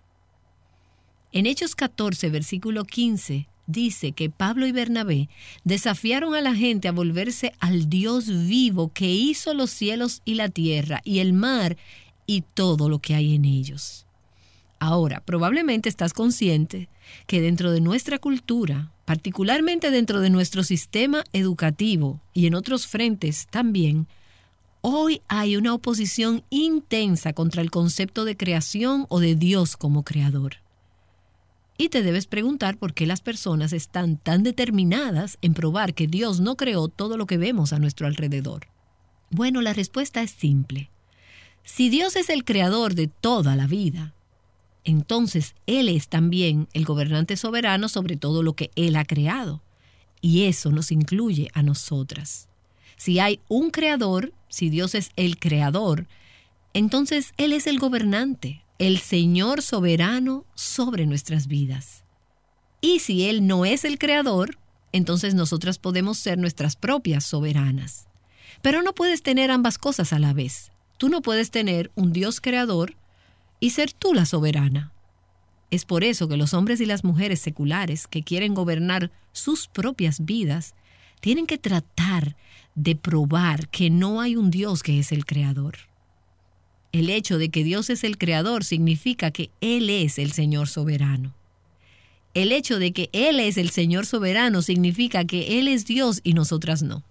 En 1.31 1.45
Hechos 1.45 1.75
14, 1.75 2.29
versículo 2.29 2.83
15, 2.85 3.47
dice 3.67 4.13
que 4.13 4.29
Pablo 4.29 4.65
y 4.65 4.71
Bernabé 4.71 5.29
desafiaron 5.63 6.35
a 6.35 6.41
la 6.41 6.55
gente 6.55 6.87
a 6.87 6.93
volverse 6.93 7.53
al 7.59 7.89
Dios 7.89 8.27
vivo 8.47 8.91
que 8.93 9.09
hizo 9.09 9.53
los 9.53 9.69
cielos 9.69 10.21
y 10.25 10.35
la 10.35 10.49
tierra 10.49 11.01
y 11.03 11.19
el 11.19 11.33
mar 11.33 11.77
y 12.25 12.41
todo 12.41 12.89
lo 12.89 12.99
que 12.99 13.13
hay 13.13 13.35
en 13.35 13.45
ellos. 13.45 14.06
Ahora, 14.79 15.21
probablemente 15.25 15.89
estás 15.89 16.13
consciente 16.13 16.89
que 17.25 17.41
dentro 17.41 17.71
de 17.71 17.81
nuestra 17.81 18.19
cultura, 18.19 18.91
particularmente 19.05 19.89
dentro 19.89 20.19
de 20.19 20.29
nuestro 20.29 20.63
sistema 20.63 21.23
educativo 21.33 22.21
y 22.33 22.45
en 22.45 22.53
otros 22.53 22.85
frentes 22.87 23.47
también, 23.49 24.07
hoy 24.81 25.21
hay 25.27 25.57
una 25.57 25.73
oposición 25.73 26.43
intensa 26.49 27.33
contra 27.33 27.61
el 27.61 27.71
concepto 27.71 28.23
de 28.23 28.37
creación 28.37 29.07
o 29.09 29.19
de 29.19 29.35
Dios 29.35 29.77
como 29.77 30.03
creador. 30.03 30.57
Y 31.79 31.89
te 31.89 32.01
debes 32.01 32.25
preguntar 32.25 32.77
por 32.77 32.93
qué 32.93 33.05
las 33.05 33.21
personas 33.21 33.71
están 33.71 34.17
tan 34.17 34.43
determinadas 34.43 35.37
en 35.41 35.53
probar 35.53 35.93
que 35.93 36.07
Dios 36.07 36.39
no 36.39 36.55
creó 36.55 36.87
todo 36.87 37.17
lo 37.17 37.27
que 37.27 37.37
vemos 37.37 37.71
a 37.71 37.79
nuestro 37.79 38.07
alrededor. 38.07 38.67
Bueno, 39.29 39.61
la 39.61 39.73
respuesta 39.73 40.21
es 40.21 40.31
simple. 40.31 40.89
Si 41.63 41.89
Dios 41.89 42.15
es 42.15 42.29
el 42.29 42.45
creador 42.45 42.95
de 42.95 43.07
toda 43.07 43.55
la 43.55 43.67
vida, 43.67 44.13
entonces 44.83 45.55
Él 45.65 45.89
es 45.89 46.07
también 46.07 46.67
el 46.73 46.85
gobernante 46.85 47.37
soberano 47.37 47.89
sobre 47.89 48.17
todo 48.17 48.43
lo 48.43 48.53
que 48.53 48.71
Él 48.75 48.95
ha 48.95 49.05
creado. 49.05 49.61
Y 50.21 50.43
eso 50.45 50.71
nos 50.71 50.91
incluye 50.91 51.49
a 51.53 51.63
nosotras. 51.63 52.49
Si 52.95 53.19
hay 53.19 53.39
un 53.47 53.69
creador, 53.69 54.33
si 54.49 54.69
Dios 54.69 54.95
es 54.95 55.11
el 55.15 55.37
creador, 55.37 56.07
entonces 56.73 57.33
Él 57.37 57.53
es 57.53 57.67
el 57.67 57.79
gobernante, 57.79 58.63
el 58.79 58.97
Señor 58.99 59.61
soberano 59.61 60.45
sobre 60.55 61.05
nuestras 61.05 61.47
vidas. 61.47 62.03
Y 62.81 62.99
si 62.99 63.27
Él 63.27 63.45
no 63.45 63.65
es 63.65 63.85
el 63.85 63.99
creador, 63.99 64.57
entonces 64.91 65.35
nosotras 65.35 65.79
podemos 65.79 66.17
ser 66.17 66.37
nuestras 66.37 66.75
propias 66.75 67.25
soberanas. 67.25 68.07
Pero 68.61 68.81
no 68.81 68.93
puedes 68.93 69.21
tener 69.21 69.51
ambas 69.51 69.77
cosas 69.77 70.13
a 70.13 70.19
la 70.19 70.33
vez. 70.33 70.71
Tú 70.97 71.09
no 71.09 71.21
puedes 71.21 71.51
tener 71.51 71.91
un 71.95 72.13
Dios 72.13 72.41
creador 72.41 72.95
y 73.59 73.71
ser 73.71 73.91
tú 73.91 74.13
la 74.13 74.25
soberana. 74.25 74.91
Es 75.69 75.85
por 75.85 76.03
eso 76.03 76.27
que 76.27 76.37
los 76.37 76.53
hombres 76.53 76.79
y 76.79 76.85
las 76.85 77.03
mujeres 77.03 77.39
seculares 77.39 78.07
que 78.07 78.23
quieren 78.23 78.53
gobernar 78.53 79.11
sus 79.33 79.67
propias 79.67 80.25
vidas 80.25 80.75
tienen 81.19 81.45
que 81.45 81.57
tratar 81.57 82.35
de 82.75 82.95
probar 82.95 83.67
que 83.69 83.89
no 83.89 84.21
hay 84.21 84.35
un 84.35 84.51
Dios 84.51 84.83
que 84.83 84.99
es 84.99 85.11
el 85.11 85.25
creador. 85.25 85.77
El 86.91 87.09
hecho 87.09 87.37
de 87.37 87.49
que 87.49 87.63
Dios 87.63 87.89
es 87.89 88.03
el 88.03 88.17
creador 88.17 88.63
significa 88.63 89.31
que 89.31 89.51
Él 89.59 89.89
es 89.89 90.19
el 90.19 90.31
Señor 90.31 90.69
soberano. 90.69 91.33
El 92.33 92.51
hecho 92.51 92.79
de 92.79 92.93
que 92.93 93.09
Él 93.11 93.39
es 93.39 93.57
el 93.57 93.71
Señor 93.71 94.05
soberano 94.05 94.61
significa 94.61 95.25
que 95.25 95.59
Él 95.59 95.67
es 95.67 95.85
Dios 95.85 96.21
y 96.23 96.33
nosotras 96.33 96.81
no 96.83 97.03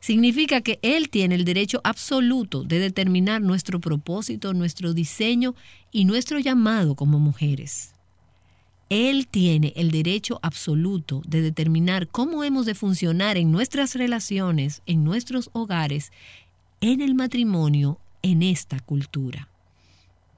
significa 0.00 0.60
que 0.60 0.78
Él 0.82 1.08
tiene 1.08 1.34
el 1.34 1.44
derecho 1.44 1.80
absoluto 1.84 2.64
de 2.64 2.78
determinar 2.78 3.42
nuestro 3.42 3.80
propósito, 3.80 4.54
nuestro 4.54 4.94
diseño 4.94 5.54
y 5.92 6.04
nuestro 6.04 6.38
llamado 6.38 6.94
como 6.94 7.18
mujeres. 7.18 7.94
Él 8.88 9.26
tiene 9.26 9.72
el 9.74 9.90
derecho 9.90 10.38
absoluto 10.42 11.20
de 11.26 11.40
determinar 11.40 12.06
cómo 12.06 12.44
hemos 12.44 12.66
de 12.66 12.74
funcionar 12.76 13.36
en 13.36 13.50
nuestras 13.50 13.96
relaciones, 13.96 14.82
en 14.86 15.02
nuestros 15.02 15.50
hogares, 15.52 16.12
en 16.80 17.00
el 17.00 17.14
matrimonio, 17.14 17.98
en 18.22 18.42
esta 18.42 18.78
cultura. 18.78 19.48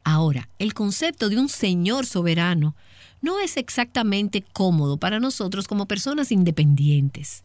Ahora, 0.03 0.49
el 0.59 0.73
concepto 0.73 1.29
de 1.29 1.39
un 1.39 1.51
Señor 1.51 2.07
soberano 2.07 2.75
no 3.21 3.39
es 3.41 3.59
exactamente 3.59 4.43
cómodo 4.43 4.97
para 4.97 5.21
nosotros 5.21 5.69
como 5.69 5.87
personas 5.87 6.33
independientes. 6.33 7.45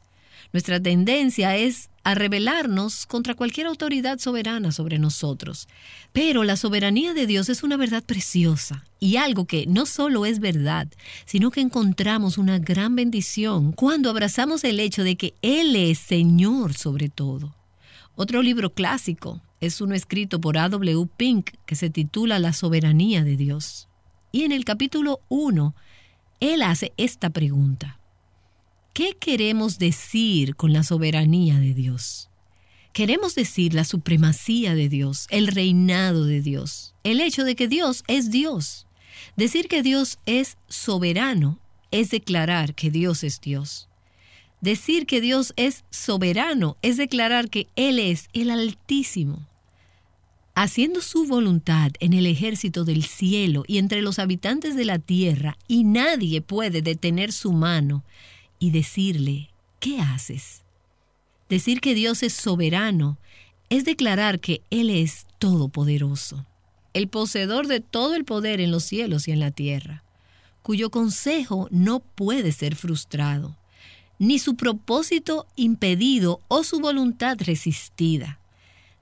Nuestra 0.54 0.80
tendencia 0.80 1.58
es 1.58 1.90
a 2.04 2.14
rebelarnos 2.14 3.08
contra 3.08 3.34
cualquier 3.34 3.66
autoridad 3.66 4.20
soberana 4.20 4.72
sobre 4.72 5.00
nosotros. 5.00 5.68
Pero 6.12 6.44
la 6.44 6.58
soberanía 6.58 7.16
de 7.16 7.26
Dios 7.26 7.50
es 7.50 7.64
una 7.64 7.76
verdad 7.76 8.04
preciosa 8.04 8.86
y 9.00 9.16
algo 9.16 9.46
que 9.46 9.66
no 9.66 9.88
solo 9.88 10.28
es 10.28 10.40
verdad, 10.40 10.88
sino 11.26 11.50
que 11.50 11.62
encontramos 11.62 12.38
una 12.38 12.60
gran 12.60 12.96
bendición 12.96 13.72
cuando 13.72 14.12
abrazamos 14.12 14.64
el 14.64 14.80
hecho 14.80 15.04
de 15.04 15.16
que 15.16 15.34
Él 15.42 15.76
es 15.76 15.98
Señor 15.98 16.74
sobre 16.74 17.10
todo. 17.10 17.56
Otro 18.16 18.44
libro 18.44 18.72
clásico 18.74 19.42
es 19.60 19.82
uno 19.82 19.96
escrito 19.96 20.40
por 20.40 20.60
A.W. 20.60 21.08
Pink 21.18 21.50
que 21.66 21.76
se 21.76 21.90
titula 21.90 22.38
La 22.38 22.54
soberanía 22.54 23.24
de 23.24 23.38
Dios. 23.38 23.88
Y 24.32 24.44
en 24.44 24.52
el 24.52 24.66
capítulo 24.66 25.22
1, 25.30 25.74
él 26.42 26.62
hace 26.62 26.92
esta 26.98 27.32
pregunta. 27.32 27.98
¿Qué 28.94 29.18
queremos 29.20 29.80
decir 29.80 30.56
con 30.56 30.72
la 30.72 30.84
soberanía 30.84 31.58
de 31.58 31.74
Dios? 31.74 32.30
Queremos 32.94 33.34
decir 33.34 33.74
la 33.74 33.86
supremacía 33.86 34.76
de 34.76 34.88
Dios, 34.88 35.26
el 35.32 35.48
reinado 35.48 36.26
de 36.26 36.42
Dios, 36.42 36.94
el 37.04 37.20
hecho 37.20 37.44
de 37.44 37.56
que 37.56 37.68
Dios 37.68 38.04
es 38.08 38.30
Dios. 38.30 38.86
Decir 39.36 39.68
que 39.68 39.82
Dios 39.82 40.20
es 40.28 40.58
soberano 40.68 41.60
es 41.90 42.12
declarar 42.12 42.76
que 42.76 42.92
Dios 42.92 43.24
es 43.24 43.42
Dios. 43.42 43.90
Decir 44.62 45.08
que 45.08 45.22
Dios 45.22 45.54
es 45.56 45.86
soberano 45.90 46.78
es 46.84 46.98
declarar 46.98 47.50
que 47.50 47.70
Él 47.76 47.98
es 47.98 48.30
el 48.34 48.52
Altísimo. 48.52 49.48
Haciendo 50.54 51.02
su 51.02 51.26
voluntad 51.26 51.94
en 52.00 52.14
el 52.14 52.28
ejército 52.28 52.86
del 52.86 53.04
cielo 53.06 53.64
y 53.66 53.80
entre 53.80 54.04
los 54.04 54.20
habitantes 54.20 54.76
de 54.76 54.86
la 54.86 55.00
tierra, 55.00 55.58
y 55.68 55.84
nadie 55.84 56.42
puede 56.42 56.84
detener 56.84 57.32
su 57.32 57.54
mano, 57.54 58.04
y 58.64 58.72
decirle, 58.72 59.50
¿qué 59.82 60.00
haces? 60.00 60.64
Decir 61.50 61.82
que 61.82 61.94
Dios 61.94 62.24
es 62.24 62.32
soberano 62.32 63.18
es 63.68 63.84
declarar 63.84 64.40
que 64.40 64.62
Él 64.70 64.90
es 64.90 65.28
todopoderoso, 65.38 66.46
el 66.94 67.10
poseedor 67.10 67.68
de 67.68 67.82
todo 67.82 68.16
el 68.16 68.24
poder 68.24 68.62
en 68.62 68.72
los 68.72 68.86
cielos 68.86 69.28
y 69.28 69.34
en 69.34 69.42
la 69.42 69.52
tierra, 69.52 70.06
cuyo 70.62 70.92
consejo 70.92 71.68
no 71.72 72.00
puede 72.00 72.54
ser 72.54 72.78
frustrado, 72.78 73.58
ni 74.18 74.40
su 74.40 74.56
propósito 74.56 75.46
impedido 75.58 76.40
o 76.48 76.64
su 76.64 76.80
voluntad 76.80 77.36
resistida. 77.42 78.40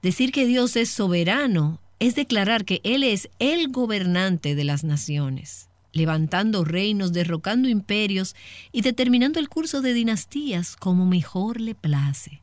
Decir 0.02 0.32
que 0.32 0.44
Dios 0.44 0.74
es 0.74 0.90
soberano 0.90 1.80
es 2.00 2.16
declarar 2.16 2.64
que 2.64 2.80
Él 2.82 3.04
es 3.04 3.30
el 3.38 3.68
gobernante 3.68 4.56
de 4.56 4.64
las 4.64 4.82
naciones 4.82 5.68
levantando 5.92 6.64
reinos, 6.64 7.12
derrocando 7.12 7.68
imperios 7.68 8.34
y 8.72 8.82
determinando 8.82 9.38
el 9.38 9.48
curso 9.48 9.82
de 9.82 9.92
dinastías 9.92 10.76
como 10.76 11.06
mejor 11.06 11.60
le 11.60 11.74
place. 11.74 12.40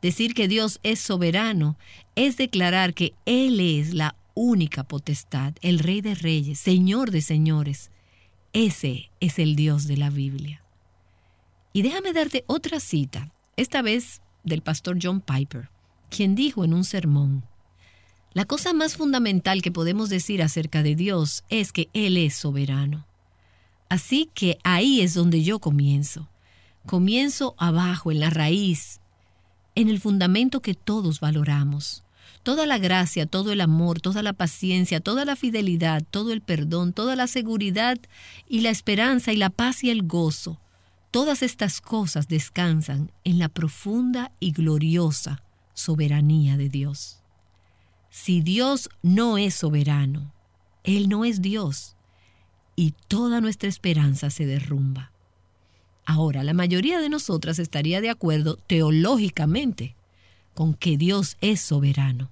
Decir 0.00 0.34
que 0.34 0.48
Dios 0.48 0.80
es 0.82 0.98
soberano 0.98 1.76
es 2.16 2.36
declarar 2.36 2.92
que 2.92 3.14
Él 3.24 3.60
es 3.60 3.94
la 3.94 4.16
única 4.34 4.82
potestad, 4.82 5.54
el 5.62 5.78
Rey 5.78 6.00
de 6.00 6.14
Reyes, 6.14 6.58
Señor 6.58 7.10
de 7.10 7.22
Señores. 7.22 7.90
Ese 8.52 9.10
es 9.20 9.38
el 9.38 9.54
Dios 9.56 9.86
de 9.86 9.96
la 9.96 10.10
Biblia. 10.10 10.62
Y 11.72 11.82
déjame 11.82 12.12
darte 12.12 12.44
otra 12.46 12.80
cita, 12.80 13.32
esta 13.56 13.80
vez 13.80 14.20
del 14.44 14.62
pastor 14.62 14.98
John 15.00 15.20
Piper, 15.20 15.70
quien 16.10 16.34
dijo 16.34 16.64
en 16.64 16.74
un 16.74 16.84
sermón, 16.84 17.44
la 18.34 18.46
cosa 18.46 18.72
más 18.72 18.96
fundamental 18.96 19.60
que 19.60 19.70
podemos 19.70 20.08
decir 20.08 20.42
acerca 20.42 20.82
de 20.82 20.94
Dios 20.94 21.44
es 21.50 21.72
que 21.72 21.88
Él 21.92 22.16
es 22.16 22.34
soberano. 22.34 23.06
Así 23.90 24.30
que 24.32 24.58
ahí 24.64 25.02
es 25.02 25.12
donde 25.12 25.42
yo 25.42 25.58
comienzo. 25.58 26.28
Comienzo 26.86 27.54
abajo, 27.58 28.10
en 28.10 28.20
la 28.20 28.30
raíz, 28.30 29.00
en 29.74 29.88
el 29.90 30.00
fundamento 30.00 30.62
que 30.62 30.74
todos 30.74 31.20
valoramos. 31.20 32.04
Toda 32.42 32.66
la 32.66 32.78
gracia, 32.78 33.26
todo 33.26 33.52
el 33.52 33.60
amor, 33.60 34.00
toda 34.00 34.22
la 34.22 34.32
paciencia, 34.32 35.00
toda 35.00 35.24
la 35.24 35.36
fidelidad, 35.36 36.02
todo 36.10 36.32
el 36.32 36.40
perdón, 36.40 36.92
toda 36.92 37.14
la 37.16 37.26
seguridad 37.26 37.98
y 38.48 38.60
la 38.60 38.70
esperanza 38.70 39.32
y 39.32 39.36
la 39.36 39.50
paz 39.50 39.84
y 39.84 39.90
el 39.90 40.02
gozo, 40.02 40.58
todas 41.10 41.42
estas 41.42 41.80
cosas 41.80 42.28
descansan 42.28 43.12
en 43.24 43.38
la 43.38 43.48
profunda 43.48 44.32
y 44.40 44.52
gloriosa 44.52 45.42
soberanía 45.74 46.56
de 46.56 46.68
Dios. 46.68 47.21
Si 48.12 48.42
Dios 48.42 48.90
no 49.00 49.38
es 49.38 49.54
soberano, 49.54 50.34
Él 50.84 51.08
no 51.08 51.24
es 51.24 51.40
Dios, 51.40 51.96
y 52.76 52.92
toda 53.08 53.40
nuestra 53.40 53.70
esperanza 53.70 54.28
se 54.28 54.44
derrumba. 54.44 55.12
Ahora, 56.04 56.44
la 56.44 56.52
mayoría 56.52 57.00
de 57.00 57.08
nosotras 57.08 57.58
estaría 57.58 58.02
de 58.02 58.10
acuerdo 58.10 58.56
teológicamente 58.66 59.96
con 60.52 60.74
que 60.74 60.98
Dios 60.98 61.38
es 61.40 61.62
soberano. 61.62 62.30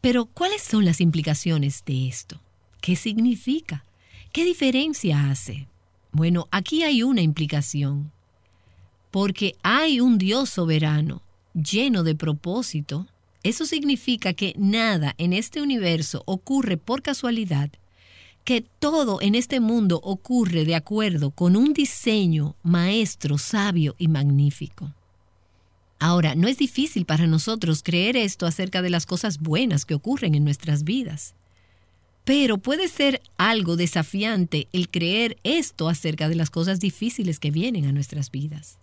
Pero, 0.00 0.26
¿cuáles 0.26 0.62
son 0.62 0.84
las 0.84 1.00
implicaciones 1.00 1.84
de 1.84 2.06
esto? 2.06 2.40
¿Qué 2.80 2.94
significa? 2.94 3.84
¿Qué 4.32 4.44
diferencia 4.44 5.30
hace? 5.30 5.66
Bueno, 6.12 6.46
aquí 6.52 6.84
hay 6.84 7.02
una 7.02 7.22
implicación. 7.22 8.12
Porque 9.10 9.56
hay 9.64 9.98
un 9.98 10.16
Dios 10.16 10.48
soberano, 10.48 11.22
lleno 11.54 12.04
de 12.04 12.14
propósito, 12.14 13.08
eso 13.44 13.66
significa 13.66 14.32
que 14.32 14.54
nada 14.58 15.14
en 15.18 15.32
este 15.32 15.62
universo 15.62 16.22
ocurre 16.26 16.76
por 16.76 17.02
casualidad, 17.02 17.70
que 18.42 18.62
todo 18.62 19.20
en 19.20 19.34
este 19.34 19.60
mundo 19.60 20.00
ocurre 20.02 20.64
de 20.64 20.74
acuerdo 20.74 21.30
con 21.30 21.54
un 21.54 21.72
diseño 21.72 22.56
maestro, 22.62 23.38
sabio 23.38 23.94
y 23.98 24.08
magnífico. 24.08 24.92
Ahora, 25.98 26.34
no 26.34 26.48
es 26.48 26.58
difícil 26.58 27.06
para 27.06 27.26
nosotros 27.26 27.82
creer 27.82 28.16
esto 28.16 28.46
acerca 28.46 28.82
de 28.82 28.90
las 28.90 29.06
cosas 29.06 29.38
buenas 29.38 29.84
que 29.84 29.94
ocurren 29.94 30.34
en 30.34 30.44
nuestras 30.44 30.84
vidas. 30.84 31.34
Pero 32.24 32.58
puede 32.58 32.88
ser 32.88 33.22
algo 33.36 33.76
desafiante 33.76 34.68
el 34.72 34.90
creer 34.90 35.36
esto 35.44 35.88
acerca 35.88 36.28
de 36.28 36.34
las 36.34 36.50
cosas 36.50 36.80
difíciles 36.80 37.38
que 37.38 37.50
vienen 37.50 37.86
a 37.86 37.92
nuestras 37.92 38.30
vidas. 38.30 38.78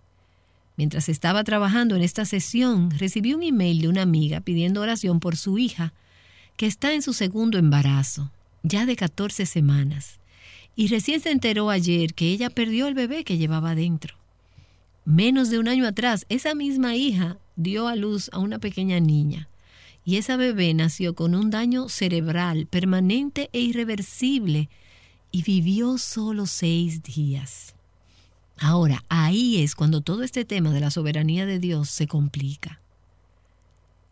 Mientras 0.77 1.09
estaba 1.09 1.43
trabajando 1.43 1.95
en 1.95 2.01
esta 2.01 2.25
sesión, 2.25 2.91
recibí 2.91 3.33
un 3.33 3.43
email 3.43 3.81
de 3.81 3.87
una 3.87 4.01
amiga 4.01 4.41
pidiendo 4.41 4.81
oración 4.81 5.19
por 5.19 5.35
su 5.35 5.57
hija, 5.57 5.93
que 6.57 6.65
está 6.65 6.93
en 6.93 7.01
su 7.01 7.13
segundo 7.13 7.57
embarazo, 7.57 8.31
ya 8.63 8.85
de 8.85 8.95
14 8.95 9.45
semanas, 9.45 10.19
y 10.75 10.87
recién 10.87 11.19
se 11.19 11.31
enteró 11.31 11.69
ayer 11.69 12.13
que 12.13 12.31
ella 12.31 12.49
perdió 12.49 12.87
el 12.87 12.93
bebé 12.93 13.23
que 13.23 13.37
llevaba 13.37 13.75
dentro. 13.75 14.15
Menos 15.03 15.49
de 15.49 15.59
un 15.59 15.67
año 15.67 15.87
atrás, 15.87 16.25
esa 16.29 16.55
misma 16.55 16.95
hija 16.95 17.37
dio 17.55 17.87
a 17.87 17.95
luz 17.95 18.29
a 18.33 18.39
una 18.39 18.59
pequeña 18.59 18.99
niña, 18.99 19.49
y 20.05 20.17
esa 20.17 20.37
bebé 20.37 20.73
nació 20.73 21.15
con 21.15 21.35
un 21.35 21.51
daño 21.51 21.89
cerebral 21.89 22.65
permanente 22.65 23.49
e 23.53 23.59
irreversible 23.59 24.69
y 25.31 25.43
vivió 25.43 25.97
solo 25.97 26.45
seis 26.45 27.03
días. 27.03 27.70
Ahora, 28.63 29.03
ahí 29.09 29.63
es 29.63 29.73
cuando 29.73 30.01
todo 30.01 30.21
este 30.21 30.45
tema 30.45 30.71
de 30.71 30.79
la 30.79 30.91
soberanía 30.91 31.47
de 31.47 31.57
Dios 31.57 31.89
se 31.89 32.05
complica. 32.05 32.79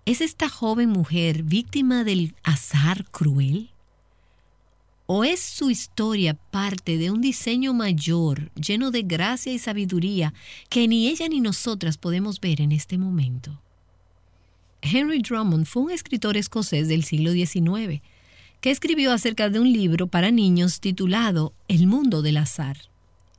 ¿Es 0.05 0.21
esta 0.21 0.49
joven 0.49 0.89
mujer 0.89 1.43
víctima 1.43 2.03
del 2.03 2.33
azar 2.41 3.05
cruel? 3.11 3.69
¿O 5.05 5.23
es 5.23 5.39
su 5.39 5.69
historia 5.69 6.33
parte 6.33 6.97
de 6.97 7.11
un 7.11 7.21
diseño 7.21 7.75
mayor, 7.75 8.51
lleno 8.55 8.89
de 8.89 9.03
gracia 9.03 9.53
y 9.53 9.59
sabiduría, 9.59 10.33
que 10.67 10.87
ni 10.87 11.09
ella 11.09 11.29
ni 11.29 11.41
nosotras 11.41 11.99
podemos 11.99 12.41
ver 12.41 12.59
en 12.59 12.71
este 12.71 12.97
momento? 12.97 13.61
Henry 14.81 15.21
Drummond 15.21 15.67
fue 15.67 15.83
un 15.83 15.91
escritor 15.91 16.37
escocés 16.37 16.87
del 16.87 17.03
siglo 17.03 17.33
XIX 17.33 18.01
que 18.61 18.71
escribió 18.71 19.13
acerca 19.13 19.51
de 19.51 19.59
un 19.59 19.71
libro 19.71 20.07
para 20.07 20.31
niños 20.31 20.79
titulado 20.79 21.53
El 21.67 21.85
mundo 21.85 22.23
del 22.23 22.37
azar. 22.37 22.89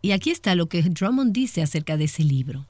Y 0.03 0.13
aquí 0.13 0.31
está 0.31 0.55
lo 0.55 0.69
que 0.69 0.83
Drummond 0.83 1.33
dice 1.33 1.63
acerca 1.63 1.97
de 1.97 2.05
ese 2.05 2.25
libro. 2.25 2.67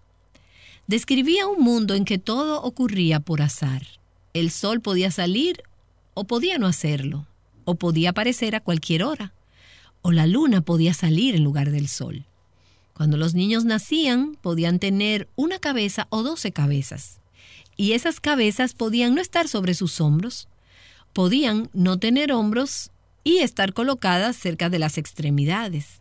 Describía 0.87 1.47
un 1.47 1.63
mundo 1.63 1.95
en 1.95 2.05
que 2.05 2.19
todo 2.19 2.63
ocurría 2.63 3.21
por 3.21 3.43
azar. 3.43 3.87
El 4.35 4.51
sol 4.51 4.81
podía 4.81 5.11
salir 5.11 5.63
o 6.15 6.25
podía 6.25 6.59
no 6.59 6.67
hacerlo, 6.67 7.27
o 7.65 7.77
podía 7.77 8.11
aparecer 8.11 8.57
a 8.57 8.61
cualquier 8.61 9.05
hora, 9.05 9.33
o 10.03 10.11
la 10.11 10.27
luna 10.27 10.61
podía 10.61 10.95
salir 10.95 11.37
en 11.37 11.45
lugar 11.45 11.71
del 11.71 11.89
sol. 11.89 12.27
Cuando 12.95 13.17
los 13.17 13.35
niños 13.35 13.65
nacían, 13.65 14.37
podían 14.41 14.79
tener 14.79 15.29
una 15.37 15.59
cabeza 15.59 16.07
o 16.11 16.23
doce 16.23 16.53
cabezas 16.53 17.21
y 17.81 17.93
esas 17.93 18.21
cabezas 18.21 18.75
podían 18.75 19.15
no 19.15 19.23
estar 19.23 19.49
sobre 19.49 19.73
sus 19.73 20.03
hombros, 20.03 20.49
podían 21.15 21.71
no 21.73 21.99
tener 21.99 22.31
hombros 22.31 22.91
y 23.25 23.39
estar 23.39 23.73
colocadas 23.73 24.37
cerca 24.37 24.69
de 24.69 24.79
las 24.79 24.99
extremidades. 24.99 26.00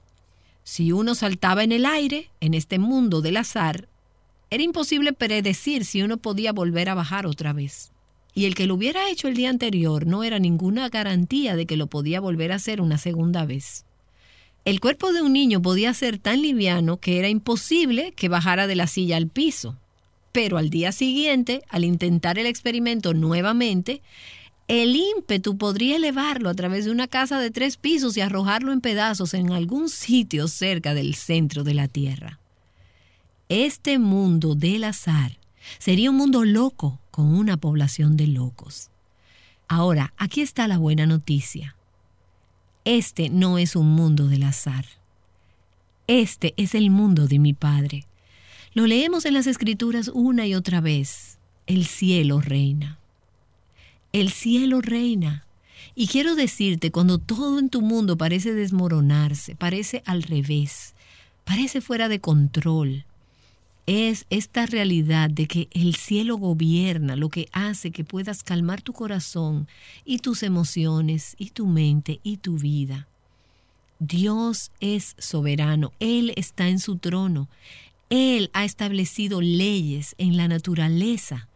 Si 0.70 0.92
uno 0.92 1.16
saltaba 1.16 1.64
en 1.64 1.72
el 1.72 1.84
aire, 1.84 2.30
en 2.42 2.54
este 2.54 2.78
mundo 2.78 3.22
del 3.22 3.38
azar, 3.38 3.88
era 4.52 4.62
imposible 4.62 5.14
predecir 5.14 5.84
si 5.84 6.04
uno 6.04 6.18
podía 6.18 6.54
volver 6.54 6.90
a 6.90 6.94
bajar 6.94 7.26
otra 7.26 7.54
vez. 7.54 7.92
Y 8.36 8.46
el 8.46 8.54
que 8.54 8.68
lo 8.68 8.76
hubiera 8.76 9.10
hecho 9.10 9.28
el 9.28 9.34
día 9.34 9.50
anterior 9.50 10.06
no 10.06 10.24
era 10.24 10.38
ninguna 10.38 10.88
garantía 10.90 11.56
de 11.56 11.66
que 11.66 11.76
lo 11.76 11.88
podía 11.88 12.20
volver 12.20 12.52
a 12.52 12.58
hacer 12.58 12.82
una 12.82 13.00
segunda 13.00 13.46
vez. 13.46 13.86
El 14.64 14.80
cuerpo 14.80 15.12
de 15.12 15.24
un 15.24 15.34
niño 15.34 15.60
podía 15.60 15.92
ser 15.96 16.20
tan 16.20 16.44
liviano 16.44 16.98
que 16.98 17.18
era 17.18 17.30
imposible 17.30 18.12
que 18.12 18.30
bajara 18.30 18.68
de 18.68 18.76
la 18.76 18.86
silla 18.86 19.18
al 19.18 19.28
piso 19.28 19.76
pero 20.32 20.58
al 20.58 20.70
día 20.70 20.92
siguiente, 20.92 21.64
al 21.70 21.84
intentar 21.84 22.38
el 22.40 22.46
experimento 22.46 23.14
nuevamente, 23.14 24.02
el 24.70 24.96
ímpetu 24.96 25.58
podría 25.58 25.96
elevarlo 25.96 26.48
a 26.48 26.54
través 26.54 26.86
de 26.86 26.92
una 26.92 27.08
casa 27.08 27.40
de 27.40 27.50
tres 27.50 27.76
pisos 27.76 28.16
y 28.16 28.22
arrojarlo 28.22 28.72
en 28.72 28.82
pedazos 28.82 29.34
en 29.34 29.52
algún 29.52 29.90
sitio 29.90 30.48
cerca 30.48 30.94
del 30.94 31.16
centro 31.16 31.64
de 31.64 31.74
la 31.74 31.88
Tierra. 31.88 32.40
Este 33.50 33.98
mundo 33.98 34.54
del 34.54 34.84
azar 34.84 35.40
sería 35.80 36.12
un 36.12 36.18
mundo 36.18 36.46
loco 36.46 37.00
con 37.10 37.34
una 37.34 37.58
población 37.58 38.16
de 38.16 38.28
locos. 38.28 38.92
Ahora, 39.68 40.14
aquí 40.18 40.42
está 40.42 40.68
la 40.68 40.78
buena 40.78 41.08
noticia. 41.08 41.76
Este 42.86 43.32
no 43.32 43.58
es 43.58 43.76
un 43.76 43.90
mundo 43.90 44.28
del 44.28 44.44
azar. 44.44 44.86
Este 46.06 46.54
es 46.58 46.76
el 46.76 46.92
mundo 46.92 47.26
de 47.26 47.40
mi 47.40 47.54
Padre. 47.54 48.06
Lo 48.74 48.86
leemos 48.86 49.26
en 49.26 49.34
las 49.34 49.48
escrituras 49.48 50.12
una 50.14 50.46
y 50.46 50.54
otra 50.54 50.80
vez. 50.80 51.40
El 51.66 51.88
cielo 51.88 52.40
reina. 52.40 52.99
El 54.12 54.32
cielo 54.32 54.82
reina. 54.82 55.46
Y 55.96 56.08
quiero 56.08 56.36
decirte, 56.36 56.92
cuando 56.92 57.18
todo 57.18 57.60
en 57.60 57.70
tu 57.70 57.82
mundo 57.82 58.18
parece 58.18 58.54
desmoronarse, 58.54 59.56
parece 59.56 60.02
al 60.06 60.24
revés, 60.24 60.96
parece 61.46 61.82
fuera 61.82 62.10
de 62.10 62.20
control, 62.20 63.06
es 63.86 64.26
esta 64.30 64.66
realidad 64.68 65.30
de 65.32 65.48
que 65.48 65.68
el 65.72 65.96
cielo 65.96 66.38
gobierna 66.38 67.16
lo 67.16 67.30
que 67.30 67.50
hace 67.52 67.90
que 67.90 68.04
puedas 68.04 68.44
calmar 68.44 68.84
tu 68.84 68.94
corazón 68.94 69.68
y 70.06 70.20
tus 70.20 70.44
emociones 70.44 71.36
y 71.40 71.50
tu 71.50 71.66
mente 71.66 72.20
y 72.22 72.38
tu 72.38 72.58
vida. 72.58 73.08
Dios 73.98 74.72
es 74.80 75.16
soberano, 75.18 75.92
Él 76.00 76.34
está 76.36 76.70
en 76.70 76.80
su 76.80 76.98
trono, 76.98 77.50
él 78.10 78.50
ha 78.54 78.66
establecido 78.66 79.40
leyes 79.42 80.16
en 80.18 80.36
la 80.36 80.48
naturaleza 80.48 81.49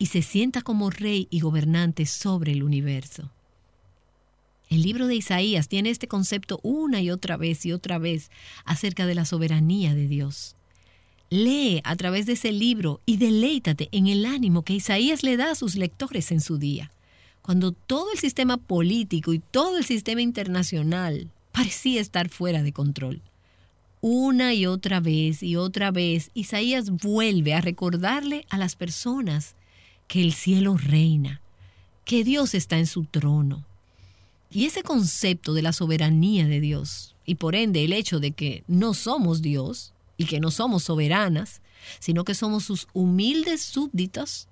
y 0.00 0.06
se 0.06 0.22
sienta 0.22 0.62
como 0.62 0.88
rey 0.88 1.28
y 1.30 1.40
gobernante 1.40 2.06
sobre 2.06 2.52
el 2.52 2.62
universo. 2.62 3.30
El 4.70 4.80
libro 4.80 5.06
de 5.06 5.14
Isaías 5.14 5.68
tiene 5.68 5.90
este 5.90 6.08
concepto 6.08 6.58
una 6.62 7.02
y 7.02 7.10
otra 7.10 7.36
vez 7.36 7.66
y 7.66 7.72
otra 7.72 7.98
vez 7.98 8.30
acerca 8.64 9.04
de 9.04 9.14
la 9.14 9.26
soberanía 9.26 9.94
de 9.94 10.08
Dios. 10.08 10.56
Lee 11.28 11.82
a 11.84 11.96
través 11.96 12.24
de 12.24 12.32
ese 12.32 12.50
libro 12.50 13.02
y 13.04 13.18
deleítate 13.18 13.90
en 13.92 14.06
el 14.06 14.24
ánimo 14.24 14.62
que 14.62 14.72
Isaías 14.72 15.22
le 15.22 15.36
da 15.36 15.50
a 15.50 15.54
sus 15.54 15.76
lectores 15.76 16.32
en 16.32 16.40
su 16.40 16.56
día, 16.56 16.92
cuando 17.42 17.72
todo 17.72 18.10
el 18.10 18.18
sistema 18.18 18.56
político 18.56 19.34
y 19.34 19.38
todo 19.38 19.76
el 19.76 19.84
sistema 19.84 20.22
internacional 20.22 21.30
parecía 21.52 22.00
estar 22.00 22.30
fuera 22.30 22.62
de 22.62 22.72
control. 22.72 23.20
Una 24.00 24.54
y 24.54 24.64
otra 24.64 25.00
vez 25.00 25.42
y 25.42 25.56
otra 25.56 25.90
vez, 25.90 26.30
Isaías 26.32 26.88
vuelve 26.88 27.52
a 27.52 27.60
recordarle 27.60 28.46
a 28.48 28.56
las 28.56 28.76
personas 28.76 29.56
que 30.10 30.20
el 30.20 30.32
cielo 30.32 30.76
reina, 30.76 31.40
que 32.04 32.24
Dios 32.24 32.54
está 32.54 32.76
en 32.78 32.88
su 32.88 33.04
trono. 33.04 33.64
Y 34.50 34.64
ese 34.64 34.82
concepto 34.82 35.54
de 35.54 35.62
la 35.62 35.72
soberanía 35.72 36.48
de 36.48 36.58
Dios, 36.58 37.14
y 37.24 37.36
por 37.36 37.54
ende 37.54 37.84
el 37.84 37.92
hecho 37.92 38.18
de 38.18 38.32
que 38.32 38.64
no 38.66 38.92
somos 38.92 39.40
Dios 39.40 39.94
y 40.16 40.24
que 40.24 40.40
no 40.40 40.50
somos 40.50 40.82
soberanas, 40.82 41.62
sino 42.00 42.24
que 42.24 42.34
somos 42.34 42.64
sus 42.64 42.88
humildes 42.92 43.62
súbditos, 43.62 44.48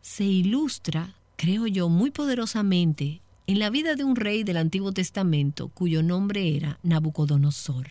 se 0.00 0.24
ilustra, 0.24 1.14
creo 1.36 1.66
yo, 1.66 1.90
muy 1.90 2.10
poderosamente 2.10 3.20
en 3.46 3.58
la 3.58 3.68
vida 3.68 3.96
de 3.96 4.04
un 4.04 4.16
rey 4.16 4.44
del 4.44 4.56
Antiguo 4.56 4.92
Testamento 4.92 5.68
cuyo 5.68 6.02
nombre 6.02 6.56
era 6.56 6.78
Nabucodonosor. 6.82 7.90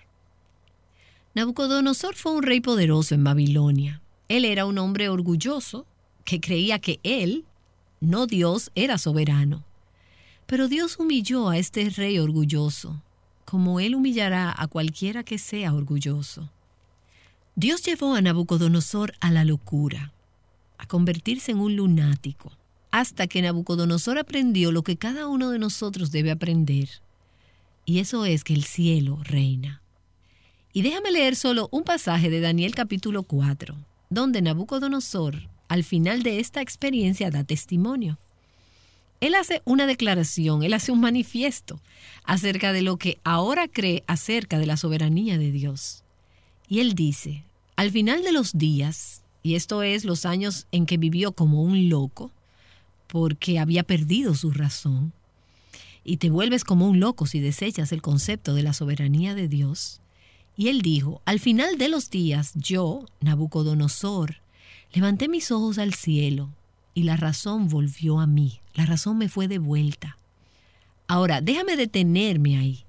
Nabucodonosor 1.35 2.15
fue 2.15 2.31
un 2.31 2.41
rey 2.41 2.61
poderoso 2.61 3.13
en 3.13 3.23
Babilonia. 3.23 4.01
Él 4.27 4.43
era 4.43 4.65
un 4.65 4.79
hombre 4.79 5.07
orgulloso 5.07 5.85
que 6.25 6.41
creía 6.41 6.79
que 6.79 6.99
él, 7.03 7.45
no 8.01 8.27
Dios, 8.27 8.71
era 8.75 8.97
soberano. 8.97 9.63
Pero 10.45 10.67
Dios 10.67 10.99
humilló 10.99 11.49
a 11.49 11.57
este 11.57 11.89
rey 11.89 12.19
orgulloso, 12.19 13.01
como 13.45 13.79
él 13.79 13.95
humillará 13.95 14.53
a 14.55 14.67
cualquiera 14.67 15.23
que 15.23 15.37
sea 15.37 15.73
orgulloso. 15.73 16.49
Dios 17.55 17.83
llevó 17.83 18.15
a 18.15 18.21
Nabucodonosor 18.21 19.13
a 19.21 19.31
la 19.31 19.45
locura, 19.45 20.11
a 20.77 20.87
convertirse 20.87 21.51
en 21.51 21.59
un 21.59 21.75
lunático, 21.75 22.51
hasta 22.91 23.27
que 23.27 23.41
Nabucodonosor 23.41 24.17
aprendió 24.17 24.71
lo 24.71 24.83
que 24.83 24.97
cada 24.97 25.27
uno 25.27 25.51
de 25.51 25.59
nosotros 25.59 26.11
debe 26.11 26.31
aprender, 26.31 26.89
y 27.85 27.99
eso 27.99 28.25
es 28.25 28.43
que 28.43 28.53
el 28.53 28.63
cielo 28.63 29.19
reina. 29.23 29.81
Y 30.73 30.81
déjame 30.81 31.11
leer 31.11 31.35
solo 31.35 31.69
un 31.71 31.83
pasaje 31.83 32.29
de 32.29 32.41
Daniel 32.41 32.75
capítulo 32.75 33.23
4, 33.23 33.75
donde 34.09 34.41
Nabucodonosor, 34.41 35.47
al 35.67 35.83
final 35.83 36.23
de 36.23 36.39
esta 36.39 36.61
experiencia, 36.61 37.29
da 37.31 37.43
testimonio. 37.43 38.17
Él 39.21 39.33
hace 39.35 39.61
una 39.65 39.87
declaración, 39.87 40.63
él 40.63 40.73
hace 40.73 40.91
un 40.91 40.99
manifiesto 40.99 41.79
acerca 42.23 42.73
de 42.73 42.81
lo 42.81 42.97
que 42.97 43.17
ahora 43.23 43.67
cree 43.67 44.03
acerca 44.07 44.59
de 44.59 44.65
la 44.65 44.77
soberanía 44.77 45.37
de 45.37 45.51
Dios. 45.51 46.03
Y 46.67 46.79
él 46.79 46.93
dice, 46.93 47.43
al 47.75 47.91
final 47.91 48.23
de 48.23 48.31
los 48.31 48.53
días, 48.57 49.23
y 49.41 49.55
esto 49.55 49.83
es 49.83 50.05
los 50.05 50.25
años 50.25 50.67
en 50.71 50.85
que 50.85 50.97
vivió 50.97 51.31
como 51.31 51.61
un 51.61 51.89
loco, 51.89 52.31
porque 53.07 53.59
había 53.59 53.83
perdido 53.83 54.35
su 54.35 54.51
razón, 54.51 55.13
y 56.03 56.17
te 56.17 56.29
vuelves 56.29 56.63
como 56.63 56.87
un 56.87 56.99
loco 56.99 57.25
si 57.25 57.39
desechas 57.39 57.91
el 57.91 58.01
concepto 58.01 58.53
de 58.53 58.63
la 58.63 58.73
soberanía 58.73 59.33
de 59.33 59.47
Dios, 59.47 60.01
y 60.57 60.69
él 60.69 60.81
dijo, 60.81 61.21
al 61.25 61.39
final 61.39 61.77
de 61.77 61.89
los 61.89 62.09
días 62.09 62.53
yo, 62.55 63.05
Nabucodonosor, 63.19 64.37
levanté 64.93 65.27
mis 65.27 65.51
ojos 65.51 65.77
al 65.77 65.93
cielo 65.93 66.49
y 66.93 67.03
la 67.03 67.17
razón 67.17 67.67
volvió 67.67 68.19
a 68.19 68.27
mí, 68.27 68.61
la 68.73 68.85
razón 68.85 69.17
me 69.17 69.29
fue 69.29 69.47
de 69.47 69.59
vuelta. 69.59 70.17
Ahora, 71.07 71.41
déjame 71.41 71.75
detenerme 71.75 72.57
ahí. 72.57 72.85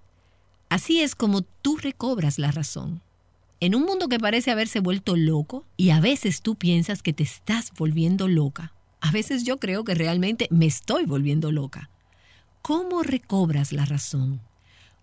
Así 0.68 1.00
es 1.00 1.14
como 1.14 1.42
tú 1.42 1.76
recobras 1.76 2.38
la 2.38 2.50
razón. 2.50 3.02
En 3.60 3.74
un 3.74 3.84
mundo 3.84 4.08
que 4.08 4.18
parece 4.18 4.50
haberse 4.50 4.80
vuelto 4.80 5.16
loco, 5.16 5.64
y 5.76 5.90
a 5.90 6.00
veces 6.00 6.42
tú 6.42 6.56
piensas 6.56 7.02
que 7.02 7.12
te 7.12 7.22
estás 7.22 7.72
volviendo 7.76 8.28
loca, 8.28 8.72
a 9.00 9.10
veces 9.10 9.44
yo 9.44 9.58
creo 9.58 9.84
que 9.84 9.94
realmente 9.94 10.48
me 10.50 10.66
estoy 10.66 11.04
volviendo 11.04 11.52
loca. 11.52 11.90
¿Cómo 12.62 13.02
recobras 13.02 13.72
la 13.72 13.84
razón? 13.84 14.40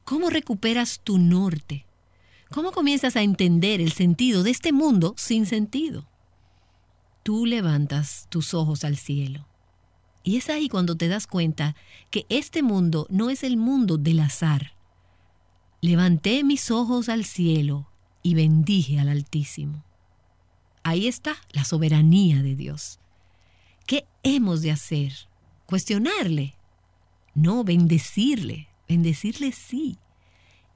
¿Cómo 0.04 0.30
recuperas 0.30 1.00
tu 1.04 1.18
norte? 1.18 1.86
¿Cómo 2.52 2.72
comienzas 2.72 3.16
a 3.16 3.24
entender 3.24 3.80
el 3.80 3.94
sentido 3.94 4.44
de 4.44 4.52
este 4.52 4.74
mundo 4.74 5.16
sin 5.18 5.46
sentido? 5.46 6.06
Tú 7.24 7.46
levantas 7.46 8.28
tus 8.30 8.54
ojos 8.54 8.84
al 8.84 8.98
cielo 8.98 9.48
Y 10.24 10.38
es 10.38 10.50
ahí 10.50 10.68
cuando 10.68 10.96
te 10.96 11.08
das 11.08 11.26
cuenta 11.26 11.76
que 12.10 12.26
este 12.30 12.62
mundo 12.62 13.08
no 13.10 13.30
es 13.30 13.44
el 13.44 13.58
mundo 13.58 13.98
del 13.98 14.20
azar. 14.20 14.74
Levanté 15.82 16.44
mis 16.44 16.72
ojos 16.72 17.10
al 17.10 17.26
cielo 17.26 17.90
y 18.22 18.36
bendije 18.36 19.00
al 19.00 19.10
Altísimo. 19.10 19.84
Ahí 20.84 21.08
está 21.08 21.36
la 21.52 21.66
soberanía 21.66 22.42
de 22.42 22.56
Dios. 22.56 23.00
¿Qué 23.86 24.06
hemos 24.24 24.62
de 24.62 24.72
hacer? 24.72 25.14
¿Cuestionarle? 25.66 26.56
No, 27.36 27.64
bendecirle. 27.64 28.70
Bendecirle 28.88 29.52
sí. 29.52 29.98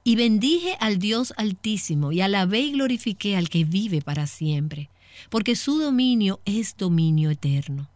Y 0.04 0.16
bendije 0.16 0.76
al 0.80 0.98
Dios 0.98 1.34
Altísimo 1.36 2.12
y 2.12 2.20
alabé 2.20 2.60
y 2.60 2.72
glorifiqué 2.72 3.36
al 3.36 3.48
que 3.48 3.64
vive 3.64 4.00
para 4.00 4.26
siempre, 4.26 4.90
porque 5.30 5.56
su 5.56 5.78
dominio 5.78 6.40
es 6.44 6.76
dominio 6.76 7.30
eterno 7.30 7.88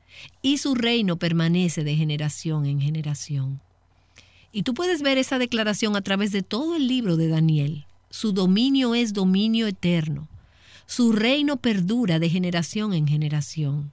y 0.43 0.59
su 0.59 0.75
reino 0.75 1.17
permanece 1.17 1.85
de 1.85 1.97
generación 1.97 2.67
en 2.67 2.81
generación. 2.81 3.61
Y 4.53 4.63
tú 4.63 4.75
puedes 4.75 5.03
ver 5.03 5.19
esa 5.19 5.39
declaración 5.39 5.97
a 5.97 6.03
través 6.03 6.33
de 6.33 6.43
todo 6.43 6.77
el 6.77 6.87
libro 6.87 7.17
de 7.17 7.29
Daniel. 7.29 7.87
Su 8.11 8.33
dominio 8.33 8.95
es 8.95 9.15
dominio 9.15 9.67
eterno. 9.67 10.29
Su 10.87 11.13
reino 11.13 11.57
perdura 11.57 12.19
de 12.19 12.29
generación 12.29 12.93
en 12.93 13.09
generación. 13.09 13.93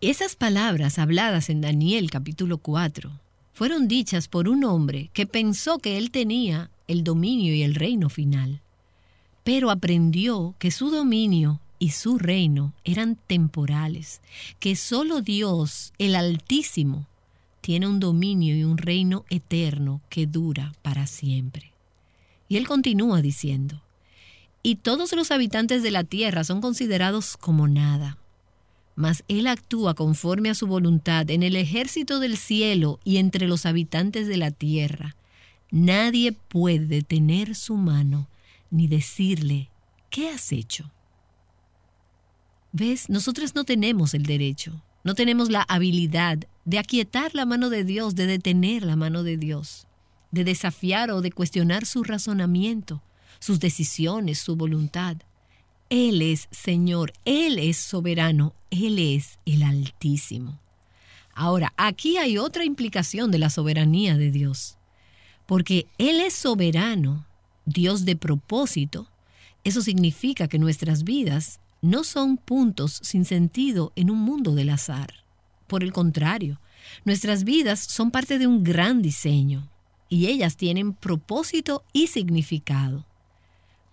Esas 0.00 0.34
palabras 0.34 0.98
habladas 0.98 1.48
en 1.48 1.60
Daniel 1.60 2.10
capítulo 2.10 2.58
4 2.58 3.10
fueron 3.52 3.86
dichas 3.86 4.26
por 4.26 4.48
un 4.48 4.64
hombre 4.64 5.10
que 5.12 5.26
pensó 5.26 5.78
que 5.78 5.96
él 5.96 6.10
tenía 6.10 6.70
el 6.88 7.04
dominio 7.04 7.54
y 7.54 7.62
el 7.62 7.76
reino 7.76 8.10
final, 8.10 8.60
pero 9.44 9.70
aprendió 9.70 10.56
que 10.58 10.72
su 10.72 10.90
dominio 10.90 11.60
y 11.78 11.90
su 11.90 12.18
reino 12.18 12.72
eran 12.84 13.16
temporales, 13.16 14.20
que 14.58 14.76
solo 14.76 15.20
Dios, 15.20 15.92
el 15.98 16.16
Altísimo, 16.16 17.06
tiene 17.60 17.86
un 17.86 18.00
dominio 18.00 18.56
y 18.56 18.64
un 18.64 18.78
reino 18.78 19.24
eterno 19.30 20.00
que 20.08 20.26
dura 20.26 20.72
para 20.82 21.06
siempre. 21.06 21.72
Y 22.48 22.56
él 22.56 22.66
continúa 22.66 23.22
diciendo, 23.22 23.82
y 24.62 24.76
todos 24.76 25.12
los 25.12 25.30
habitantes 25.30 25.82
de 25.82 25.90
la 25.90 26.04
tierra 26.04 26.44
son 26.44 26.60
considerados 26.60 27.36
como 27.36 27.68
nada, 27.68 28.18
mas 28.96 29.24
él 29.28 29.46
actúa 29.46 29.94
conforme 29.94 30.50
a 30.50 30.54
su 30.54 30.66
voluntad 30.66 31.28
en 31.30 31.42
el 31.42 31.56
ejército 31.56 32.20
del 32.20 32.36
cielo 32.36 33.00
y 33.04 33.16
entre 33.16 33.48
los 33.48 33.66
habitantes 33.66 34.28
de 34.28 34.36
la 34.36 34.50
tierra. 34.50 35.16
Nadie 35.70 36.32
puede 36.32 36.86
detener 36.86 37.54
su 37.54 37.76
mano 37.76 38.28
ni 38.70 38.86
decirle, 38.86 39.70
¿qué 40.10 40.30
has 40.30 40.52
hecho? 40.52 40.90
¿Ves? 42.76 43.08
Nosotros 43.08 43.54
no 43.54 43.62
tenemos 43.62 44.14
el 44.14 44.24
derecho, 44.24 44.82
no 45.04 45.14
tenemos 45.14 45.48
la 45.48 45.62
habilidad 45.62 46.38
de 46.64 46.80
aquietar 46.80 47.32
la 47.32 47.46
mano 47.46 47.70
de 47.70 47.84
Dios, 47.84 48.16
de 48.16 48.26
detener 48.26 48.82
la 48.82 48.96
mano 48.96 49.22
de 49.22 49.36
Dios, 49.36 49.86
de 50.32 50.42
desafiar 50.42 51.12
o 51.12 51.20
de 51.20 51.30
cuestionar 51.30 51.86
su 51.86 52.02
razonamiento, 52.02 53.00
sus 53.38 53.60
decisiones, 53.60 54.40
su 54.40 54.56
voluntad. 54.56 55.18
Él 55.88 56.20
es 56.20 56.48
Señor, 56.50 57.12
Él 57.24 57.60
es 57.60 57.76
soberano, 57.76 58.54
Él 58.72 58.98
es 58.98 59.38
el 59.46 59.62
Altísimo. 59.62 60.58
Ahora, 61.32 61.72
aquí 61.76 62.16
hay 62.16 62.38
otra 62.38 62.64
implicación 62.64 63.30
de 63.30 63.38
la 63.38 63.50
soberanía 63.50 64.16
de 64.16 64.32
Dios, 64.32 64.78
porque 65.46 65.86
Él 65.96 66.20
es 66.20 66.34
soberano, 66.34 67.24
Dios 67.66 68.04
de 68.04 68.16
propósito, 68.16 69.08
eso 69.62 69.80
significa 69.80 70.48
que 70.48 70.58
nuestras 70.58 71.04
vidas 71.04 71.60
no 71.84 72.02
son 72.02 72.38
puntos 72.38 72.98
sin 73.02 73.26
sentido 73.26 73.92
en 73.94 74.10
un 74.10 74.18
mundo 74.18 74.54
del 74.54 74.70
azar. 74.70 75.12
Por 75.66 75.84
el 75.84 75.92
contrario, 75.92 76.58
nuestras 77.04 77.44
vidas 77.44 77.78
son 77.78 78.10
parte 78.10 78.38
de 78.38 78.46
un 78.46 78.64
gran 78.64 79.02
diseño 79.02 79.68
y 80.08 80.28
ellas 80.28 80.56
tienen 80.56 80.94
propósito 80.94 81.84
y 81.92 82.06
significado. 82.06 83.04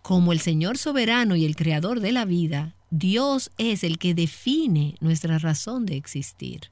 Como 0.01 0.31
el 0.31 0.39
Señor 0.39 0.77
soberano 0.77 1.35
y 1.35 1.43
el 1.43 1.57
creador 1.57 1.99
de 1.99 2.13
la 2.13 2.23
vida, 2.23 2.75
Dios 2.91 3.51
es 3.57 3.83
el 3.83 3.97
que 3.97 4.13
define 4.13 4.95
nuestra 5.01 5.37
razón 5.37 5.85
de 5.85 5.97
existir. 5.97 6.71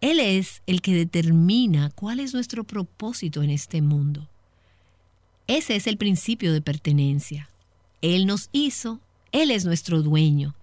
Él 0.00 0.18
es 0.18 0.62
el 0.66 0.82
que 0.82 0.94
determina 0.94 1.90
cuál 1.90 2.18
es 2.18 2.34
nuestro 2.34 2.64
propósito 2.64 3.42
en 3.44 3.50
este 3.50 3.82
mundo. 3.82 4.28
Ese 5.46 5.76
es 5.76 5.86
el 5.86 5.96
principio 5.96 6.52
de 6.52 6.60
pertenencia. 6.60 7.48
Él 8.02 8.26
nos 8.26 8.48
hizo 8.52 9.00
él 9.34 9.50
es 9.50 9.64
nuestro 9.64 10.00
dueño. 10.00 10.54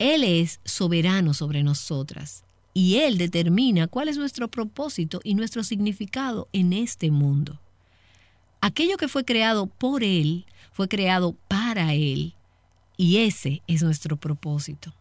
Él 0.00 0.24
es 0.24 0.58
soberano 0.64 1.34
sobre 1.34 1.62
nosotras. 1.62 2.42
Y 2.74 2.96
Él 2.96 3.16
determina 3.16 3.86
cuál 3.86 4.08
es 4.08 4.18
nuestro 4.18 4.48
propósito 4.48 5.20
y 5.22 5.36
nuestro 5.36 5.62
significado 5.62 6.48
en 6.52 6.72
este 6.72 7.12
mundo. 7.12 7.60
Aquello 8.60 8.96
que 8.96 9.06
fue 9.06 9.24
creado 9.24 9.66
por 9.68 10.02
Él 10.02 10.46
fue 10.72 10.88
creado 10.88 11.36
para 11.46 11.94
Él. 11.94 12.34
Y 12.96 13.18
ese 13.18 13.62
es 13.68 13.84
nuestro 13.84 14.16
propósito. 14.16 14.92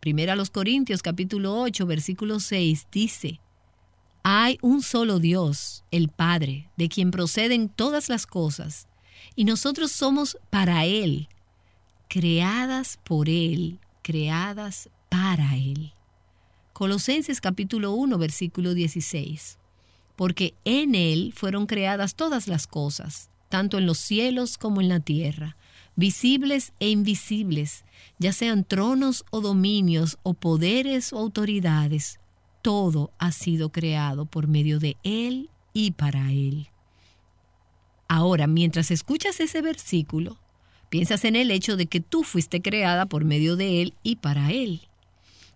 Primera 0.00 0.34
a 0.34 0.36
los 0.36 0.50
Corintios 0.50 1.00
capítulo 1.00 1.58
8 1.58 1.86
versículo 1.86 2.38
6 2.38 2.86
dice, 2.92 3.40
Hay 4.24 4.58
un 4.60 4.82
solo 4.82 5.20
Dios, 5.20 5.84
el 5.90 6.10
Padre, 6.10 6.68
de 6.76 6.90
quien 6.90 7.12
proceden 7.12 7.70
todas 7.70 8.10
las 8.10 8.26
cosas, 8.26 8.88
y 9.36 9.44
nosotros 9.44 9.90
somos 9.90 10.36
para 10.50 10.84
Él, 10.84 11.28
creadas 12.12 12.98
por 13.04 13.30
Él, 13.30 13.78
creadas 14.02 14.90
para 15.08 15.56
Él. 15.56 15.94
Colosenses 16.74 17.40
capítulo 17.40 17.92
1, 17.94 18.18
versículo 18.18 18.74
16. 18.74 19.58
Porque 20.14 20.52
en 20.66 20.94
Él 20.94 21.32
fueron 21.34 21.64
creadas 21.64 22.14
todas 22.14 22.48
las 22.48 22.66
cosas, 22.66 23.30
tanto 23.48 23.78
en 23.78 23.86
los 23.86 23.96
cielos 23.96 24.58
como 24.58 24.82
en 24.82 24.90
la 24.90 25.00
tierra, 25.00 25.56
visibles 25.96 26.74
e 26.80 26.90
invisibles, 26.90 27.82
ya 28.18 28.34
sean 28.34 28.64
tronos 28.64 29.24
o 29.30 29.40
dominios 29.40 30.18
o 30.22 30.34
poderes 30.34 31.14
o 31.14 31.18
autoridades, 31.18 32.20
todo 32.60 33.10
ha 33.16 33.32
sido 33.32 33.72
creado 33.72 34.26
por 34.26 34.48
medio 34.48 34.78
de 34.80 34.98
Él 35.02 35.48
y 35.72 35.92
para 35.92 36.30
Él. 36.30 36.68
Ahora, 38.06 38.46
mientras 38.46 38.90
escuchas 38.90 39.40
ese 39.40 39.62
versículo, 39.62 40.42
Piensas 40.92 41.24
en 41.24 41.36
el 41.36 41.50
hecho 41.50 41.78
de 41.78 41.86
que 41.86 42.00
tú 42.00 42.22
fuiste 42.22 42.60
creada 42.60 43.06
por 43.06 43.24
medio 43.24 43.56
de 43.56 43.80
Él 43.80 43.94
y 44.02 44.16
para 44.16 44.50
Él. 44.52 44.82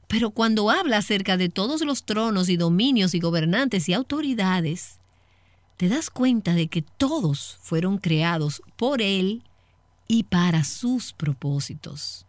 Pero 0.08 0.30
cuando 0.30 0.70
habla 0.70 0.96
acerca 0.96 1.36
de 1.36 1.50
todos 1.50 1.82
los 1.82 2.06
tronos 2.06 2.48
y 2.48 2.56
dominios 2.56 3.12
y 3.12 3.20
gobernantes 3.20 3.86
y 3.90 3.92
autoridades, 3.92 4.98
te 5.76 5.90
das 5.90 6.08
cuenta 6.08 6.54
de 6.54 6.68
que 6.68 6.80
todos 6.80 7.58
fueron 7.60 7.98
creados 7.98 8.62
por 8.76 9.02
Él 9.02 9.42
y 10.08 10.22
para 10.22 10.64
sus 10.64 11.12
propósitos. 11.12 12.24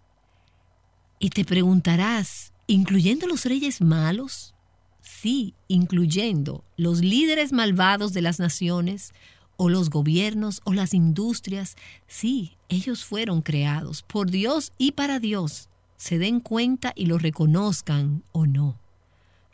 Y 1.18 1.30
te 1.30 1.46
preguntarás, 1.46 2.52
¿incluyendo 2.68 3.26
los 3.26 3.46
reyes 3.46 3.80
malos? 3.80 4.54
Sí, 5.00 5.54
incluyendo 5.70 6.66
los 6.76 7.00
líderes 7.00 7.54
malvados 7.54 8.12
de 8.12 8.22
las 8.22 8.38
naciones, 8.38 9.14
o 9.58 9.70
los 9.70 9.90
gobiernos 9.90 10.62
o 10.64 10.74
las 10.74 10.94
industrias, 10.94 11.76
sí, 12.08 12.58
ellos 12.70 13.04
fueron 13.04 13.42
creados 13.42 14.04
por 14.04 14.32
Dios 14.32 14.72
y 14.78 14.94
para 14.94 15.20
Dios, 15.20 15.68
se 15.98 16.20
den 16.20 16.40
cuenta 16.40 16.94
y 16.96 17.08
lo 17.08 17.18
reconozcan 17.18 18.24
o 18.32 18.46
no. 18.46 18.80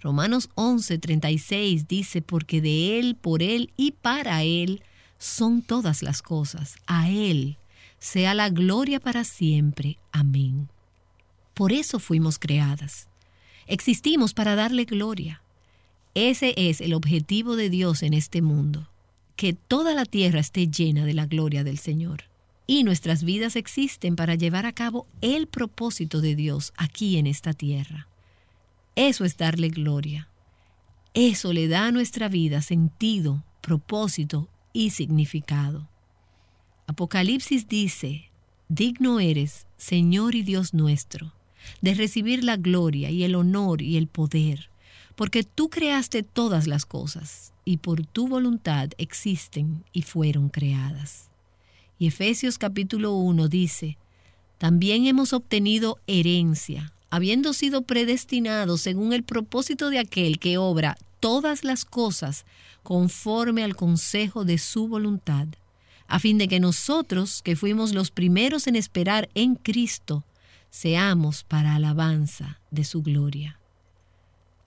Romanos 0.02 0.50
11:36 0.56 1.88
dice, 1.88 2.22
porque 2.22 2.62
de 2.62 3.00
Él, 3.00 3.16
por 3.16 3.42
Él 3.42 3.72
y 3.78 3.92
para 3.92 4.44
Él 4.44 4.84
son 5.18 5.62
todas 5.62 6.04
las 6.04 6.22
cosas. 6.22 6.76
A 6.86 7.10
Él 7.10 7.58
sea 8.00 8.34
la 8.34 8.50
gloria 8.50 9.00
para 9.00 9.24
siempre. 9.24 9.98
Amén. 10.12 10.68
Por 11.54 11.72
eso 11.72 12.00
fuimos 12.00 12.38
creadas. 12.38 13.08
Existimos 13.66 14.34
para 14.34 14.56
darle 14.56 14.84
gloria. 14.84 15.42
Ese 16.14 16.54
es 16.58 16.82
el 16.82 16.94
objetivo 16.94 17.56
de 17.56 17.70
Dios 17.70 18.04
en 18.04 18.14
este 18.14 18.42
mundo 18.42 18.90
que 19.36 19.54
toda 19.54 19.94
la 19.94 20.06
tierra 20.06 20.40
esté 20.40 20.68
llena 20.68 21.06
de 21.06 21.14
la 21.14 21.26
gloria 21.26 21.64
del 21.64 21.78
Señor. 21.78 22.26
Y 22.66 22.84
nuestras 22.84 23.24
vidas 23.24 23.56
existen 23.56 24.16
para 24.16 24.36
llevar 24.36 24.66
a 24.66 24.72
cabo 24.74 25.08
el 25.22 25.48
propósito 25.48 26.22
de 26.22 26.36
Dios 26.36 26.74
aquí 26.78 27.18
en 27.18 27.28
esta 27.28 27.54
tierra. 27.54 28.08
Eso 28.96 29.26
es 29.26 29.38
darle 29.38 29.70
gloria. 29.70 30.30
Eso 31.14 31.54
le 31.54 31.68
da 31.68 31.88
a 31.88 31.92
nuestra 31.92 32.30
vida 32.30 32.62
sentido, 32.62 33.44
propósito 33.62 34.48
y 34.72 34.92
significado. 34.92 35.88
Apocalipsis 36.88 37.68
dice, 37.68 38.30
Digno 38.70 39.20
eres, 39.20 39.68
Señor 39.78 40.36
y 40.36 40.44
Dios 40.44 40.74
nuestro, 40.74 41.34
de 41.82 41.94
recibir 41.94 42.44
la 42.44 42.58
gloria 42.58 43.10
y 43.10 43.24
el 43.24 43.36
honor 43.36 43.82
y 43.82 43.98
el 43.98 44.08
poder, 44.08 44.70
porque 45.16 45.44
tú 45.44 45.70
creaste 45.70 46.24
todas 46.24 46.68
las 46.68 46.86
cosas 46.86 47.54
y 47.66 47.78
por 47.78 48.06
tu 48.06 48.28
voluntad 48.28 48.90
existen 48.98 49.84
y 49.94 50.02
fueron 50.02 50.50
creadas. 50.50 51.30
Y 52.00 52.08
Efesios 52.08 52.58
capítulo 52.58 53.14
1 53.14 53.48
dice, 53.48 53.98
también 54.58 55.06
hemos 55.06 55.34
obtenido 55.34 56.00
herencia, 56.08 56.94
habiendo 57.10 57.54
sido 57.54 57.84
predestinados 57.84 58.82
según 58.82 59.14
el 59.14 59.24
propósito 59.24 59.90
de 59.90 60.00
aquel 60.00 60.40
que 60.40 60.58
obra 60.58 60.98
todas 61.20 61.64
las 61.64 61.86
cosas 61.86 62.46
conforme 62.82 63.64
al 63.64 63.76
consejo 63.76 64.46
de 64.46 64.58
su 64.58 64.88
voluntad, 64.88 65.48
a 66.08 66.20
fin 66.20 66.38
de 66.38 66.48
que 66.48 66.60
nosotros, 66.60 67.42
que 67.42 67.56
fuimos 67.56 67.94
los 67.94 68.12
primeros 68.12 68.68
en 68.68 68.76
esperar 68.76 69.30
en 69.36 69.56
Cristo, 69.56 70.26
seamos 70.70 71.44
para 71.44 71.76
alabanza 71.76 72.60
de 72.72 72.84
su 72.84 73.02
gloria. 73.02 73.60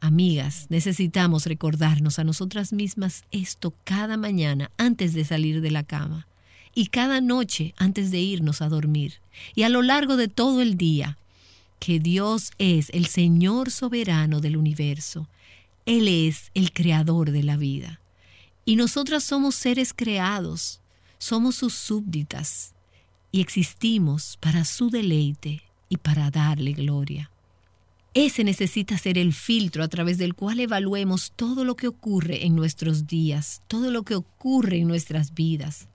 Amigas, 0.01 0.67
necesitamos 0.69 1.47
recordarnos 1.47 2.19
a 2.19 2.25
nosotras 2.25 2.73
mismas 2.73 3.25
esto 3.31 3.75
cada 3.85 4.17
mañana 4.17 4.71
antes 4.77 5.15
de 5.15 5.25
salir 5.25 5.61
de 5.61 5.71
la 5.71 5.85
cama 5.85 6.27
y 6.75 6.89
cada 6.89 7.21
noche 7.21 7.75
antes 7.79 8.11
de 8.11 8.21
irnos 8.21 8.61
a 8.61 8.69
dormir 8.69 9.15
y 9.55 9.63
a 9.63 9.69
lo 9.69 9.83
largo 9.83 10.17
de 10.17 10.29
todo 10.29 10.61
el 10.61 10.77
día, 10.77 11.19
que 11.79 11.99
Dios 11.99 12.53
es 12.59 12.91
el 12.91 13.07
Señor 13.07 13.71
soberano 13.71 14.41
del 14.41 14.57
universo. 14.57 15.29
Él 15.87 16.09
es 16.09 16.51
el 16.55 16.73
creador 16.73 17.31
de 17.31 17.43
la 17.43 17.57
vida. 17.57 18.01
Y 18.65 18.77
nosotras 18.77 19.25
somos 19.25 19.55
seres 19.55 19.95
creados, 19.95 20.81
somos 21.19 21.55
sus 21.55 21.75
súbditas 21.75 22.75
y 23.31 23.41
existimos 23.41 24.37
para 24.41 24.65
su 24.65 24.91
deleite 24.91 25.63
y 25.89 25.97
para 25.99 26.31
darle 26.31 26.73
gloria. 26.73 27.31
Ese 28.17 28.45
necesita 28.45 28.97
ser 28.97 29.19
el 29.19 29.35
filtro 29.35 29.85
a 29.85 29.89
través 29.89 30.17
del 30.17 30.35
cual 30.35 30.61
evaluemos 30.61 31.35
todo 31.37 31.65
lo 31.65 31.77
que 31.77 31.87
ocurre 31.87 32.47
en 32.47 32.57
nuestros 32.57 33.07
días, 33.07 33.61
todo 33.69 33.91
lo 33.91 34.05
que 34.05 34.15
ocurre 34.15 34.79
en 34.79 34.89
nuestras 34.89 35.35
vidas. 35.35 35.87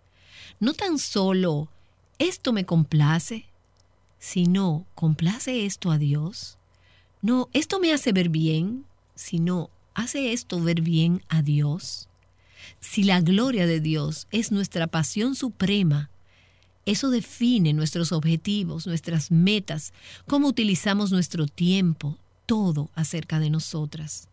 No 0.60 0.76
tan 0.76 1.00
solo, 1.00 1.68
esto 2.20 2.54
me 2.54 2.64
complace, 2.64 3.48
sino, 4.20 4.86
¿complace 4.94 5.66
esto 5.66 5.90
a 5.90 5.98
Dios? 5.98 6.60
No, 7.24 7.50
esto 7.54 7.80
me 7.80 7.92
hace 7.92 8.12
ver 8.12 8.30
bien, 8.30 8.86
sino, 9.16 9.72
¿hace 9.96 10.32
esto 10.32 10.62
ver 10.62 10.82
bien 10.82 11.24
a 11.28 11.42
Dios? 11.42 12.08
Si 12.80 13.02
la 13.04 13.20
gloria 13.22 13.66
de 13.66 13.80
Dios 13.80 14.28
es 14.30 14.52
nuestra 14.52 14.86
pasión 14.86 15.34
suprema, 15.34 16.12
eso 16.86 17.10
define 17.10 17.74
nuestros 17.74 18.12
objetivos, 18.12 18.88
nuestras 18.88 19.32
metas, 19.32 19.94
cómo 20.28 20.48
utilizamos 20.48 21.12
nuestro 21.12 21.46
tiempo, 21.46 22.18
todo 22.46 22.90
acerca 22.96 23.40
de 23.40 23.50
nosotras. 23.50 24.28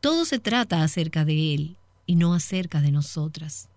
Todo 0.00 0.24
se 0.24 0.38
trata 0.38 0.82
acerca 0.82 1.24
de 1.24 1.54
Él 1.54 1.76
y 2.06 2.16
no 2.16 2.34
acerca 2.34 2.80
de 2.80 2.92
nosotras. 2.92 3.68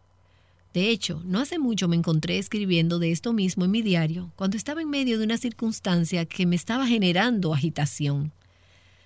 De 0.74 0.90
hecho, 0.90 1.22
no 1.26 1.40
hace 1.40 1.60
mucho 1.60 1.88
me 1.88 1.96
encontré 1.96 2.38
escribiendo 2.38 3.00
de 3.00 3.12
esto 3.12 3.34
mismo 3.34 3.66
en 3.66 3.72
mi 3.72 3.82
diario, 3.82 4.32
cuando 4.36 4.58
estaba 4.58 4.82
en 4.82 4.90
medio 4.90 5.18
de 5.18 5.26
una 5.26 5.38
circunstancia 5.38 6.26
que 6.26 6.46
me 6.46 6.56
estaba 6.56 6.86
generando 6.86 7.54
agitación. 7.54 8.32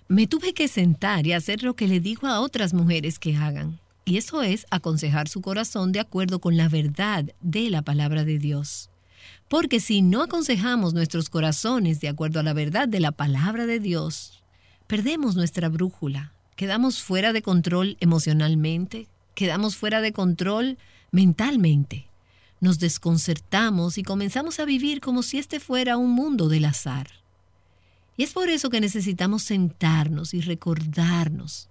Me 0.08 0.28
tuve 0.28 0.54
que 0.54 0.68
sentar 0.68 1.26
y 1.26 1.34
hacer 1.34 1.64
lo 1.64 1.76
que 1.76 1.88
le 1.88 2.00
digo 2.00 2.28
a 2.28 2.42
otras 2.42 2.74
mujeres 2.74 3.20
que 3.20 3.36
hagan, 3.38 3.80
y 4.06 4.18
eso 4.18 4.42
es 4.42 4.66
aconsejar 4.72 5.28
su 5.28 5.42
corazón 5.42 5.92
de 5.92 6.00
acuerdo 6.00 6.40
con 6.40 6.58
la 6.58 6.70
verdad 6.70 7.26
de 7.42 7.70
la 7.70 7.82
palabra 7.82 8.24
de 8.24 8.40
Dios. 8.40 8.90
Porque 9.48 9.80
si 9.80 10.02
no 10.02 10.24
aconsejamos 10.24 10.94
nuestros 10.94 11.30
corazones 11.30 12.00
de 12.00 12.10
acuerdo 12.10 12.40
a 12.40 12.44
la 12.44 12.54
verdad 12.54 12.88
de 12.88 13.00
la 13.00 13.12
palabra 13.12 13.66
de 13.66 13.80
Dios, 13.80 14.44
perdemos 14.88 15.36
nuestra 15.36 15.70
brújula, 15.70 16.34
quedamos 16.56 17.02
fuera 17.02 17.34
de 17.34 17.42
control 17.42 17.98
emocionalmente, 18.00 19.08
quedamos 19.36 19.76
fuera 19.76 20.02
de 20.02 20.14
control 20.14 20.78
mentalmente. 21.12 22.08
Nos 22.60 22.80
desconcertamos 22.80 23.98
y 23.98 24.04
comenzamos 24.04 24.60
a 24.60 24.66
vivir 24.66 25.02
como 25.02 25.24
si 25.24 25.40
este 25.40 25.60
fuera 25.60 25.98
un 25.98 26.12
mundo 26.12 26.48
del 26.48 26.66
azar. 26.66 27.08
Y 28.18 28.24
es 28.24 28.34
por 28.34 28.50
eso 28.50 28.70
que 28.70 28.82
necesitamos 28.82 29.44
sentarnos 29.44 30.34
y 30.34 30.42
recordarnos, 30.42 31.71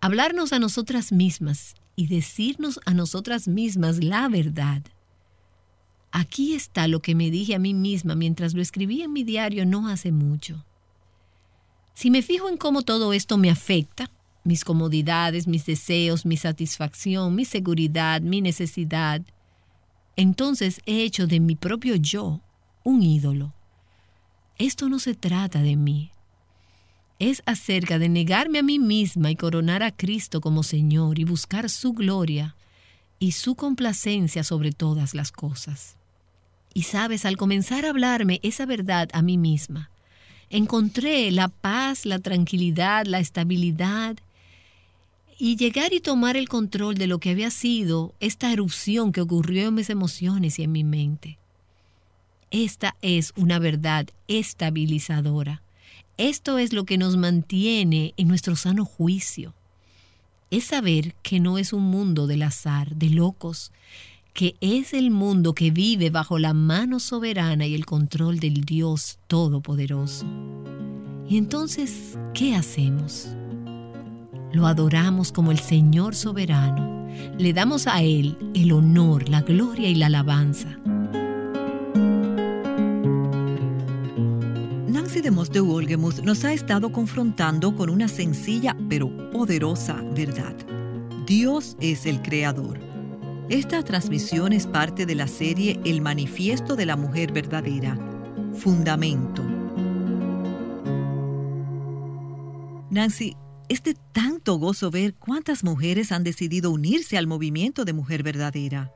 hablarnos 0.00 0.52
a 0.52 0.58
nosotras 0.58 1.12
mismas 1.12 1.74
y 1.96 2.08
decirnos 2.08 2.80
a 2.84 2.94
nosotras 2.94 3.48
mismas 3.48 4.02
la 4.02 4.28
verdad 4.28 4.82
Aquí 6.18 6.54
está 6.54 6.88
lo 6.88 7.02
que 7.02 7.14
me 7.14 7.30
dije 7.30 7.54
a 7.54 7.58
mí 7.58 7.74
misma 7.74 8.14
mientras 8.14 8.54
lo 8.54 8.62
escribí 8.62 9.02
en 9.02 9.12
mi 9.12 9.22
diario 9.22 9.66
no 9.66 9.86
hace 9.86 10.12
mucho. 10.12 10.64
Si 11.92 12.10
me 12.10 12.22
fijo 12.22 12.48
en 12.48 12.56
cómo 12.56 12.80
todo 12.80 13.12
esto 13.12 13.36
me 13.36 13.50
afecta, 13.50 14.10
mis 14.42 14.64
comodidades, 14.64 15.46
mis 15.46 15.66
deseos, 15.66 16.24
mi 16.24 16.38
satisfacción, 16.38 17.34
mi 17.34 17.44
seguridad, 17.44 18.22
mi 18.22 18.40
necesidad, 18.40 19.20
entonces 20.16 20.80
he 20.86 21.02
hecho 21.02 21.26
de 21.26 21.38
mi 21.38 21.54
propio 21.54 21.96
yo 21.96 22.40
un 22.82 23.02
ídolo. 23.02 23.52
Esto 24.56 24.88
no 24.88 24.98
se 24.98 25.14
trata 25.14 25.60
de 25.60 25.76
mí. 25.76 26.12
Es 27.18 27.42
acerca 27.46 27.98
de 27.98 28.08
negarme 28.08 28.58
a 28.58 28.62
mí 28.62 28.78
misma 28.78 29.30
y 29.30 29.36
coronar 29.36 29.82
a 29.82 29.90
Cristo 29.90 30.40
como 30.40 30.62
Señor 30.62 31.18
y 31.18 31.24
buscar 31.24 31.70
su 31.70 31.92
gloria 31.92 32.56
y 33.18 33.32
su 33.32 33.54
complacencia 33.54 34.44
sobre 34.44 34.72
todas 34.72 35.14
las 35.14 35.32
cosas. 35.32 35.96
Y 36.74 36.82
sabes, 36.82 37.24
al 37.24 37.38
comenzar 37.38 37.86
a 37.86 37.90
hablarme 37.90 38.38
esa 38.42 38.66
verdad 38.66 39.08
a 39.14 39.22
mí 39.22 39.38
misma, 39.38 39.90
encontré 40.50 41.30
la 41.30 41.48
paz, 41.48 42.04
la 42.04 42.18
tranquilidad, 42.18 43.06
la 43.06 43.18
estabilidad 43.18 44.18
y 45.38 45.56
llegar 45.56 45.94
y 45.94 46.00
tomar 46.00 46.36
el 46.36 46.48
control 46.48 46.96
de 46.96 47.06
lo 47.06 47.18
que 47.18 47.30
había 47.30 47.50
sido 47.50 48.14
esta 48.20 48.52
erupción 48.52 49.12
que 49.12 49.22
ocurrió 49.22 49.68
en 49.68 49.74
mis 49.74 49.88
emociones 49.88 50.58
y 50.58 50.64
en 50.64 50.72
mi 50.72 50.84
mente. 50.84 51.38
Esta 52.50 52.96
es 53.02 53.32
una 53.36 53.58
verdad 53.58 54.06
estabilizadora. 54.28 55.62
Esto 56.18 56.56
es 56.58 56.72
lo 56.72 56.84
que 56.84 56.96
nos 56.96 57.16
mantiene 57.18 58.14
en 58.16 58.28
nuestro 58.28 58.56
sano 58.56 58.86
juicio. 58.86 59.52
Es 60.50 60.64
saber 60.64 61.14
que 61.22 61.40
no 61.40 61.58
es 61.58 61.74
un 61.74 61.82
mundo 61.82 62.26
del 62.26 62.42
azar, 62.42 62.96
de 62.96 63.10
locos, 63.10 63.70
que 64.32 64.56
es 64.60 64.94
el 64.94 65.10
mundo 65.10 65.54
que 65.54 65.70
vive 65.70 66.08
bajo 66.08 66.38
la 66.38 66.54
mano 66.54 67.00
soberana 67.00 67.66
y 67.66 67.74
el 67.74 67.84
control 67.84 68.38
del 68.38 68.64
Dios 68.64 69.18
Todopoderoso. 69.26 70.26
Y 71.28 71.36
entonces, 71.36 72.18
¿qué 72.32 72.54
hacemos? 72.54 73.28
Lo 74.52 74.66
adoramos 74.66 75.32
como 75.32 75.50
el 75.50 75.58
Señor 75.58 76.14
soberano. 76.14 77.08
Le 77.38 77.52
damos 77.52 77.86
a 77.86 78.02
Él 78.02 78.38
el 78.54 78.72
honor, 78.72 79.28
la 79.28 79.42
gloria 79.42 79.90
y 79.90 79.94
la 79.94 80.06
alabanza. 80.06 80.78
De 85.22 85.30
Mos 85.30 85.50
de 85.50 85.60
Wolgemus 85.60 86.22
nos 86.22 86.44
ha 86.44 86.52
estado 86.52 86.92
confrontando 86.92 87.74
con 87.74 87.90
una 87.90 88.06
sencilla 88.06 88.76
pero 88.88 89.30
poderosa 89.30 90.02
verdad. 90.14 90.54
Dios 91.26 91.76
es 91.80 92.06
el 92.06 92.22
creador 92.22 92.86
esta 93.48 93.80
transmisión 93.84 94.52
es 94.52 94.66
parte 94.66 95.06
de 95.06 95.14
la 95.14 95.28
serie 95.28 95.78
El 95.84 96.00
Manifiesto 96.00 96.74
de 96.74 96.84
la 96.84 96.96
Mujer 96.96 97.30
Verdadera, 97.30 97.96
Fundamento. 98.54 99.44
Nancy, 102.90 103.36
es 103.68 103.84
de 103.84 103.94
tanto 104.10 104.56
gozo 104.56 104.90
ver 104.90 105.14
cuántas 105.14 105.62
mujeres 105.62 106.10
han 106.10 106.24
decidido 106.24 106.72
unirse 106.72 107.16
al 107.16 107.28
movimiento 107.28 107.84
de 107.84 107.92
Mujer 107.92 108.24
Verdadera. 108.24 108.92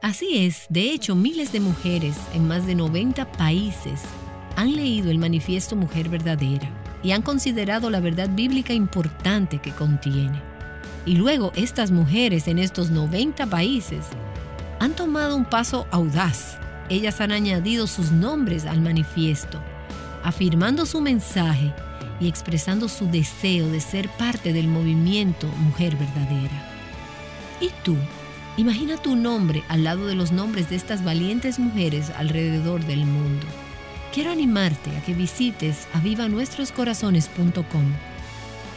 Así 0.00 0.38
es, 0.38 0.64
de 0.70 0.92
hecho, 0.92 1.14
miles 1.14 1.52
de 1.52 1.60
mujeres 1.60 2.16
en 2.32 2.48
más 2.48 2.66
de 2.66 2.74
90 2.74 3.30
países 3.32 4.00
han 4.60 4.76
leído 4.76 5.10
el 5.10 5.16
Manifiesto 5.16 5.74
Mujer 5.74 6.10
Verdadera 6.10 6.68
y 7.02 7.12
han 7.12 7.22
considerado 7.22 7.88
la 7.88 7.98
verdad 7.98 8.28
bíblica 8.28 8.74
importante 8.74 9.56
que 9.56 9.70
contiene. 9.70 10.38
Y 11.06 11.14
luego 11.14 11.50
estas 11.56 11.90
mujeres 11.90 12.46
en 12.46 12.58
estos 12.58 12.90
90 12.90 13.46
países 13.46 14.04
han 14.78 14.92
tomado 14.92 15.34
un 15.34 15.46
paso 15.46 15.86
audaz. 15.90 16.58
Ellas 16.90 17.22
han 17.22 17.32
añadido 17.32 17.86
sus 17.86 18.12
nombres 18.12 18.66
al 18.66 18.82
manifiesto, 18.82 19.58
afirmando 20.22 20.84
su 20.84 21.00
mensaje 21.00 21.72
y 22.20 22.28
expresando 22.28 22.86
su 22.90 23.06
deseo 23.10 23.66
de 23.70 23.80
ser 23.80 24.10
parte 24.10 24.52
del 24.52 24.68
movimiento 24.68 25.46
Mujer 25.56 25.96
Verdadera. 25.96 26.68
¿Y 27.62 27.70
tú? 27.82 27.96
Imagina 28.58 28.98
tu 28.98 29.16
nombre 29.16 29.64
al 29.68 29.84
lado 29.84 30.06
de 30.06 30.16
los 30.16 30.32
nombres 30.32 30.68
de 30.68 30.76
estas 30.76 31.02
valientes 31.02 31.58
mujeres 31.58 32.10
alrededor 32.10 32.84
del 32.84 33.06
mundo. 33.06 33.46
Quiero 34.12 34.32
animarte 34.32 34.96
a 34.96 35.02
que 35.02 35.14
visites 35.14 35.86
avivanuestroscorazones.com 35.94 37.84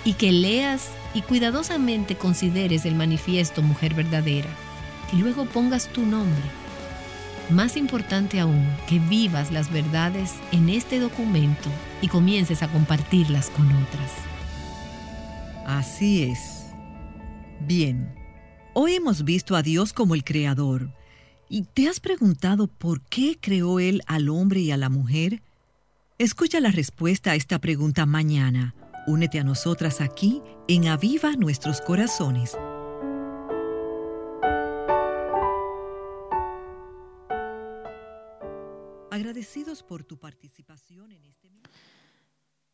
y 0.06 0.14
que 0.14 0.32
leas 0.32 0.92
y 1.16 1.22
cuidadosamente 1.22 2.16
consideres 2.16 2.86
el 2.86 2.94
manifiesto 2.94 3.64
Mujer 3.64 3.96
Verdadera 3.96 4.50
y 5.12 5.18
luego 5.18 5.46
pongas 5.46 5.88
tu 5.88 6.06
nombre. 6.06 6.44
Más 7.50 7.78
importante 7.78 8.40
aún, 8.40 8.66
que 8.88 9.00
vivas 9.00 9.52
las 9.52 9.72
verdades 9.72 10.36
en 10.52 10.70
este 10.70 11.00
documento 11.00 11.70
y 12.02 12.08
comiences 12.08 12.62
a 12.62 12.68
compartirlas 12.68 13.50
con 13.50 13.68
otras. 13.68 14.12
Así 15.66 16.24
es. 16.24 16.68
Bien, 17.60 18.14
hoy 18.74 18.96
hemos 18.96 19.24
visto 19.24 19.56
a 19.56 19.64
Dios 19.64 19.94
como 19.94 20.14
el 20.14 20.24
Creador. 20.24 20.90
¿Y 21.54 21.66
te 21.66 21.88
has 21.88 22.00
preguntado 22.00 22.66
por 22.66 23.00
qué 23.02 23.38
creó 23.40 23.80
Él 23.80 24.02
al 24.08 24.30
hombre 24.30 24.62
y 24.62 24.72
a 24.72 24.78
la 24.78 24.90
mujer? 24.90 25.44
Escucha 26.18 26.60
la 26.60 26.72
respuesta 26.72 27.30
a 27.30 27.36
esta 27.36 27.60
pregunta 27.60 28.08
mañana 28.08 28.74
Únete 29.06 29.40
a 29.40 29.44
nosotras 29.44 30.02
aquí 30.02 30.42
en 30.68 30.88
Aviva 30.88 31.34
Nuestros 31.34 31.80
Corazones. 31.80 32.58
Agradecidos 39.12 39.84
por 39.84 40.04
tu 40.04 40.18
participación 40.18 41.12
en 41.12 41.24
este 41.24 41.44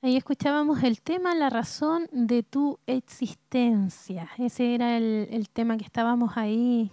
Ahí 0.02 0.16
escuchábamos 0.16 0.82
el 0.84 1.02
tema, 1.02 1.36
la 1.36 1.50
razón 1.50 2.08
de 2.14 2.42
tu 2.42 2.80
existencia. 2.88 4.30
Ese 4.38 4.74
era 4.74 4.96
el, 4.96 5.50
tema 5.52 5.76
que 5.76 5.84
estábamos 5.84 6.38
ahí 6.38 6.90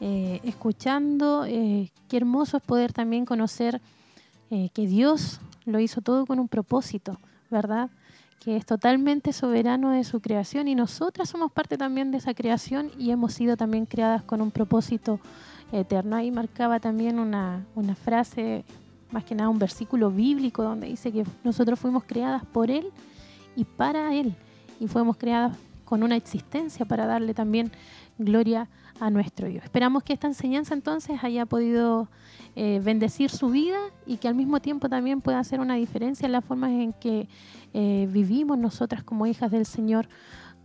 eh, 0.00 0.40
escuchando. 0.44 1.44
Eh, 1.46 1.90
qué 2.08 2.16
hermoso 2.16 2.56
es 2.56 2.62
poder 2.62 2.92
también 2.92 3.24
conocer 3.24 3.80
eh, 4.50 4.70
que 4.72 4.86
Dios 4.86 5.40
lo 5.66 5.78
hizo 5.78 6.00
todo 6.00 6.26
con 6.26 6.38
un 6.38 6.48
propósito, 6.48 7.18
¿verdad? 7.50 7.90
Que 8.40 8.56
es 8.56 8.64
totalmente 8.64 9.32
soberano 9.32 9.90
de 9.90 10.04
su 10.04 10.20
creación 10.20 10.68
y 10.68 10.74
nosotras 10.74 11.28
somos 11.28 11.52
parte 11.52 11.76
también 11.76 12.10
de 12.10 12.18
esa 12.18 12.34
creación 12.34 12.90
y 12.98 13.10
hemos 13.10 13.34
sido 13.34 13.56
también 13.56 13.86
creadas 13.86 14.22
con 14.22 14.40
un 14.40 14.50
propósito 14.50 15.20
eterno. 15.70 16.16
Ahí 16.16 16.30
marcaba 16.30 16.80
también 16.80 17.18
una, 17.18 17.66
una 17.74 17.94
frase 17.94 18.64
más 19.10 19.24
que 19.24 19.34
nada 19.34 19.50
un 19.50 19.58
versículo 19.58 20.10
bíblico 20.10 20.62
donde 20.62 20.86
dice 20.86 21.12
que 21.12 21.24
nosotros 21.44 21.78
fuimos 21.78 22.04
creadas 22.04 22.44
por 22.44 22.70
Él 22.70 22.90
y 23.56 23.64
para 23.64 24.14
Él, 24.14 24.34
y 24.78 24.86
fuimos 24.86 25.16
creadas 25.16 25.56
con 25.84 26.02
una 26.02 26.16
existencia 26.16 26.86
para 26.86 27.06
darle 27.06 27.34
también 27.34 27.72
gloria 28.18 28.62
a 28.62 28.89
nuestro 29.08 29.48
Dios. 29.48 29.64
Esperamos 29.64 30.02
que 30.02 30.12
esta 30.12 30.26
enseñanza 30.26 30.74
entonces 30.74 31.24
haya 31.24 31.46
podido 31.46 32.10
eh, 32.54 32.80
bendecir 32.84 33.30
su 33.30 33.48
vida 33.48 33.78
y 34.04 34.18
que 34.18 34.28
al 34.28 34.34
mismo 34.34 34.60
tiempo 34.60 34.90
también 34.90 35.22
pueda 35.22 35.38
hacer 35.38 35.60
una 35.60 35.76
diferencia 35.76 36.26
en 36.26 36.32
la 36.32 36.42
forma 36.42 36.70
en 36.70 36.92
que 36.92 37.28
eh, 37.72 38.08
vivimos 38.10 38.58
nosotras 38.58 39.02
como 39.02 39.26
hijas 39.26 39.50
del 39.50 39.64
Señor 39.64 40.08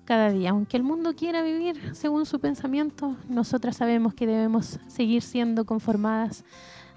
cada 0.03 0.31
día. 0.31 0.49
Aunque 0.49 0.75
el 0.75 0.83
mundo 0.83 1.15
quiera 1.15 1.41
vivir 1.41 1.95
según 1.95 2.25
su 2.25 2.39
pensamiento, 2.39 3.15
nosotras 3.29 3.77
sabemos 3.77 4.13
que 4.13 4.27
debemos 4.27 4.79
seguir 4.87 5.21
siendo 5.21 5.65
conformadas 5.65 6.43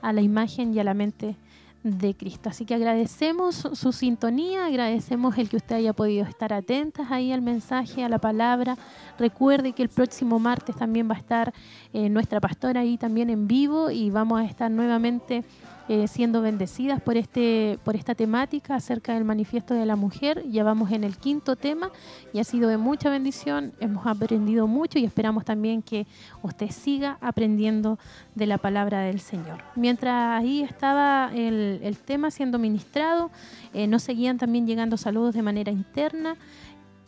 a 0.02 0.12
la 0.12 0.22
imagen 0.22 0.74
y 0.74 0.80
a 0.80 0.84
la 0.84 0.94
mente 0.94 1.36
de 1.82 2.14
Cristo. 2.14 2.48
Así 2.48 2.64
que 2.64 2.74
agradecemos 2.74 3.68
su 3.72 3.92
sintonía, 3.92 4.66
agradecemos 4.66 5.38
el 5.38 5.48
que 5.48 5.56
usted 5.56 5.76
haya 5.76 5.92
podido 5.92 6.24
estar 6.24 6.52
atentas 6.52 7.10
ahí 7.10 7.32
al 7.32 7.42
mensaje, 7.42 8.04
a 8.04 8.08
la 8.08 8.18
palabra. 8.18 8.76
Recuerde 9.18 9.72
que 9.72 9.82
el 9.82 9.88
próximo 9.88 10.38
martes 10.38 10.76
también 10.76 11.08
va 11.08 11.14
a 11.14 11.18
estar 11.18 11.52
eh, 11.92 12.08
nuestra 12.08 12.40
pastora 12.40 12.80
ahí 12.80 12.98
también 12.98 13.30
en 13.30 13.46
vivo 13.46 13.90
y 13.90 14.10
vamos 14.10 14.40
a 14.40 14.44
estar 14.44 14.70
nuevamente 14.70 15.44
eh, 15.88 16.06
siendo 16.06 16.42
bendecidas 16.42 17.00
por, 17.00 17.16
este, 17.16 17.78
por 17.82 17.96
esta 17.96 18.14
temática 18.14 18.74
acerca 18.74 19.14
del 19.14 19.24
manifiesto 19.24 19.72
de 19.72 19.86
la 19.86 19.96
mujer. 19.96 20.44
Ya 20.50 20.62
vamos 20.62 20.92
en 20.92 21.02
el 21.02 21.16
quinto 21.16 21.56
tema 21.56 21.90
y 22.32 22.40
ha 22.40 22.44
sido 22.44 22.68
de 22.68 22.76
mucha 22.76 23.08
bendición, 23.08 23.72
hemos 23.80 24.06
aprendido 24.06 24.66
mucho 24.66 24.98
y 24.98 25.06
esperamos 25.06 25.46
también 25.46 25.80
que 25.80 26.06
usted 26.42 26.70
siga 26.70 27.16
aprendiendo 27.22 27.98
de 28.34 28.46
la 28.46 28.58
palabra 28.58 29.00
del 29.00 29.20
Señor. 29.20 29.62
Mientras 29.76 30.38
ahí 30.38 30.62
estaba 30.62 31.30
el, 31.34 31.96
tema 32.04 32.30
siendo 32.30 32.58
ministrado, 32.58 33.30
eh, 33.72 33.86
nos 33.86 34.02
seguían 34.02 34.36
también 34.36 34.66
llegando 34.66 34.98
saludos 34.98 35.34
de 35.34 35.42
manera 35.42 35.72
interna. 35.72 36.36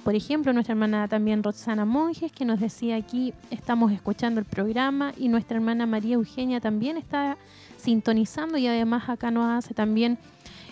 Por 0.05 0.14
ejemplo, 0.14 0.55
nuestra 0.55 0.72
hermana 0.72 1.07
también 1.09 1.43
Roxana 1.43 1.85
Monjes, 1.85 2.33
que 2.33 2.47
nos 2.47 2.59
decía 2.59 2.97
aquí, 2.97 3.35
estamos 3.51 3.93
escuchando 3.93 4.41
el 4.41 4.47
programa, 4.47 5.12
y 5.18 5.28
nuestra 5.28 5.57
hermana 5.57 5.85
María 5.85 6.14
Eugenia 6.14 6.61
también 6.61 6.97
está 6.97 7.37
sintonizando 7.81 8.59
y 8.59 8.66
además 8.66 9.09
acá 9.09 9.31
nos 9.31 9.47
hace 9.47 9.74
también 9.74 10.18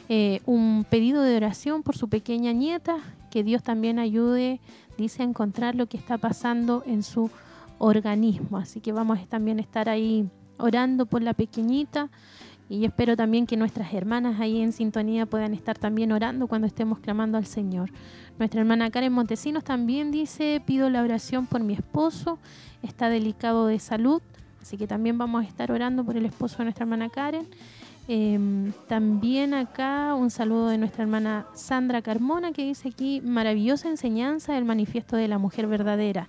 eh, 0.09 0.41
un 0.47 0.87
pedido 0.89 1.23
de 1.23 1.37
oración 1.37 1.83
por 1.83 1.97
su 1.97 2.09
pequeña 2.09 2.53
nieta, 2.53 2.99
que 3.31 3.45
Dios 3.45 3.63
también 3.63 3.99
ayude, 3.99 4.61
dice, 4.97 5.23
a 5.23 5.27
encontrar 5.27 5.75
lo 5.75 5.87
que 5.87 5.97
está 5.97 6.17
pasando 6.17 6.83
en 6.87 7.03
su 7.03 7.31
organismo. 7.79 8.59
Así 8.59 8.81
que 8.81 8.93
vamos 8.93 9.19
a 9.19 9.27
también 9.27 9.59
estar 9.59 9.89
ahí 9.89 10.29
orando 10.59 11.07
por 11.07 11.23
la 11.23 11.35
pequeñita 11.35 12.11
y 12.71 12.85
espero 12.85 13.17
también 13.17 13.47
que 13.47 13.57
nuestras 13.57 13.95
hermanas 13.95 14.41
ahí 14.41 14.61
en 14.61 14.73
sintonía 14.73 15.25
puedan 15.25 15.55
estar 15.55 15.79
también 15.79 16.13
orando 16.13 16.47
cuando 16.47 16.67
estemos 16.67 16.99
clamando 16.99 17.39
al 17.39 17.47
Señor. 17.47 17.91
Nuestra 18.39 18.61
hermana 18.61 18.91
Karen 18.91 19.13
Montesinos 19.13 19.65
también 19.65 20.11
dice, 20.11 20.63
pido 20.65 20.91
la 20.91 21.03
oración 21.03 21.47
por 21.47 21.63
mi 21.63 21.75
esposo, 21.75 22.39
está 22.83 23.09
delicado 23.09 23.67
de 23.67 23.79
salud 23.79 24.21
Así 24.63 24.77
que 24.77 24.87
también 24.87 25.19
vamos 25.19 25.45
a 25.45 25.49
estar 25.49 25.71
orando 25.73 26.05
por 26.05 26.17
el 26.17 26.27
esposo 26.27 26.59
de 26.59 26.65
nuestra 26.65 26.85
hermana 26.85 27.09
Karen. 27.09 27.47
Em, 28.11 28.73
también 28.87 29.53
acá 29.53 30.15
un 30.15 30.31
saludo 30.31 30.69
de 30.69 30.79
nuestra 30.79 31.03
hermana 31.03 31.47
Sandra 31.55 32.01
Carmona 32.01 32.53
que 32.53 32.65
dice 32.65 32.89
aquí, 32.89 33.21
maravillosa 33.21 33.89
enseñanza 33.89 34.55
del 34.55 34.65
manifiesto 34.65 35.17
de 35.17 35.29
la 35.29 35.37
mujer 35.37 35.67
verdadera. 35.67 36.29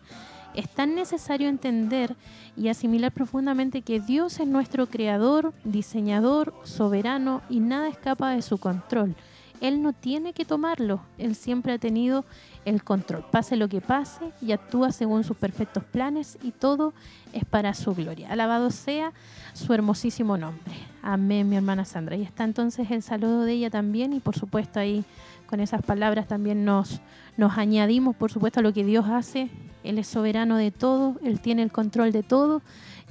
Es 0.55 0.67
tan 0.69 0.95
necesario 0.95 1.47
entender 1.47 2.15
y 2.57 2.67
asimilar 2.67 3.13
profundamente 3.13 3.81
que 3.81 4.01
Dios 4.01 4.39
es 4.39 4.47
nuestro 4.47 4.87
creador, 4.87 5.53
diseñador, 5.63 6.53
soberano 6.63 7.41
y 7.49 7.61
nada 7.61 7.87
escapa 7.87 8.31
de 8.31 8.41
su 8.41 8.57
control. 8.57 9.15
Él 9.61 9.81
no 9.81 9.93
tiene 9.93 10.33
que 10.33 10.45
tomarlo, 10.45 11.01
Él 11.17 11.35
siempre 11.35 11.73
ha 11.73 11.77
tenido 11.77 12.25
el 12.65 12.83
control. 12.83 13.25
Pase 13.31 13.55
lo 13.55 13.67
que 13.67 13.81
pase 13.81 14.31
y 14.41 14.51
actúa 14.51 14.91
según 14.91 15.23
sus 15.23 15.37
perfectos 15.37 15.83
planes 15.83 16.37
y 16.41 16.51
todo 16.51 16.93
es 17.33 17.45
para 17.45 17.73
su 17.73 17.93
gloria. 17.93 18.31
Alabado 18.31 18.71
sea 18.71 19.13
su 19.53 19.73
hermosísimo 19.73 20.37
nombre. 20.37 20.73
Amén, 21.01 21.49
mi 21.49 21.55
hermana 21.55 21.85
Sandra. 21.85 22.15
Y 22.15 22.23
está 22.23 22.43
entonces 22.43 22.89
el 22.91 23.01
saludo 23.01 23.43
de 23.43 23.53
ella 23.53 23.69
también 23.69 24.13
y 24.13 24.19
por 24.19 24.37
supuesto 24.37 24.79
ahí 24.79 25.03
con 25.47 25.59
esas 25.59 25.81
palabras 25.81 26.27
también 26.27 26.63
nos, 26.63 27.01
nos 27.37 27.57
añadimos 27.57 28.15
por 28.15 28.31
supuesto 28.31 28.59
a 28.59 28.63
lo 28.63 28.73
que 28.73 28.83
Dios 28.83 29.05
hace. 29.07 29.49
Él 29.83 29.97
es 29.97 30.07
soberano 30.07 30.57
de 30.57 30.71
todo, 30.71 31.15
Él 31.23 31.39
tiene 31.39 31.63
el 31.63 31.71
control 31.71 32.11
de 32.11 32.23
todo 32.23 32.61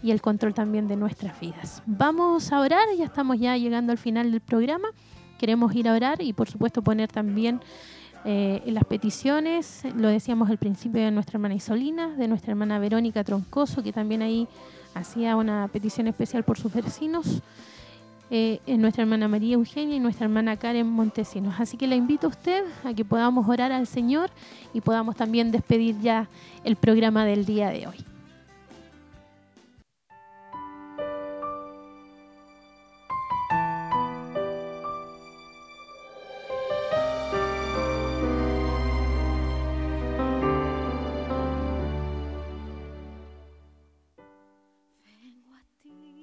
y 0.02 0.10
el 0.10 0.20
control 0.20 0.54
también 0.54 0.86
de 0.86 0.96
nuestras 0.96 1.38
vidas. 1.40 1.82
Vamos 1.86 2.52
a 2.52 2.60
orar, 2.60 2.86
ya 2.96 3.04
estamos 3.04 3.38
ya 3.38 3.56
llegando 3.56 3.92
al 3.92 3.98
final 3.98 4.30
del 4.30 4.40
programa. 4.40 4.88
Queremos 5.38 5.74
ir 5.74 5.88
a 5.88 5.94
orar 5.94 6.20
y 6.20 6.32
por 6.32 6.50
supuesto 6.50 6.82
poner 6.82 7.10
también 7.10 7.60
eh, 8.24 8.62
las 8.66 8.84
peticiones, 8.84 9.82
lo 9.96 10.08
decíamos 10.08 10.50
al 10.50 10.58
principio 10.58 11.00
de 11.00 11.10
nuestra 11.10 11.36
hermana 11.36 11.54
Isolina, 11.54 12.08
de 12.08 12.28
nuestra 12.28 12.50
hermana 12.50 12.78
Verónica 12.78 13.22
Troncoso, 13.22 13.82
que 13.82 13.92
también 13.92 14.22
ahí 14.22 14.48
hacía 14.94 15.36
una 15.36 15.68
petición 15.68 16.08
especial 16.08 16.42
por 16.42 16.58
sus 16.58 16.72
vecinos, 16.72 17.42
eh, 18.30 18.60
nuestra 18.66 19.04
hermana 19.04 19.28
María 19.28 19.54
Eugenia 19.54 19.96
y 19.96 20.00
nuestra 20.00 20.26
hermana 20.26 20.56
Karen 20.56 20.86
Montesinos. 20.88 21.54
Así 21.58 21.76
que 21.76 21.86
le 21.86 21.96
invito 21.96 22.26
a 22.26 22.30
usted 22.30 22.64
a 22.84 22.92
que 22.92 23.04
podamos 23.04 23.48
orar 23.48 23.72
al 23.72 23.86
Señor 23.86 24.30
y 24.74 24.80
podamos 24.80 25.16
también 25.16 25.50
despedir 25.50 25.98
ya 26.00 26.28
el 26.64 26.76
programa 26.76 27.24
del 27.24 27.46
día 27.46 27.70
de 27.70 27.86
hoy. 27.86 28.17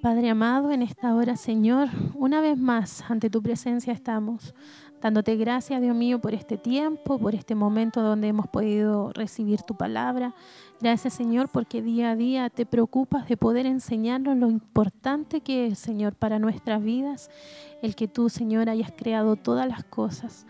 Padre 0.05 0.29
amado, 0.29 0.71
en 0.71 0.83
esta 0.83 1.15
hora, 1.15 1.35
Señor, 1.35 1.87
una 2.13 2.39
vez 2.39 2.59
más 2.59 3.03
ante 3.09 3.31
tu 3.31 3.41
presencia 3.41 3.91
estamos, 3.91 4.53
dándote 5.01 5.35
gracias, 5.35 5.81
Dios 5.81 5.95
mío, 5.95 6.21
por 6.21 6.35
este 6.35 6.59
tiempo, 6.59 7.17
por 7.17 7.33
este 7.33 7.55
momento 7.55 8.03
donde 8.03 8.27
hemos 8.27 8.47
podido 8.47 9.11
recibir 9.13 9.63
tu 9.63 9.75
palabra. 9.75 10.35
Gracias, 10.79 11.15
Señor, 11.15 11.49
porque 11.49 11.81
día 11.81 12.11
a 12.11 12.15
día 12.15 12.51
te 12.51 12.67
preocupas 12.67 13.27
de 13.27 13.35
poder 13.35 13.65
enseñarnos 13.65 14.37
lo 14.37 14.47
importante 14.47 15.41
que 15.41 15.65
es, 15.65 15.79
Señor, 15.79 16.13
para 16.13 16.37
nuestras 16.37 16.83
vidas, 16.83 17.31
el 17.81 17.95
que 17.95 18.07
tú, 18.07 18.29
Señor, 18.29 18.69
hayas 18.69 18.91
creado 18.95 19.35
todas 19.37 19.67
las 19.67 19.85
cosas. 19.85 20.45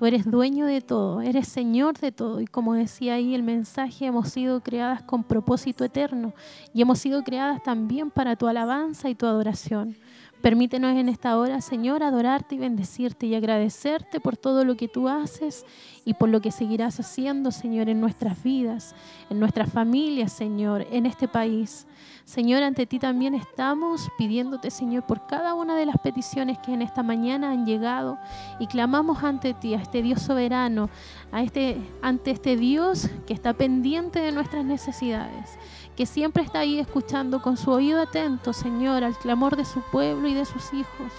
Tú 0.00 0.06
eres 0.06 0.24
dueño 0.24 0.64
de 0.64 0.80
todo, 0.80 1.20
eres 1.20 1.46
Señor 1.46 1.98
de 1.98 2.10
todo. 2.10 2.40
Y 2.40 2.46
como 2.46 2.72
decía 2.72 3.16
ahí 3.16 3.34
el 3.34 3.42
mensaje, 3.42 4.06
hemos 4.06 4.30
sido 4.30 4.62
creadas 4.62 5.02
con 5.02 5.22
propósito 5.22 5.84
eterno 5.84 6.32
y 6.72 6.80
hemos 6.80 7.00
sido 7.00 7.22
creadas 7.22 7.62
también 7.62 8.10
para 8.10 8.34
tu 8.34 8.46
alabanza 8.46 9.10
y 9.10 9.14
tu 9.14 9.26
adoración. 9.26 9.94
Permítenos 10.40 10.96
en 10.96 11.10
esta 11.10 11.38
hora, 11.38 11.60
Señor, 11.60 12.02
adorarte 12.02 12.54
y 12.54 12.58
bendecirte 12.58 13.26
y 13.26 13.34
agradecerte 13.34 14.20
por 14.20 14.38
todo 14.38 14.64
lo 14.64 14.74
que 14.74 14.88
tú 14.88 15.06
haces 15.06 15.66
y 16.04 16.14
por 16.14 16.28
lo 16.28 16.40
que 16.40 16.50
seguirás 16.50 16.98
haciendo, 16.98 17.50
Señor, 17.50 17.88
en 17.88 18.00
nuestras 18.00 18.42
vidas, 18.42 18.94
en 19.28 19.38
nuestras 19.38 19.70
familias, 19.70 20.32
Señor, 20.32 20.86
en 20.90 21.06
este 21.06 21.28
país. 21.28 21.86
Señor, 22.24 22.62
ante 22.62 22.86
ti 22.86 22.98
también 22.98 23.34
estamos 23.34 24.08
pidiéndote, 24.16 24.70
Señor, 24.70 25.04
por 25.04 25.26
cada 25.26 25.54
una 25.54 25.76
de 25.76 25.86
las 25.86 25.96
peticiones 25.98 26.58
que 26.58 26.72
en 26.72 26.82
esta 26.82 27.02
mañana 27.02 27.50
han 27.50 27.66
llegado 27.66 28.18
y 28.58 28.66
clamamos 28.66 29.22
ante 29.24 29.52
ti, 29.54 29.74
a 29.74 29.78
este 29.78 30.02
Dios 30.02 30.22
soberano, 30.22 30.90
a 31.32 31.42
este, 31.42 31.76
ante 32.02 32.30
este 32.30 32.56
Dios 32.56 33.08
que 33.26 33.34
está 33.34 33.52
pendiente 33.52 34.20
de 34.20 34.32
nuestras 34.32 34.64
necesidades 34.64 35.58
que 36.00 36.06
siempre 36.06 36.42
está 36.42 36.60
ahí 36.60 36.78
escuchando 36.78 37.42
con 37.42 37.58
su 37.58 37.70
oído 37.70 38.00
atento, 38.00 38.54
Señor, 38.54 39.04
al 39.04 39.18
clamor 39.18 39.54
de 39.54 39.66
su 39.66 39.82
pueblo 39.92 40.28
y 40.28 40.32
de 40.32 40.46
sus 40.46 40.72
hijos. 40.72 41.12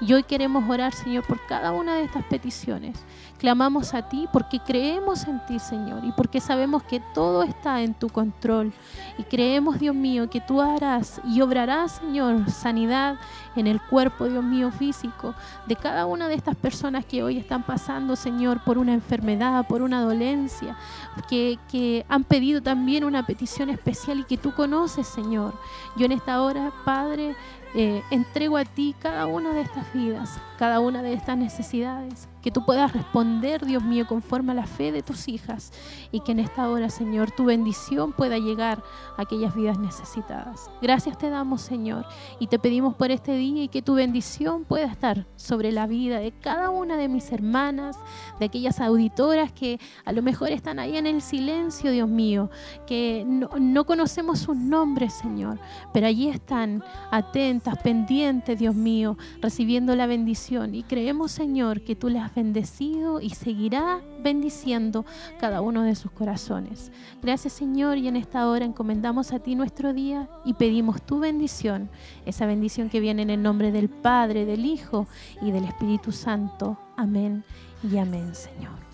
Y 0.00 0.12
hoy 0.12 0.24
queremos 0.24 0.68
orar, 0.68 0.92
Señor, 0.92 1.24
por 1.26 1.40
cada 1.46 1.72
una 1.72 1.94
de 1.94 2.04
estas 2.04 2.24
peticiones. 2.24 3.02
Clamamos 3.38 3.94
a 3.94 4.08
ti 4.08 4.28
porque 4.30 4.58
creemos 4.60 5.24
en 5.24 5.44
ti, 5.46 5.58
Señor, 5.58 6.04
y 6.04 6.12
porque 6.12 6.40
sabemos 6.40 6.82
que 6.82 7.00
todo 7.14 7.42
está 7.42 7.80
en 7.80 7.94
tu 7.94 8.08
control. 8.08 8.72
Y 9.16 9.22
creemos, 9.24 9.78
Dios 9.78 9.94
mío, 9.94 10.28
que 10.28 10.40
tú 10.40 10.60
harás 10.60 11.20
y 11.24 11.40
obrarás, 11.40 11.92
Señor, 11.92 12.50
sanidad 12.50 13.18
en 13.54 13.66
el 13.66 13.80
cuerpo, 13.80 14.26
Dios 14.26 14.44
mío, 14.44 14.70
físico, 14.70 15.34
de 15.66 15.76
cada 15.76 16.04
una 16.04 16.28
de 16.28 16.34
estas 16.34 16.56
personas 16.56 17.06
que 17.06 17.22
hoy 17.22 17.38
están 17.38 17.62
pasando, 17.62 18.16
Señor, 18.16 18.62
por 18.64 18.76
una 18.76 18.92
enfermedad, 18.92 19.66
por 19.66 19.80
una 19.80 20.02
dolencia, 20.02 20.76
que, 21.28 21.58
que 21.70 22.04
han 22.08 22.24
pedido 22.24 22.62
también 22.62 23.04
una 23.04 23.24
petición 23.24 23.70
especial 23.70 24.20
y 24.20 24.24
que 24.24 24.36
tú 24.36 24.52
conoces, 24.52 25.06
Señor. 25.06 25.54
Yo 25.96 26.04
en 26.04 26.12
esta 26.12 26.42
hora, 26.42 26.72
Padre, 26.84 27.34
eh, 27.76 28.02
entrego 28.10 28.56
a 28.56 28.64
ti 28.64 28.94
cada 28.98 29.26
una 29.26 29.52
de 29.52 29.60
estas 29.60 29.92
vidas, 29.92 30.40
cada 30.58 30.80
una 30.80 31.02
de 31.02 31.12
estas 31.12 31.36
necesidades 31.36 32.26
que 32.46 32.52
tú 32.52 32.64
puedas 32.64 32.92
responder, 32.92 33.66
Dios 33.66 33.82
mío, 33.82 34.06
conforme 34.06 34.52
a 34.52 34.54
la 34.54 34.66
fe 34.66 34.92
de 34.92 35.02
tus 35.02 35.26
hijas 35.26 35.72
y 36.12 36.20
que 36.20 36.30
en 36.30 36.38
esta 36.38 36.70
hora, 36.70 36.90
Señor, 36.90 37.32
tu 37.32 37.46
bendición 37.46 38.12
pueda 38.12 38.38
llegar 38.38 38.84
a 39.16 39.22
aquellas 39.22 39.52
vidas 39.56 39.80
necesitadas. 39.80 40.70
Gracias 40.80 41.18
te 41.18 41.28
damos, 41.28 41.60
Señor, 41.60 42.06
y 42.38 42.46
te 42.46 42.60
pedimos 42.60 42.94
por 42.94 43.10
este 43.10 43.36
día 43.36 43.64
y 43.64 43.68
que 43.68 43.82
tu 43.82 43.94
bendición 43.94 44.62
pueda 44.62 44.86
estar 44.86 45.26
sobre 45.34 45.72
la 45.72 45.88
vida 45.88 46.20
de 46.20 46.30
cada 46.30 46.70
una 46.70 46.96
de 46.96 47.08
mis 47.08 47.32
hermanas, 47.32 47.98
de 48.38 48.46
aquellas 48.46 48.80
auditoras 48.80 49.50
que 49.50 49.80
a 50.04 50.12
lo 50.12 50.22
mejor 50.22 50.52
están 50.52 50.78
ahí 50.78 50.96
en 50.96 51.08
el 51.08 51.22
silencio, 51.22 51.90
Dios 51.90 52.08
mío, 52.08 52.48
que 52.86 53.24
no, 53.26 53.50
no 53.58 53.86
conocemos 53.86 54.38
sus 54.38 54.56
nombres, 54.56 55.14
Señor, 55.14 55.58
pero 55.92 56.06
allí 56.06 56.28
están 56.28 56.84
atentas, 57.10 57.76
pendientes, 57.82 58.56
Dios 58.56 58.76
mío, 58.76 59.18
recibiendo 59.42 59.96
la 59.96 60.06
bendición 60.06 60.76
y 60.76 60.84
creemos, 60.84 61.32
Señor, 61.32 61.80
que 61.80 61.96
tú 61.96 62.08
les 62.08 62.22
has 62.22 62.35
bendecido 62.36 63.20
y 63.20 63.30
seguirá 63.30 64.00
bendiciendo 64.22 65.04
cada 65.40 65.60
uno 65.60 65.82
de 65.82 65.96
sus 65.96 66.12
corazones. 66.12 66.92
Gracias 67.22 67.54
Señor 67.54 67.98
y 67.98 68.06
en 68.06 68.14
esta 68.14 68.48
hora 68.48 68.64
encomendamos 68.64 69.32
a 69.32 69.40
ti 69.40 69.56
nuestro 69.56 69.92
día 69.92 70.28
y 70.44 70.54
pedimos 70.54 71.02
tu 71.02 71.18
bendición, 71.18 71.90
esa 72.26 72.46
bendición 72.46 72.88
que 72.88 73.00
viene 73.00 73.22
en 73.22 73.30
el 73.30 73.42
nombre 73.42 73.72
del 73.72 73.88
Padre, 73.88 74.44
del 74.44 74.64
Hijo 74.64 75.08
y 75.42 75.50
del 75.50 75.64
Espíritu 75.64 76.12
Santo. 76.12 76.78
Amén 76.96 77.42
y 77.82 77.96
amén 77.98 78.34
Señor. 78.34 78.85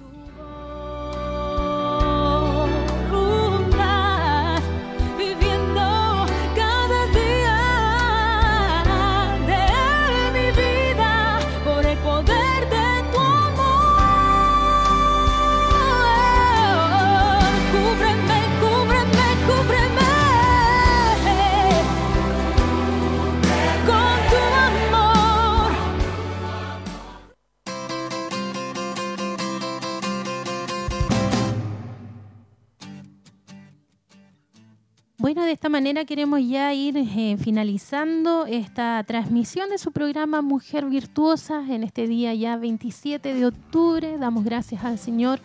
Manera 35.72 36.04
queremos 36.04 36.46
ya 36.46 36.74
ir 36.74 36.98
eh, 36.98 37.38
finalizando 37.42 38.44
esta 38.44 39.02
transmisión 39.04 39.70
de 39.70 39.78
su 39.78 39.90
programa 39.90 40.42
Mujer 40.42 40.84
Virtuosa 40.84 41.64
en 41.66 41.82
este 41.82 42.06
día 42.06 42.34
ya 42.34 42.58
27 42.58 43.32
de 43.32 43.46
octubre. 43.46 44.18
Damos 44.18 44.44
gracias 44.44 44.84
al 44.84 44.98
Señor 44.98 45.40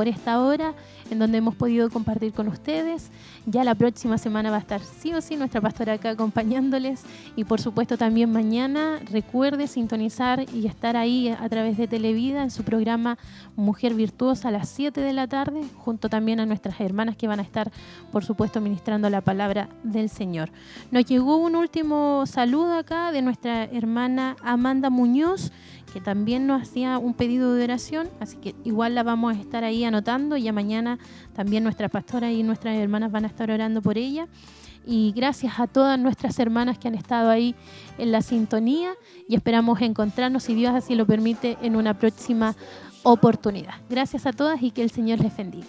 por 0.00 0.08
esta 0.08 0.40
hora 0.40 0.72
en 1.10 1.18
donde 1.18 1.36
hemos 1.36 1.54
podido 1.54 1.90
compartir 1.90 2.32
con 2.32 2.48
ustedes. 2.48 3.10
Ya 3.44 3.64
la 3.64 3.74
próxima 3.74 4.16
semana 4.16 4.48
va 4.50 4.56
a 4.56 4.60
estar 4.60 4.80
sí 4.80 5.12
o 5.12 5.20
sí 5.20 5.36
nuestra 5.36 5.60
pastora 5.60 5.92
acá 5.92 6.08
acompañándoles 6.08 7.02
y 7.36 7.44
por 7.44 7.60
supuesto 7.60 7.98
también 7.98 8.32
mañana 8.32 8.98
recuerde 9.10 9.66
sintonizar 9.66 10.46
y 10.54 10.66
estar 10.66 10.96
ahí 10.96 11.28
a 11.28 11.46
través 11.50 11.76
de 11.76 11.86
Televida 11.86 12.42
en 12.42 12.50
su 12.50 12.62
programa 12.62 13.18
Mujer 13.56 13.92
Virtuosa 13.92 14.48
a 14.48 14.52
las 14.52 14.70
7 14.70 15.02
de 15.02 15.12
la 15.12 15.26
tarde, 15.26 15.64
junto 15.76 16.08
también 16.08 16.40
a 16.40 16.46
nuestras 16.46 16.80
hermanas 16.80 17.16
que 17.16 17.28
van 17.28 17.40
a 17.40 17.42
estar 17.42 17.70
por 18.10 18.24
supuesto 18.24 18.62
ministrando 18.62 19.10
la 19.10 19.20
palabra 19.20 19.68
del 19.82 20.08
Señor. 20.08 20.50
Nos 20.90 21.04
llegó 21.04 21.36
un 21.36 21.56
último 21.56 22.24
saludo 22.24 22.78
acá 22.78 23.12
de 23.12 23.20
nuestra 23.20 23.64
hermana 23.64 24.36
Amanda 24.42 24.88
Muñoz 24.88 25.52
que 25.92 26.00
también 26.00 26.46
nos 26.46 26.62
hacía 26.62 26.98
un 26.98 27.14
pedido 27.14 27.54
de 27.54 27.64
oración, 27.64 28.08
así 28.20 28.36
que 28.36 28.54
igual 28.64 28.94
la 28.94 29.02
vamos 29.02 29.36
a 29.36 29.40
estar 29.40 29.64
ahí 29.64 29.84
anotando, 29.84 30.36
ya 30.36 30.52
mañana 30.52 30.98
también 31.34 31.64
nuestra 31.64 31.88
pastora 31.88 32.30
y 32.32 32.42
nuestras 32.42 32.76
hermanas 32.76 33.12
van 33.12 33.24
a 33.24 33.28
estar 33.28 33.50
orando 33.50 33.82
por 33.82 33.98
ella. 33.98 34.26
Y 34.86 35.12
gracias 35.14 35.60
a 35.60 35.66
todas 35.66 35.98
nuestras 35.98 36.38
hermanas 36.38 36.78
que 36.78 36.88
han 36.88 36.94
estado 36.94 37.30
ahí 37.30 37.54
en 37.98 38.12
la 38.12 38.22
sintonía 38.22 38.92
y 39.28 39.34
esperamos 39.34 39.80
encontrarnos, 39.82 40.44
si 40.44 40.54
Dios 40.54 40.74
así 40.74 40.94
lo 40.94 41.06
permite, 41.06 41.58
en 41.60 41.76
una 41.76 41.98
próxima 41.98 42.54
oportunidad. 43.02 43.74
Gracias 43.88 44.26
a 44.26 44.32
todas 44.32 44.62
y 44.62 44.70
que 44.70 44.82
el 44.82 44.90
Señor 44.90 45.20
les 45.20 45.36
bendiga. 45.36 45.68